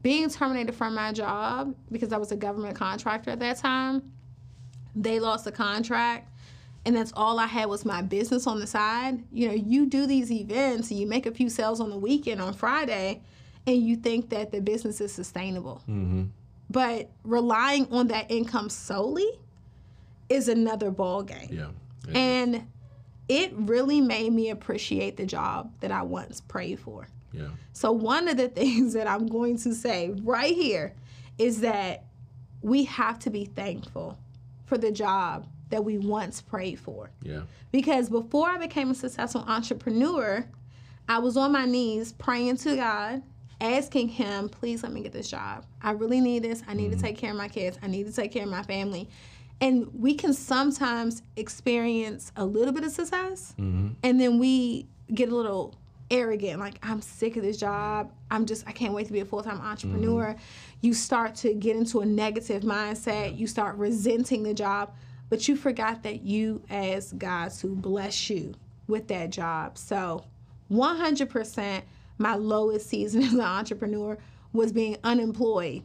being 0.02 0.30
terminated 0.30 0.74
from 0.74 0.94
my 0.94 1.12
job 1.12 1.74
because 1.90 2.12
I 2.12 2.18
was 2.18 2.32
a 2.32 2.36
government 2.36 2.76
contractor 2.76 3.30
at 3.30 3.40
that 3.40 3.58
time, 3.58 4.12
they 4.94 5.20
lost 5.20 5.44
the 5.44 5.52
contract 5.52 6.28
and 6.84 6.96
that's 6.96 7.12
all 7.14 7.38
I 7.38 7.46
had 7.46 7.68
was 7.68 7.84
my 7.84 8.02
business 8.02 8.46
on 8.46 8.60
the 8.60 8.66
side. 8.66 9.22
You 9.32 9.48
know, 9.48 9.54
you 9.54 9.86
do 9.86 10.06
these 10.06 10.32
events 10.32 10.90
and 10.90 10.98
you 10.98 11.06
make 11.06 11.26
a 11.26 11.30
few 11.30 11.50
sales 11.50 11.80
on 11.80 11.90
the 11.90 11.98
weekend 11.98 12.40
on 12.40 12.54
Friday 12.54 13.20
and 13.66 13.76
you 13.76 13.96
think 13.96 14.30
that 14.30 14.52
the 14.52 14.60
business 14.60 15.00
is 15.00 15.12
sustainable. 15.12 15.82
Mm-hmm. 15.82 16.24
But 16.70 17.10
relying 17.24 17.92
on 17.92 18.08
that 18.08 18.30
income 18.30 18.70
solely 18.70 19.28
is 20.28 20.48
another 20.48 20.90
ball 20.90 21.22
game. 21.22 21.48
Yeah. 21.50 21.68
And 22.14 22.66
it 23.28 23.52
really 23.54 24.00
made 24.00 24.32
me 24.32 24.50
appreciate 24.50 25.16
the 25.16 25.26
job 25.26 25.72
that 25.80 25.90
I 25.90 26.02
once 26.02 26.40
prayed 26.40 26.80
for. 26.80 27.08
Yeah. 27.32 27.48
So, 27.72 27.92
one 27.92 28.28
of 28.28 28.36
the 28.36 28.48
things 28.60 28.92
that 28.94 29.06
I'm 29.06 29.26
going 29.26 29.58
to 29.58 29.74
say 29.74 30.10
right 30.22 30.54
here 30.54 30.94
is 31.38 31.60
that 31.60 32.04
we 32.62 32.84
have 32.84 33.18
to 33.20 33.30
be 33.30 33.44
thankful 33.44 34.18
for 34.66 34.78
the 34.78 34.90
job 34.90 35.46
that 35.70 35.84
we 35.84 35.98
once 35.98 36.40
prayed 36.40 36.78
for. 36.78 37.10
Yeah. 37.22 37.42
Because 37.72 38.08
before 38.08 38.48
I 38.48 38.58
became 38.58 38.90
a 38.90 38.94
successful 38.94 39.44
entrepreneur, 39.46 40.44
I 41.08 41.18
was 41.18 41.36
on 41.36 41.52
my 41.52 41.64
knees 41.64 42.12
praying 42.12 42.56
to 42.58 42.76
God, 42.76 43.22
asking 43.60 44.08
Him, 44.08 44.48
please 44.48 44.82
let 44.82 44.92
me 44.92 45.02
get 45.02 45.12
this 45.12 45.30
job. 45.30 45.64
I 45.82 45.92
really 45.92 46.20
need 46.20 46.42
this. 46.42 46.62
I 46.66 46.74
need 46.74 46.90
to 46.90 46.96
mm-hmm. 46.96 47.06
take 47.06 47.18
care 47.18 47.30
of 47.30 47.36
my 47.36 47.48
kids. 47.48 47.78
I 47.82 47.86
need 47.86 48.06
to 48.06 48.12
take 48.12 48.32
care 48.32 48.42
of 48.42 48.50
my 48.50 48.62
family. 48.62 49.08
And 49.60 49.88
we 49.92 50.14
can 50.14 50.32
sometimes 50.32 51.22
experience 51.36 52.32
a 52.36 52.44
little 52.44 52.72
bit 52.72 52.84
of 52.84 52.92
success, 52.92 53.54
mm-hmm. 53.58 53.88
and 54.04 54.20
then 54.20 54.38
we 54.38 54.86
get 55.12 55.30
a 55.30 55.34
little 55.34 55.74
arrogant 56.10 56.58
like 56.58 56.78
i'm 56.82 57.00
sick 57.02 57.36
of 57.36 57.42
this 57.42 57.56
job. 57.56 58.10
I'm 58.30 58.46
just 58.46 58.66
i 58.66 58.72
can't 58.72 58.92
wait 58.92 59.06
to 59.06 59.12
be 59.12 59.20
a 59.20 59.24
full-time 59.24 59.58
mm-hmm. 59.58 59.66
entrepreneur. 59.66 60.36
You 60.80 60.94
start 60.94 61.34
to 61.36 61.54
get 61.54 61.76
into 61.76 62.00
a 62.00 62.06
negative 62.06 62.62
mindset. 62.62 63.36
You 63.36 63.46
start 63.46 63.76
resenting 63.76 64.42
the 64.42 64.54
job 64.54 64.92
but 65.30 65.46
you 65.46 65.56
forgot 65.56 66.02
that 66.04 66.22
you 66.22 66.62
asked 66.70 67.18
god 67.18 67.52
to 67.52 67.68
bless 67.68 68.30
you 68.30 68.54
with 68.86 69.08
that 69.08 69.30
job. 69.30 69.76
So 69.76 70.24
100% 70.72 71.82
my 72.18 72.34
lowest 72.34 72.88
season 72.88 73.22
as 73.24 73.34
an 73.34 73.40
entrepreneur 73.40 74.18
was 74.52 74.72
being 74.72 74.96
unemployed. 75.04 75.82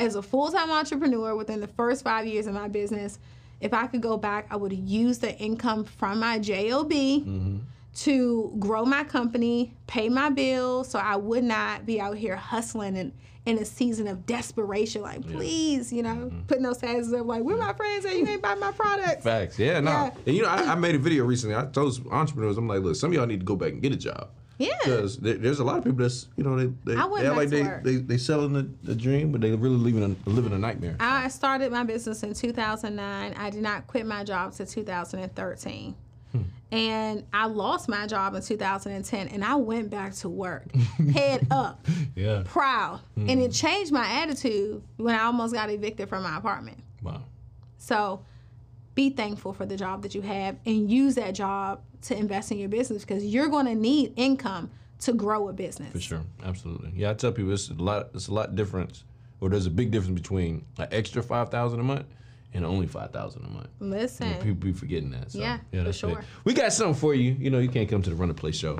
As 0.00 0.14
a 0.14 0.22
full-time 0.22 0.70
entrepreneur 0.70 1.34
within 1.34 1.60
the 1.60 1.66
first 1.68 2.04
five 2.04 2.26
years 2.26 2.46
of 2.46 2.54
my 2.54 2.68
business 2.68 3.18
if 3.60 3.74
i 3.74 3.86
could 3.86 4.00
go 4.00 4.16
back 4.16 4.46
i 4.50 4.56
would 4.56 4.72
use 4.72 5.18
the 5.18 5.36
income 5.38 5.84
from 5.84 6.20
my 6.20 6.38
job 6.38 6.90
mm-hmm. 6.90 7.58
To 7.98 8.54
grow 8.58 8.84
my 8.84 9.04
company 9.04 9.74
pay 9.86 10.08
my 10.08 10.30
bills 10.30 10.88
so 10.88 10.98
i 10.98 11.16
would 11.16 11.44
not 11.44 11.84
be 11.86 12.00
out 12.00 12.16
here 12.16 12.36
hustling 12.36 12.96
and 12.96 13.12
in 13.46 13.56
a 13.58 13.64
season 13.64 14.06
of 14.06 14.26
desperation 14.26 15.00
like 15.00 15.26
please 15.26 15.90
you 15.90 16.02
know 16.02 16.10
mm-hmm. 16.10 16.40
putting 16.42 16.62
those 16.62 16.78
signs 16.78 17.10
up 17.14 17.24
like 17.24 17.42
where 17.42 17.56
my 17.56 17.72
friends 17.72 18.04
at 18.04 18.14
you 18.14 18.26
ain't 18.26 18.42
buy 18.42 18.54
my 18.54 18.70
products 18.72 19.24
Facts. 19.28 19.58
Yeah, 19.58 19.80
no. 19.80 19.90
Yeah. 19.90 20.10
And 20.26 20.36
you 20.36 20.42
know, 20.42 20.48
I, 20.48 20.72
I 20.72 20.74
made 20.74 20.94
a 20.94 20.98
video 20.98 21.24
recently. 21.24 21.56
I 21.56 21.66
told 21.66 22.00
entrepreneurs, 22.10 22.56
I'm 22.56 22.68
like, 22.68 22.80
look, 22.80 22.96
some 22.96 23.10
of 23.10 23.14
y'all 23.14 23.26
need 23.26 23.40
to 23.40 23.46
go 23.46 23.56
back 23.56 23.72
and 23.72 23.82
get 23.82 23.92
a 23.92 23.96
job. 23.96 24.30
Yeah. 24.58 24.70
Because 24.82 25.18
there, 25.18 25.34
there's 25.34 25.60
a 25.60 25.64
lot 25.64 25.78
of 25.78 25.84
people 25.84 25.98
that's, 25.98 26.28
you 26.36 26.42
know, 26.42 26.56
they 26.56 26.66
they, 26.84 26.94
they 26.94 27.28
like 27.28 27.48
they, 27.48 27.62
they 27.84 27.96
they 27.96 28.18
selling 28.18 28.52
the, 28.52 28.68
the 28.82 28.94
dream, 28.94 29.30
but 29.30 29.40
they 29.40 29.52
really 29.52 29.76
living 29.76 30.02
a, 30.02 30.28
living 30.30 30.52
a 30.52 30.58
nightmare. 30.58 30.96
I 30.98 31.28
started 31.28 31.70
my 31.70 31.84
business 31.84 32.22
in 32.22 32.34
2009. 32.34 33.34
I 33.34 33.50
did 33.50 33.62
not 33.62 33.86
quit 33.86 34.06
my 34.06 34.24
job 34.24 34.52
to 34.54 34.66
2013. 34.66 35.94
And 36.70 37.24
I 37.32 37.46
lost 37.46 37.88
my 37.88 38.06
job 38.06 38.34
in 38.34 38.42
2010 38.42 39.28
and 39.28 39.42
I 39.42 39.54
went 39.54 39.88
back 39.88 40.12
to 40.16 40.28
work, 40.28 40.70
head 41.14 41.46
up, 41.50 41.86
yeah. 42.14 42.42
proud. 42.44 43.00
And 43.16 43.40
it 43.40 43.46
hmm. 43.46 43.52
changed 43.52 43.90
my 43.90 44.06
attitude 44.06 44.82
when 44.98 45.14
I 45.14 45.24
almost 45.24 45.54
got 45.54 45.70
evicted 45.70 46.08
from 46.10 46.24
my 46.24 46.36
apartment. 46.36 46.78
Wow. 47.02 47.22
So 47.78 48.22
be 48.94 49.08
thankful 49.10 49.54
for 49.54 49.64
the 49.64 49.76
job 49.76 50.02
that 50.02 50.14
you 50.14 50.20
have 50.20 50.56
and 50.66 50.90
use 50.90 51.14
that 51.14 51.34
job 51.34 51.80
to 52.02 52.16
invest 52.16 52.52
in 52.52 52.58
your 52.58 52.68
business 52.68 53.02
because 53.02 53.24
you're 53.24 53.48
going 53.48 53.66
to 53.66 53.74
need 53.74 54.12
income 54.16 54.70
to 55.00 55.12
grow 55.14 55.48
a 55.48 55.52
business. 55.52 55.92
For 55.92 56.00
sure. 56.00 56.22
Absolutely. 56.44 56.92
Yeah, 56.94 57.10
I 57.10 57.14
tell 57.14 57.32
people 57.32 57.52
it's 57.52 57.70
a 57.70 57.74
lot. 57.74 58.10
It's 58.14 58.28
a 58.28 58.34
lot 58.34 58.54
difference, 58.56 59.04
or 59.40 59.48
there's 59.48 59.66
a 59.66 59.70
big 59.70 59.90
difference 59.90 60.20
between 60.20 60.64
an 60.78 60.88
extra 60.90 61.22
five 61.22 61.50
thousand 61.50 61.80
a 61.80 61.84
month 61.84 62.06
and 62.54 62.64
only 62.64 62.86
five 62.86 63.10
thousand 63.12 63.44
a 63.44 63.48
month. 63.48 63.68
Listen. 63.80 64.34
People 64.34 64.54
be 64.54 64.72
forgetting 64.72 65.10
that. 65.10 65.32
So, 65.32 65.38
Yeah, 65.38 65.58
for 65.70 65.82
that's 65.82 65.98
sure. 65.98 66.24
We 66.44 66.54
got 66.54 66.72
something 66.72 66.94
for 66.94 67.14
you. 67.14 67.32
You 67.38 67.50
know, 67.50 67.58
you 67.58 67.68
can't 67.68 67.88
come 67.88 68.02
to 68.02 68.10
the 68.10 68.16
Run 68.16 68.28
the 68.28 68.34
Play 68.34 68.52
show 68.52 68.78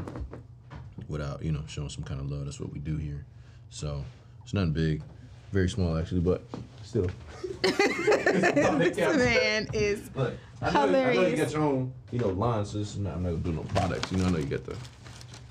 without 1.09 1.43
you 1.43 1.53
know 1.53 1.63
showing 1.67 1.89
some 1.89 2.05
kind 2.05 2.21
of 2.21 2.31
love. 2.31 2.45
That's 2.45 2.61
what 2.61 2.73
we 2.73 2.79
do 2.79 2.97
here. 2.97 3.25
So 3.71 4.05
it's 4.43 4.55
nothing 4.55 4.73
big, 4.73 5.03
very 5.53 5.69
small 5.69 5.97
actually, 5.99 6.21
but 6.21 6.43
still. 6.83 7.11
this 7.63 8.97
man 8.97 9.69
is 9.73 10.11
Look, 10.15 10.35
I 10.63 10.71
know, 10.73 10.81
I 10.81 11.15
know 11.15 11.27
you 11.27 11.37
got 11.37 11.53
your 11.53 11.63
own, 11.63 11.93
you 12.11 12.19
know, 12.19 12.29
lines. 12.29 12.71
So 12.71 12.79
this 12.79 12.95
is 12.95 12.99
not, 12.99 13.15
I'm 13.15 13.23
not 13.23 13.31
gonna 13.31 13.43
do 13.43 13.53
no 13.53 13.63
products. 13.63 14.11
You 14.11 14.19
know, 14.19 14.27
I 14.27 14.31
know 14.31 14.39
you 14.39 14.47
got 14.47 14.65
the 14.65 14.77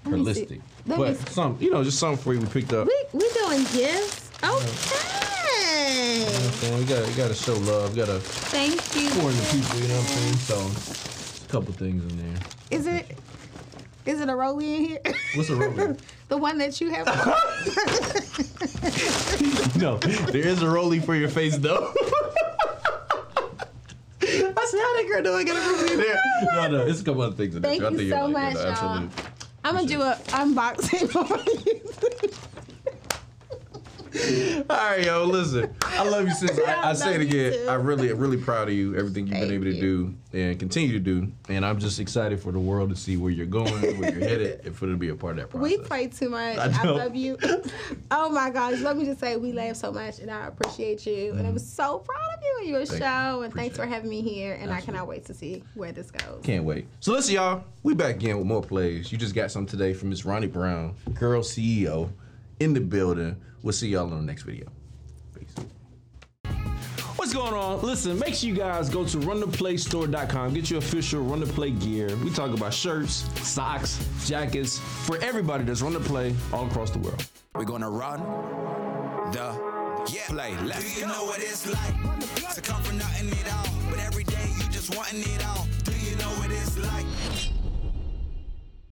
holistic, 0.05 0.61
but 0.85 1.15
some, 1.29 1.57
you 1.59 1.69
know, 1.69 1.83
just 1.83 1.99
something 1.99 2.21
for 2.23 2.33
you. 2.33 2.39
We 2.39 2.47
picked 2.47 2.73
up. 2.73 2.87
we 2.87 3.03
we 3.13 3.29
doing 3.33 3.63
gifts. 3.73 4.31
Okay. 4.43 5.26
And 5.89 6.79
we 6.79 6.83
got, 6.85 7.07
we 7.07 7.13
got 7.13 7.29
to 7.29 7.33
show 7.33 7.53
love. 7.53 7.91
We 7.91 7.97
got 7.97 8.07
to 8.07 8.19
Thank 8.19 8.73
you. 8.95 9.09
pour 9.11 9.31
into 9.31 9.41
people. 9.55 9.79
You 9.79 9.87
know 9.87 9.95
what 9.95 10.03
I'm 10.03 10.09
saying? 10.17 10.35
So, 10.35 11.45
a 11.45 11.49
couple 11.49 11.71
things 11.73 12.03
in 12.11 12.17
there. 12.17 12.35
Is 12.71 12.87
it 12.87 13.17
is 14.05 14.19
it 14.21 14.29
a 14.29 14.33
rollie 14.33 14.77
in 14.77 14.85
here? 14.85 14.99
What's 15.35 15.49
a 15.49 15.53
rollie? 15.53 15.99
the 16.29 16.37
one 16.37 16.57
that 16.59 16.79
you 16.79 16.89
have. 16.91 17.05
no, 19.77 19.97
there 19.97 20.47
is 20.47 20.61
a 20.61 20.65
rollie 20.65 21.03
for 21.03 21.13
your 21.13 21.27
face 21.27 21.57
though. 21.57 21.93
I 24.21 24.65
said, 24.69 24.79
how 24.79 24.93
that 24.95 25.05
girl 25.09 25.23
doing? 25.23 25.45
Get 25.45 25.55
a 25.55 25.59
rollie 25.59 25.91
in 25.91 25.97
there. 25.99 26.21
No, 26.53 26.67
no, 26.69 26.85
it's 26.85 27.01
a 27.01 27.03
couple 27.03 27.21
other 27.21 27.35
things 27.35 27.55
in 27.55 27.61
there. 27.61 27.77
Thank. 27.77 27.99
You 27.99 28.09
so 28.09 28.27
much, 28.29 28.55
y'all. 28.55 29.09
I'm 29.65 29.75
gonna 29.75 29.87
do 29.87 30.01
an 30.01 30.15
unboxing 30.27 31.09
for 31.11 31.25
you. 31.69 31.81
All 34.69 34.75
right, 34.77 35.03
yo, 35.05 35.25
listen. 35.25 35.73
I 35.83 36.07
love 36.07 36.27
you, 36.27 36.33
sis. 36.33 36.59
I, 36.65 36.89
I 36.89 36.93
say 36.93 37.15
it 37.15 37.21
again. 37.21 37.69
I'm 37.69 37.83
really, 37.83 38.11
really 38.13 38.37
proud 38.37 38.67
of 38.67 38.73
you. 38.73 38.95
Everything 38.95 39.27
you've 39.27 39.37
Thank 39.37 39.47
been 39.49 39.53
able 39.55 39.65
to 39.65 39.79
do 39.79 40.15
and 40.33 40.59
continue 40.59 40.91
to 40.93 40.99
do. 40.99 41.31
And 41.49 41.65
I'm 41.65 41.79
just 41.79 41.99
excited 41.99 42.39
for 42.39 42.51
the 42.51 42.59
world 42.59 42.89
to 42.89 42.95
see 42.95 43.17
where 43.17 43.31
you're 43.31 43.45
going, 43.45 43.71
where 43.99 44.11
you're 44.17 44.27
headed, 44.29 44.65
and 44.65 44.75
for 44.75 44.85
it 44.85 44.91
to 44.91 44.97
be 44.97 45.09
a 45.09 45.15
part 45.15 45.33
of 45.33 45.37
that 45.43 45.49
process. 45.49 45.77
We 45.79 45.83
pray 45.85 46.07
too 46.07 46.29
much. 46.29 46.57
I 46.57 46.71
I, 46.81 46.83
love 46.83 47.15
you. 47.15 47.37
Oh 48.09 48.29
my 48.29 48.49
gosh, 48.49 48.79
let 48.79 48.95
me 48.97 49.05
just 49.05 49.19
say 49.19 49.35
we 49.37 49.51
laugh 49.51 49.75
so 49.75 49.91
much 49.91 50.19
and 50.19 50.31
I 50.31 50.47
appreciate 50.47 51.05
you. 51.05 51.33
And 51.33 51.45
I'm 51.45 51.59
so 51.59 51.99
proud 51.99 52.33
of 52.37 52.41
you 52.41 52.55
and 52.61 52.69
your 52.69 52.81
Mm. 52.81 52.87
Thank 52.87 53.03
show. 53.03 53.37
you. 53.37 53.43
And 53.43 53.53
thanks 53.53 53.75
for 53.77 53.85
having 53.85 54.09
me 54.09 54.21
here. 54.21 54.57
And 54.61 54.71
I 54.71 54.81
cannot 54.81 55.07
wait 55.07 55.25
to 55.25 55.33
see 55.33 55.63
where 55.75 55.91
this 55.91 56.09
goes. 56.11 56.41
Can't 56.43 56.63
wait. 56.63 56.87
So 56.99 57.11
listen, 57.11 57.35
y'all. 57.35 57.63
We 57.83 57.93
back 57.95 58.15
again 58.15 58.37
with 58.37 58.45
more 58.47 58.61
plays. 58.61 59.11
You 59.11 59.17
just 59.17 59.33
got 59.35 59.51
some 59.51 59.65
today 59.65 59.93
from 59.93 60.09
Miss 60.09 60.25
Ronne 60.25 60.47
Brown, 60.49 60.95
girl 61.15 61.41
CEO, 61.41 62.09
in 62.59 62.73
the 62.73 62.81
building. 62.81 63.35
We'll 63.63 63.73
see 63.73 63.89
y'all 63.89 64.05
in 64.11 64.17
the 64.17 64.21
next 64.21 64.43
video. 64.43 64.67
Peace. 65.37 65.53
What's 67.15 67.33
going 67.33 67.53
on? 67.53 67.81
Listen, 67.81 68.17
make 68.19 68.35
sure 68.35 68.49
you 68.49 68.55
guys 68.55 68.89
go 68.89 69.03
to 69.05 69.17
runtheplaystore.com. 69.17 70.53
Get 70.53 70.69
your 70.69 70.79
official 70.79 71.21
Run 71.23 71.39
the 71.39 71.45
Play 71.47 71.71
gear. 71.71 72.15
We 72.23 72.29
talk 72.31 72.51
about 72.51 72.73
shirts, 72.73 73.25
socks, 73.47 73.99
jackets 74.25 74.77
for 74.79 75.17
everybody 75.21 75.63
that's 75.63 75.81
run 75.81 75.93
the 75.93 75.99
play 75.99 76.33
all 76.53 76.67
across 76.67 76.91
the 76.91 76.99
world. 76.99 77.25
We're 77.55 77.65
gonna 77.65 77.89
run 77.89 78.19
the 79.31 79.59
Yeah. 80.09 80.27
play. 80.27 80.55
Let's 80.63 80.95
you 80.95 81.01
go. 81.01 81.07
know 81.11 81.25
what 81.25 81.39
it's 81.39 81.65
like 81.67 82.53
to 82.55 82.61
come 82.61 82.81
from 82.83 82.97
nothing 82.99 83.29
at 83.31 83.53
all? 83.53 83.65
But 83.89 83.99
every 83.99 84.23
day 84.23 84.49
you 84.57 84.63
just 84.69 84.95
wanting 84.95 85.21
it 85.21 85.45
all. 85.45 85.66